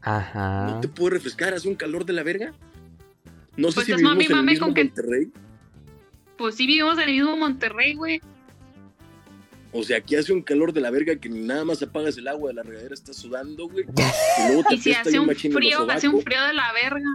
Ajá. 0.01 0.67
No 0.67 0.79
te 0.81 0.87
puedo 0.89 1.09
refrescar, 1.11 1.53
hace 1.53 1.67
un 1.67 1.75
calor 1.75 2.05
de 2.05 2.13
la 2.13 2.23
verga. 2.23 2.53
No 3.55 3.69
sé 3.69 3.75
Pues 3.75 3.85
si 3.87 3.91
es 3.93 3.97
vivimos 3.97 4.13
mami, 4.15 4.25
en 4.25 4.31
el 4.37 4.43
mismo 4.43 4.65
con 4.67 4.73
que- 4.75 4.83
Monterrey. 4.83 5.31
Pues 6.37 6.53
sí 6.55 6.67
vivimos 6.67 6.97
en 6.99 7.09
el 7.09 7.15
mismo 7.15 7.35
Monterrey, 7.35 7.95
güey. 7.95 8.21
O 9.73 9.83
sea, 9.83 9.97
aquí 9.97 10.15
hace 10.15 10.31
un 10.33 10.41
calor 10.41 10.71
de 10.73 10.81
la 10.81 10.89
verga 10.89 11.15
que 11.17 11.29
ni 11.29 11.41
nada 11.41 11.65
más 11.65 11.81
apagas 11.83 12.17
el 12.17 12.27
agua 12.27 12.49
de 12.49 12.55
la 12.55 12.63
regadera, 12.63 12.93
estás 12.93 13.17
sudando, 13.17 13.67
güey. 13.67 13.85
Y 13.85 14.47
luego 14.47 14.63
te 14.69 14.75
Y 14.75 14.77
si 14.79 14.93
hace 14.93 15.19
un 15.19 15.29
frío, 15.35 15.89
hace 15.91 16.07
un 16.07 16.21
frío 16.21 16.41
de 16.45 16.53
la 16.53 16.71
verga. 16.73 17.09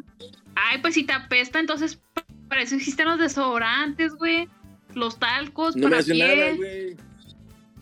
Ay, 0.54 0.78
pues 0.82 0.94
si 0.94 1.04
te 1.04 1.12
apesta, 1.14 1.58
entonces 1.60 2.00
para 2.48 2.62
eso 2.62 2.74
existen 2.76 3.08
los 3.08 3.18
desodorantes, 3.18 4.12
güey. 4.14 4.48
Los 4.94 5.18
talcos 5.18 5.74
No 5.76 5.84
me 5.84 5.90
para 5.90 6.00
hace 6.00 6.12
piel. 6.12 6.28
nada, 6.38 6.52
güey. 6.54 6.96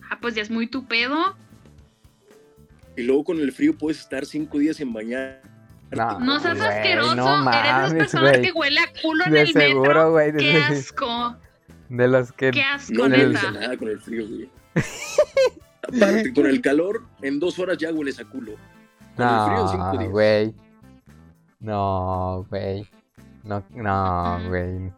Ah, 0.09 0.17
pues 0.21 0.35
ya 0.35 0.41
es 0.41 0.49
muy 0.49 0.67
tu 0.67 0.85
pedo. 0.85 1.35
Y 2.95 3.03
luego 3.03 3.23
con 3.25 3.39
el 3.39 3.51
frío 3.51 3.77
puedes 3.77 3.99
estar 3.99 4.25
cinco 4.25 4.57
días 4.59 4.77
sin 4.77 4.93
bañar. 4.93 5.41
No, 5.91 6.19
No 6.21 6.39
seas 6.39 6.59
asqueroso. 6.61 7.15
no 7.15 7.23
Eres 7.27 7.43
de 7.43 7.59
esas 7.59 7.73
mames, 7.81 7.93
personas 7.93 8.37
que 8.37 8.51
huele 8.53 8.79
a 8.79 9.01
culo 9.01 9.25
en 9.25 9.31
De 9.33 9.41
el 9.41 9.47
metro. 9.47 9.61
seguro. 9.61 10.15
De, 10.15 10.33
Qué 10.37 10.57
asco. 10.57 11.35
de 11.89 12.07
los 12.07 12.31
que... 12.31 12.51
Qué 12.51 12.63
asco, 12.63 12.93
No 12.93 13.09
me 13.09 13.17
neta. 13.17 13.51
nada 13.51 13.75
con 13.77 13.89
el 13.89 13.99
frío, 13.99 14.25
güey. 14.27 14.49
Aparte, 15.83 16.33
con 16.33 16.45
el 16.45 16.61
calor, 16.61 17.03
en 17.21 17.39
dos 17.39 17.59
horas 17.59 17.77
ya 17.77 17.91
hueles 17.91 18.19
a 18.19 18.25
culo. 18.25 18.53
Con 19.15 19.27
el 19.27 19.45
frío, 19.45 19.61
en 19.61 19.67
cinco 19.69 19.83
No, 19.93 19.97
días. 19.99 20.11
güey. 20.11 20.55
No, 21.59 22.45
güey. 22.49 22.87
No, 23.43 24.39
güey. 24.47 24.91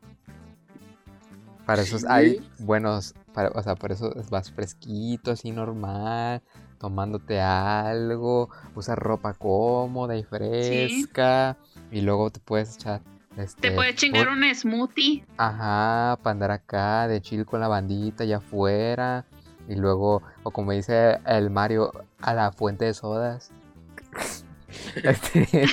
Para 1.66 1.82
eso 1.82 1.98
Sí, 1.98 2.06
hay 2.10 2.36
güey. 2.38 2.50
buenos, 2.60 3.16
para, 3.34 3.50
o 3.50 3.64
sea, 3.64 3.76
por 3.76 3.92
eso 3.94 4.14
vas 4.30 4.52
fresquito, 4.52 5.32
así 5.32 5.52
normal, 5.52 6.42
tomándote 6.78 7.40
algo, 7.40 8.50
usas 8.76 8.98
ropa 8.98 9.34
cómoda 9.34 10.16
y 10.18 10.24
fresca, 10.24 11.56
y 11.90 12.02
luego 12.02 12.30
te 12.32 12.42
puedes 12.42 12.76
echar, 12.76 13.02
este, 13.38 13.70
Te 13.70 13.72
puedes 13.72 13.96
chingar 13.96 14.28
un- 14.28 14.44
un 14.44 14.54
smoothie. 14.54 15.26
Ajá, 15.38 16.18
para 16.22 16.32
andar 16.34 16.52
acá 16.52 17.08
de 17.08 17.22
chill 17.22 17.46
con 17.46 17.62
la 17.62 17.70
bandita 17.70 18.26
allá 18.26 18.38
afuera. 18.38 19.26
Y 19.68 19.76
luego, 19.76 20.22
o 20.44 20.52
como 20.52 20.72
dice 20.72 21.20
el 21.26 21.50
Mario, 21.50 21.92
a 22.20 22.34
la 22.34 22.52
fuente 22.52 22.86
de 22.86 22.94
sodas. 22.94 23.52
Este, 24.96 25.68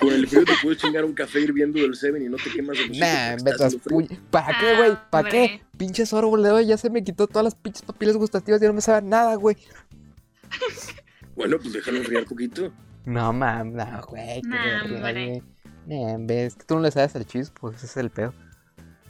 Con 0.00 0.12
el 0.12 0.26
frío 0.26 0.44
te 0.44 0.52
puedes 0.62 0.78
chingar 0.78 1.04
un 1.04 1.14
café 1.14 1.40
hirviendo 1.40 1.80
del 1.80 1.94
Seven 1.94 2.22
y 2.22 2.28
no 2.28 2.36
te 2.36 2.50
quemas 2.50 2.76
el 2.78 2.98
nah, 2.98 3.36
me 3.42 3.52
¿Para 4.30 4.58
qué, 4.58 4.76
güey? 4.76 4.90
Ah, 4.92 5.08
¿Para 5.10 5.28
qué? 5.28 5.40
hombre. 5.40 5.64
Pinche 5.78 6.06
sorbo 6.06 6.36
le 6.36 6.48
doy, 6.48 6.66
ya 6.66 6.76
se 6.76 6.90
me 6.90 7.02
quitó 7.02 7.26
todas 7.26 7.44
las 7.44 7.54
pinches 7.54 7.82
papilas 7.82 8.16
gustativas, 8.16 8.60
ya 8.60 8.68
no 8.68 8.74
me 8.74 8.80
sabe 8.80 9.06
nada, 9.06 9.34
güey. 9.36 9.56
Bueno, 11.34 11.58
pues 11.58 11.72
déjalo 11.72 11.98
enfriar 11.98 12.24
poquito. 12.24 12.72
No, 13.04 13.32
mam, 13.32 13.72
no, 13.74 14.02
güey. 14.08 14.42
Nah, 14.42 16.16
vez 16.18 16.56
que 16.56 16.64
tú 16.64 16.74
no 16.74 16.80
le 16.80 16.90
sabes 16.90 17.14
al 17.14 17.26
chis, 17.26 17.50
pues 17.50 17.76
ese 17.76 17.86
es 17.86 17.96
el 17.98 18.10
pedo. 18.10 18.34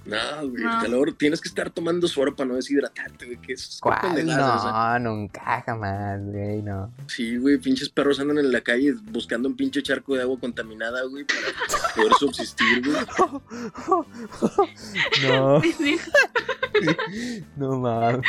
No, 0.07 0.49
güey, 0.49 0.63
No. 0.63 0.77
el 0.77 0.83
calor, 0.83 1.13
tienes 1.19 1.41
que 1.41 1.49
estar 1.49 1.69
tomando 1.71 2.07
suero 2.09 2.35
para 2.37 2.49
no 2.49 2.55
deshidratarte, 2.55 3.27
güey, 3.27 3.39
que 3.39 3.53
es 3.55 3.79
¿Cuál? 3.81 3.99
pendejada 4.03 4.57
esa. 4.57 4.99
No, 5.01 5.11
nunca, 5.11 5.63
jamás, 5.67 6.21
güey, 6.25 6.63
no. 6.63 6.93
Sí, 7.09 7.37
güey, 7.39 7.59
pinches 7.59 7.89
perros 7.89 8.21
andan 8.21 8.39
en 8.39 8.53
la 8.53 8.61
calle 8.61 8.95
buscando 9.11 9.49
un 9.49 9.57
pinche 9.57 9.83
charco 9.83 10.15
de 10.15 10.23
agua 10.23 10.39
contaminada, 10.39 11.03
güey, 11.05 11.25
para 11.25 11.95
poder 11.95 12.13
subsistir, 12.19 12.83
güey. 12.87 12.97
No, 15.23 15.61
no 17.57 17.79
mames. 17.81 18.21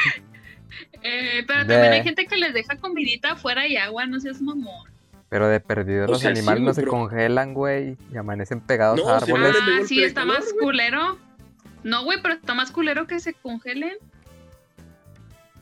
Eh, 1.04 1.44
pero 1.48 1.60
Ve. 1.66 1.74
también 1.74 1.94
hay 1.94 2.04
gente 2.04 2.26
que 2.26 2.38
les 2.38 2.54
deja 2.54 2.76
comidita 2.78 3.34
afuera 3.34 3.68
y 3.68 3.78
agua, 3.78 4.06
no 4.06 4.20
seas 4.20 4.42
mamón. 4.42 4.88
Pero 5.30 5.48
de 5.50 5.60
perdido 5.60 6.06
O 6.06 6.08
los 6.08 6.22
sea, 6.22 6.32
sí, 6.34 6.38
animales 6.40 6.62
no 6.62 6.66
güey, 6.68 6.76
se 6.76 6.82
pero- 6.82 6.92
congelan, 6.92 7.54
güey, 7.54 7.98
y 8.14 8.18
amanecen 8.18 8.62
pegados 8.62 9.00
No, 9.00 9.10
a 9.10 9.18
árboles. 9.18 9.54
de 9.54 9.60
Ah, 9.60 9.86
sí, 9.88 10.00
de 10.00 10.06
está 10.06 10.24
más 10.26 10.46
culero. 10.60 11.18
No, 11.88 12.04
güey, 12.04 12.22
pero 12.22 12.34
está 12.36 12.54
más 12.54 12.72
culero 12.72 13.08
que 13.08 13.20
se 13.20 13.34
congelen. 13.34 13.94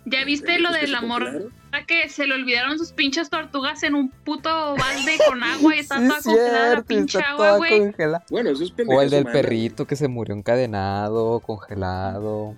¿Ya 0.06 0.24
viste 0.24 0.60
lo 0.60 0.72
del 0.72 0.94
amor? 0.96 1.24
congelaron. 1.24 1.54
Que 1.88 2.08
se 2.10 2.26
le 2.26 2.36
olvidaron 2.36 2.78
sus 2.80 2.94
pinches 2.94 3.30
tortugas 3.30 3.84
en 3.84 3.96
un 3.96 4.10
puto 4.10 4.50
balde 4.78 5.18
con 5.28 5.44
agua 5.44 5.76
y 5.76 5.80
está 5.80 6.00
Sí, 6.00 6.08
toda 6.08 6.22
congelada 6.22 6.60
la 6.62 6.66
cierto, 6.70 6.86
pinche 6.86 7.20
agua, 7.20 7.58
güey. 7.58 7.94
Bueno, 8.30 8.50
eso 8.52 8.64
es 8.64 8.74
O 8.88 9.02
el 9.02 9.10
del 9.10 9.26
perrito 9.26 9.86
que 9.86 9.96
se 9.98 10.08
murió 10.08 10.34
encadenado, 10.36 11.42
congelado. 11.42 12.56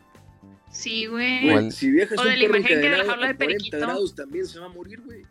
Sí, 0.70 1.08
O 1.08 1.12
güey. 1.14 1.50
el- 1.50 1.72
Si 1.72 1.90
dejas 1.90 2.20
o 2.20 2.24
de 2.24 2.38
la 2.38 2.44
imagen 2.44 2.64
que 2.66 2.76
de 2.78 2.90
la 2.90 2.98
jaula 3.06 3.28
de 3.28 3.36
40 3.36 3.38
periquito. 3.38 3.78
grados 3.80 4.14
también 4.14 4.46
se 4.46 4.60
va 4.60 4.68
a 4.68 4.70
morir, 4.70 5.02
güey. 5.02 5.24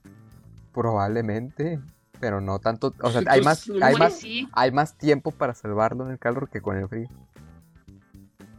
Probablemente. 0.73 1.79
Pero 2.19 2.41
no 2.41 2.59
tanto. 2.59 2.93
O 3.03 3.11
sea, 3.11 3.23
hay 3.29 3.41
más, 3.43 3.71
hay 3.83 3.95
más, 3.95 4.19
sí. 4.19 4.49
hay 4.53 4.73
más 4.73 4.97
tiempo 4.99 5.31
para 5.31 5.55
salvarlo 5.55 6.07
en 6.07 6.13
el 6.13 6.19
calor 6.19 6.49
que 6.51 6.61
con 6.61 6.77
el 6.77 6.89
frío. 6.89 7.09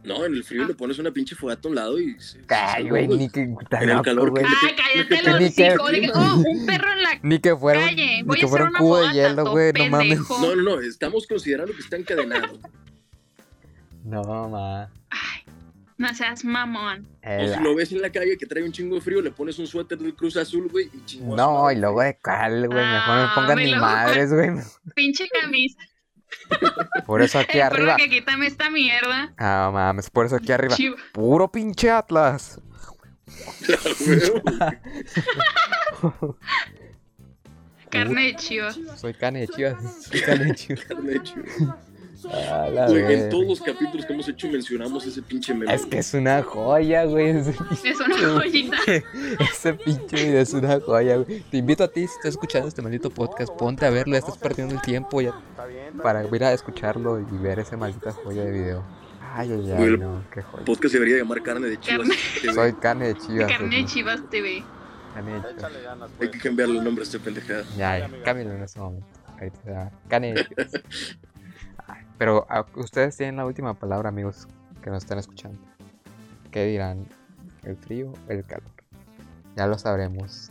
No, 0.08 0.24
en 0.24 0.32
el 0.32 0.42
frío 0.42 0.64
le 0.64 0.74
pones 0.74 0.98
una 0.98 1.10
pinche 1.10 1.36
fogata 1.36 1.68
a 1.68 1.70
un 1.70 1.74
lado 1.74 2.00
y 2.00 2.18
se... 2.18 2.40
Ay, 2.48 2.88
güey, 2.88 3.06
ni 3.06 3.28
que. 3.28 3.42
En 3.42 3.90
el 3.90 4.00
calor 4.00 4.30
güey. 4.30 4.42
Ay, 4.42 4.74
cállate 4.74 5.30
los 5.30 5.40
ni 5.40 5.52
que-. 5.52 5.62
De 5.64 6.10
oh, 6.14 6.36
un 6.36 6.66
perro 6.66 6.92
en 6.92 7.02
la 7.02 7.10
Ni 7.22 7.38
que 7.38 7.54
fuera 7.54 7.80
calle. 7.82 8.16
ni 8.16 8.22
Voy 8.22 8.38
que 8.38 8.46
a 8.46 8.48
fuera 8.48 8.64
hacer 8.68 8.74
un 8.74 8.78
cubo 8.80 9.06
de 9.06 9.12
hielo, 9.12 9.50
güey. 9.50 9.72
No 9.74 9.86
mames. 9.90 10.20
No, 10.30 10.56
no, 10.56 10.62
no, 10.62 10.80
estamos 10.80 11.26
considerando 11.26 11.74
que 11.74 11.80
está 11.80 11.96
encadenado. 11.96 12.58
No, 14.04 14.48
ma. 14.48 14.84
Ay, 15.10 15.42
no 15.98 16.14
seas 16.14 16.42
mamón. 16.42 17.06
O 17.22 17.54
si 17.54 17.62
lo 17.62 17.74
ves 17.74 17.92
en 17.92 18.00
la 18.00 18.10
calle 18.10 18.38
que 18.38 18.46
trae 18.46 18.62
un 18.62 18.72
chingo 18.72 18.94
de 18.94 19.02
frío, 19.02 19.20
le 19.20 19.30
pones 19.32 19.58
un 19.58 19.66
suéter 19.66 19.98
del 19.98 20.14
Cruz 20.14 20.38
Azul, 20.38 20.68
güey, 20.70 20.86
y 20.86 21.02
su 21.06 21.36
No, 21.36 21.70
y 21.70 21.76
luego 21.76 22.00
de 22.00 22.16
cuál, 22.22 22.68
güey. 22.68 22.78
Mejor 22.78 23.18
Ah, 23.18 23.32
pongan 23.34 23.56
me 23.56 23.64
ni 23.64 23.70
luego 23.72 23.84
madres, 23.84 24.32
güey. 24.32 24.50
Pinche 24.94 25.28
camisa. 25.28 25.78
Por 27.06 27.22
eso 27.22 27.38
aquí 27.38 27.58
perro 27.58 27.76
arriba. 27.76 27.96
que 27.96 28.08
quítame 28.08 28.46
esta 28.46 28.70
mierda. 28.70 29.32
Ah, 29.38 29.70
mames, 29.72 30.10
por 30.10 30.26
eso 30.26 30.36
aquí 30.36 30.52
arriba. 30.52 30.74
Chivo. 30.74 30.96
Puro 31.12 31.50
pinche 31.50 31.90
Atlas. 31.90 32.60
Carne 37.90 38.26
de 38.26 38.36
chivo. 38.36 38.68
Soy 38.96 39.14
cane 39.14 39.40
de 39.40 39.48
chivas. 39.48 40.04
Soy 40.04 40.20
cane 40.20 40.44
de 40.44 40.54
chivas. 40.54 40.86
Güey, 42.22 43.14
en 43.14 43.28
todos 43.30 43.46
los 43.46 43.60
capítulos 43.60 44.04
que 44.04 44.12
hemos 44.12 44.28
hecho 44.28 44.48
mencionamos 44.48 45.06
ese 45.06 45.22
pinche 45.22 45.54
meme. 45.54 45.72
Es 45.72 45.86
que 45.86 45.98
es 45.98 46.14
una 46.14 46.42
joya, 46.42 47.04
güey. 47.04 47.28
Es 47.30 47.46
una 48.00 48.18
joyita. 48.40 48.76
ese 49.38 49.74
pinche 49.74 50.16
video 50.16 50.40
es 50.40 50.52
una 50.52 50.80
joya, 50.80 51.16
güey. 51.18 51.40
Te 51.42 51.58
invito 51.58 51.84
a 51.84 51.88
ti, 51.88 52.00
si 52.00 52.14
estás 52.16 52.30
escuchando 52.30 52.68
este 52.68 52.82
maldito 52.82 53.10
podcast, 53.10 53.52
ponte 53.54 53.86
a 53.86 53.90
verlo, 53.90 54.14
ya 54.14 54.18
estás 54.18 54.36
perdiendo 54.38 54.74
el 54.74 54.80
tiempo 54.82 55.20
ya 55.20 55.32
para 56.02 56.24
ir 56.24 56.44
a 56.44 56.52
escucharlo 56.52 57.20
y 57.20 57.38
ver 57.38 57.60
esa 57.60 57.76
maldita 57.76 58.12
joya 58.12 58.44
de 58.44 58.50
video. 58.50 58.84
Ay, 59.34 59.52
ay, 59.52 59.72
ay, 59.72 59.96
no, 59.98 60.24
qué 60.32 60.42
joya. 60.42 60.58
El 60.58 60.64
podcast 60.64 60.94
debería 60.94 61.18
llamar 61.18 61.42
Carne 61.42 61.68
de 61.68 61.78
Chivas. 61.78 62.08
Carne. 62.08 62.54
Soy 62.54 62.72
carne 62.74 63.08
de 63.08 63.14
chivas. 63.18 63.52
Carne 63.52 63.76
de 63.76 63.84
chivas 63.84 64.20
TV. 64.30 64.64
Carne 65.14 65.32
de 65.34 65.40
chivas. 65.54 66.10
Hay 66.20 66.30
que 66.30 66.38
cambiarle 66.38 66.78
el 66.78 66.84
nombre 66.84 67.02
a 67.02 67.06
esta 67.06 67.18
pendejada. 67.18 67.64
Ya, 67.76 67.98
ya, 67.98 68.10
cámbialo 68.24 68.54
en 68.54 68.62
ese 68.62 68.80
momento. 68.80 69.06
Ahorita 69.38 69.58
se 69.62 69.70
va. 69.70 69.90
Carne 70.08 70.34
de 70.34 70.44
chivas. 70.46 70.70
Pero 72.18 72.46
ah, 72.50 72.66
ustedes 72.74 73.16
tienen 73.16 73.36
la 73.36 73.46
última 73.46 73.74
palabra, 73.74 74.08
amigos, 74.08 74.48
que 74.82 74.90
nos 74.90 75.02
están 75.04 75.18
escuchando. 75.18 75.58
¿Qué 76.50 76.64
dirán? 76.66 77.06
¿El 77.64 77.76
frío 77.76 78.12
o 78.28 78.32
el 78.32 78.44
calor? 78.44 78.70
Ya 79.56 79.66
lo 79.66 79.78
sabremos. 79.78 80.50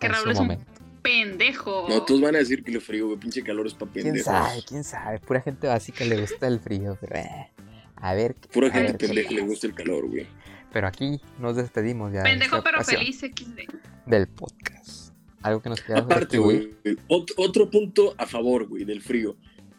Que 0.00 0.06
en 0.06 0.12
Raúl 0.12 0.24
su 0.24 0.30
es 0.30 0.38
un 0.38 0.46
momento. 0.46 0.72
pendejo. 1.02 1.86
No, 1.88 2.02
todos 2.04 2.20
van 2.20 2.34
a 2.36 2.38
decir 2.38 2.62
que 2.62 2.72
el 2.72 2.80
frío, 2.80 3.06
güey, 3.06 3.18
pinche 3.18 3.42
calor 3.42 3.66
es 3.66 3.74
pa' 3.74 3.86
¿Quién 3.86 4.04
pendejos. 4.06 4.24
sabe? 4.32 4.62
¿Quién 4.66 4.84
sabe? 4.84 5.18
Pura 5.20 5.40
gente 5.40 5.66
básica 5.66 6.04
le 6.04 6.20
gusta 6.20 6.46
el 6.46 6.60
frío, 6.60 6.96
pero 7.00 7.16
eh, 7.16 7.50
a 7.96 8.14
ver. 8.14 8.34
Pura 8.52 8.68
a 8.68 8.70
gente 8.72 8.92
ver 8.92 8.98
pendeja 8.98 9.30
le 9.32 9.42
gusta 9.42 9.66
el 9.66 9.74
calor, 9.74 10.08
güey. 10.08 10.26
Pero 10.72 10.86
aquí 10.86 11.20
nos 11.38 11.56
despedimos 11.56 12.12
ya. 12.12 12.18
en 12.20 12.24
Pendejo 12.24 12.56
esta 12.58 12.70
pero 12.70 12.84
feliz 12.84 13.18
XD. 13.20 13.60
Del 14.06 14.28
podcast. 14.28 15.14
Algo 15.42 15.62
que 15.62 15.68
nos 15.70 15.80
quieras 15.80 16.04
Aparte, 16.04 16.36
güey, 16.38 16.74
ot- 17.08 17.32
otro 17.36 17.70
punto 17.70 18.14
a 18.18 18.26
favor, 18.26 18.66
güey, 18.68 18.84
del 18.84 19.00
frío. 19.00 19.36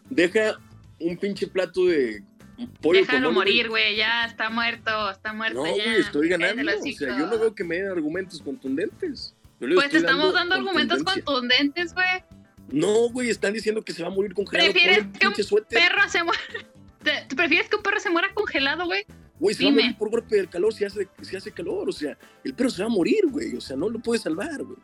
Deja 0.10 0.58
un 1.00 1.18
pinche 1.18 1.48
plato 1.48 1.86
de 1.86 2.24
pollo 2.82 3.00
Déjalo 3.00 3.28
con 3.28 3.36
morir, 3.36 3.70
güey. 3.70 3.96
Ya 3.96 4.26
está 4.26 4.50
muerto, 4.50 5.10
está 5.10 5.34
muerto 5.34 5.64
No, 5.64 5.78
ya. 5.78 5.84
güey, 5.84 6.00
estoy 6.02 6.30
ganando. 6.30 6.62
O 6.62 6.82
sea, 6.92 7.18
yo 7.18 7.28
no 7.28 7.40
veo 7.40 7.56
que 7.56 7.64
me 7.64 7.78
den 7.78 7.90
argumentos 7.90 8.42
contundentes. 8.42 9.36
Pues 9.60 9.90
te 9.90 9.98
estamos 9.98 10.34
dando 10.34 10.56
argumentos 10.56 11.04
contundentes, 11.04 11.94
güey. 11.94 12.24
No, 12.72 13.10
güey, 13.10 13.30
están 13.30 13.54
diciendo 13.54 13.84
que 13.84 13.94
se 13.94 14.04
va 14.04 14.10
a 14.10 14.12
morir 14.12 14.34
congelado. 14.34 14.72
¿Prefieres 14.72 15.06
que 15.20 15.28
un 15.28 15.36
suéter. 15.36 15.80
Perro 15.80 16.08
se 16.08 16.24
muera. 16.24 16.40
¿Te- 17.04 17.26
¿Tú 17.28 17.36
prefieres 17.36 17.68
que 17.70 17.76
un 17.78 17.82
perro 17.84 18.00
se 18.00 18.10
muera 18.10 18.34
congelado, 18.34 18.86
güey? 18.86 19.06
Güey, 19.40 19.56
se 19.56 19.64
va 19.64 19.70
a 19.70 19.74
morir 19.74 19.98
por 19.98 20.10
golpe 20.12 20.36
del 20.36 20.50
calor 20.50 20.74
si 20.74 20.86
hace, 20.86 21.08
si 21.22 21.36
hace 21.36 21.52
calor. 21.52 21.90
O 21.90 21.92
sea, 21.92 22.18
el 22.44 22.54
perro 22.54 22.70
se 22.70 22.82
va 22.84 22.88
a 22.88 22.92
morir, 22.92 23.22
güey. 23.30 23.56
O 23.56 23.62
sea, 23.62 23.76
no 23.76 23.90
lo 23.90 24.00
puedes 24.00 24.22
salvar, 24.22 24.62
güey. 24.64 24.78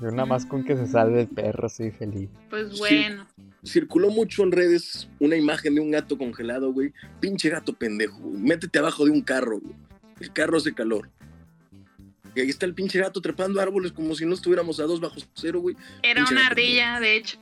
Yo 0.00 0.10
nada 0.10 0.26
más 0.26 0.44
con 0.46 0.62
que 0.64 0.76
se 0.76 0.86
salve 0.86 1.22
el 1.22 1.28
perro 1.28 1.68
soy 1.68 1.90
feliz. 1.90 2.28
Pues 2.50 2.72
Sí. 2.72 2.78
bueno. 2.78 3.26
Circuló 3.64 4.10
mucho 4.10 4.42
en 4.44 4.52
redes 4.52 5.08
una 5.18 5.36
imagen 5.36 5.74
de 5.74 5.80
un 5.80 5.90
gato 5.90 6.16
congelado, 6.18 6.72
güey. 6.72 6.92
Pinche 7.20 7.48
gato 7.48 7.72
pendejo, 7.72 8.18
güey. 8.18 8.38
Métete 8.40 8.78
abajo 8.78 9.04
de 9.04 9.10
un 9.10 9.22
carro, 9.22 9.58
güey. 9.60 9.74
El 10.20 10.32
carro 10.32 10.58
hace 10.58 10.72
calor. 10.74 11.10
Y 12.34 12.40
ahí 12.40 12.48
está 12.50 12.66
el 12.66 12.74
pinche 12.74 13.00
gato 13.00 13.20
trepando 13.22 13.60
árboles 13.60 13.92
como 13.92 14.14
si 14.14 14.26
no 14.26 14.34
estuviéramos 14.34 14.78
a 14.78 14.84
dos 14.84 15.00
bajo 15.00 15.16
cero, 15.34 15.60
güey. 15.60 15.74
Era 16.02 16.16
Pinche 16.20 16.34
una 16.34 16.42
gato 16.42 16.52
ardilla, 16.52 17.00
de 17.00 17.16
hecho. 17.16 17.38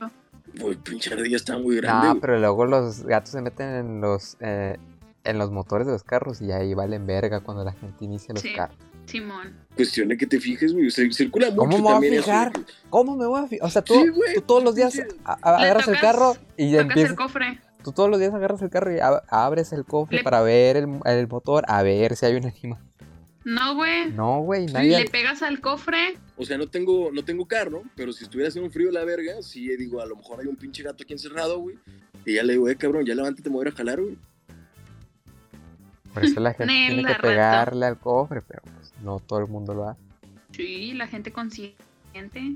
Güey, 0.57 0.75
pinche 0.77 1.13
ardilla 1.13 1.35
está 1.35 1.57
muy 1.57 1.75
grande. 1.75 2.05
No, 2.07 2.11
güey. 2.13 2.21
pero 2.21 2.39
luego 2.39 2.65
los 2.65 3.03
gatos 3.03 3.31
se 3.31 3.41
meten 3.41 3.67
en 3.75 4.01
los 4.01 4.37
eh, 4.39 4.77
en 5.25 5.37
los 5.37 5.51
motores 5.51 5.85
de 5.87 5.93
los 5.93 6.03
carros 6.03 6.41
y 6.41 6.51
ahí 6.51 6.73
valen 6.73 7.05
verga 7.05 7.41
cuando 7.41 7.63
la 7.65 7.73
gente 7.73 8.05
inicia 8.05 8.33
los 8.33 8.41
Sí. 8.41 8.53
carros. 8.53 8.77
Simón. 9.05 9.53
Cuestión 9.75 10.07
de 10.09 10.17
que 10.17 10.25
te 10.25 10.39
fijes, 10.39 10.73
güey. 10.73 10.85
Cir- 10.87 11.13
Circula 11.13 11.47
mucho 11.51 11.57
¿Cómo 11.57 11.77
me 11.77 11.81
voy 11.99 12.07
a 12.07 12.13
eso, 12.13 12.23
fijar? 12.23 12.51
¿Cómo 12.89 13.15
me 13.17 13.25
voy 13.27 13.43
a 13.43 13.47
fijar? 13.47 13.67
O 13.67 13.69
sea, 13.69 13.81
tú, 13.81 13.93
Sí, 13.93 14.11
tú 14.35 14.41
todos 14.41 14.63
los 14.63 14.75
días 14.75 14.99
agarras 15.43 15.87
el 15.87 15.99
carro 15.99 16.35
y 16.57 16.75
empiezas. 16.75 17.11
el 17.11 17.15
cofre. 17.17 17.59
Tú 17.83 17.91
todos 17.91 18.09
los 18.09 18.19
días 18.19 18.33
agarras 18.33 18.61
el 18.61 18.69
carro 18.69 18.91
y 18.93 18.97
ab- 18.97 19.21
abres 19.29 19.71
el 19.73 19.85
cofre 19.85 20.17
Le- 20.17 20.23
para 20.23 20.41
ver 20.41 20.77
el, 20.77 20.87
el 21.05 21.27
motor, 21.27 21.65
a 21.67 21.83
ver 21.83 22.15
si 22.15 22.25
hay 22.25 22.35
un 22.35 22.45
animal. 22.45 22.79
No, 23.43 23.75
güey. 23.75 24.11
No, 24.11 24.39
güey, 24.41 24.65
nadie. 24.65 24.97
Le 24.97 25.05
pegas 25.09 25.43
al 25.43 25.61
cofre. 25.61 26.17
O 26.35 26.45
sea, 26.45 26.57
no 26.57 26.67
tengo, 26.67 27.11
no 27.11 27.23
tengo 27.23 27.47
carro, 27.47 27.83
pero 27.95 28.11
si 28.11 28.23
estuviera 28.23 28.47
haciendo 28.49 28.65
un 28.67 28.73
frío 28.73 28.89
la 28.91 29.03
verga, 29.05 29.33
sí 29.43 29.67
digo, 29.77 30.01
a 30.01 30.05
lo 30.07 30.15
mejor 30.15 30.39
hay 30.41 30.47
un 30.47 30.55
pinche 30.55 30.81
gato 30.81 31.03
aquí 31.03 31.13
encerrado, 31.13 31.59
güey. 31.59 31.77
Y 32.25 32.33
ya 32.35 32.43
le 32.43 32.53
digo, 32.53 32.67
eh, 32.69 32.75
cabrón, 32.75 33.05
ya 33.05 33.13
levántate, 33.13 33.49
me 33.49 33.55
voy 33.57 33.65
a 33.65 33.67
ir 33.67 33.73
a 33.75 33.77
jalar, 33.77 34.01
güey. 34.01 34.17
Por 36.13 36.25
eso 36.25 36.39
la 36.39 36.53
gente 36.53 36.73
tiene 36.87 37.03
que 37.03 37.09
rato. 37.13 37.21
pegarle 37.21 37.85
al 37.85 37.99
cofre, 37.99 38.41
pero 38.41 38.63
no 39.05 39.19
todo 39.19 39.39
el 39.39 39.47
mundo 39.47 39.73
lo 39.73 39.87
hace. 39.87 40.01
Sí, 40.51 40.93
la 40.93 41.07
gente 41.07 41.31
consciente. 41.31 42.55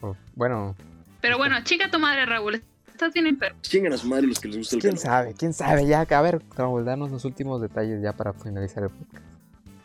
Pues, 0.00 0.16
bueno, 0.34 0.76
Pero 1.20 1.38
bueno, 1.38 1.56
chica 1.64 1.90
tu 1.90 1.98
madre, 1.98 2.26
Raúl. 2.26 2.62
Estás 2.88 3.12
bien 3.12 3.26
enfermo. 3.26 3.58
Chingan 3.62 3.92
a 3.92 3.98
su 3.98 4.06
madre 4.08 4.26
los 4.26 4.38
que 4.38 4.48
les 4.48 4.58
gusta 4.58 4.76
el 4.76 4.82
quién 4.82 4.94
calor. 4.94 5.06
sabe, 5.06 5.34
quién 5.38 5.52
sabe. 5.52 5.86
Ya, 5.86 6.00
a 6.02 6.22
ver, 6.22 6.40
Raúl, 6.56 6.84
danos 6.84 7.10
los 7.10 7.24
últimos 7.24 7.60
detalles 7.60 8.02
ya 8.02 8.12
para 8.12 8.32
finalizar 8.32 8.84
el 8.84 8.90
podcast. 8.90 9.24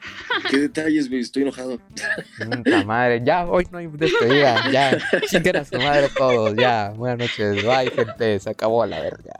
¿Qué 0.50 0.58
detalles, 0.58 1.10
güey? 1.10 1.22
Estoy 1.22 1.44
enojado. 1.44 1.78
Puta 1.78 2.84
madre, 2.86 3.22
ya, 3.24 3.46
hoy 3.46 3.68
no 3.72 3.78
hay 3.78 3.88
despedida, 3.88 4.72
ya. 4.72 4.98
Chinguen 5.30 5.58
a 5.58 5.66
su 5.66 5.78
madre 5.78 6.08
todos, 6.18 6.56
ya. 6.56 6.92
Buenas 6.96 7.20
noches, 7.20 7.64
bye, 7.66 7.92
gente, 7.92 8.40
se 8.40 8.50
acabó 8.50 8.86
la 8.86 9.00
verga. 9.02 9.34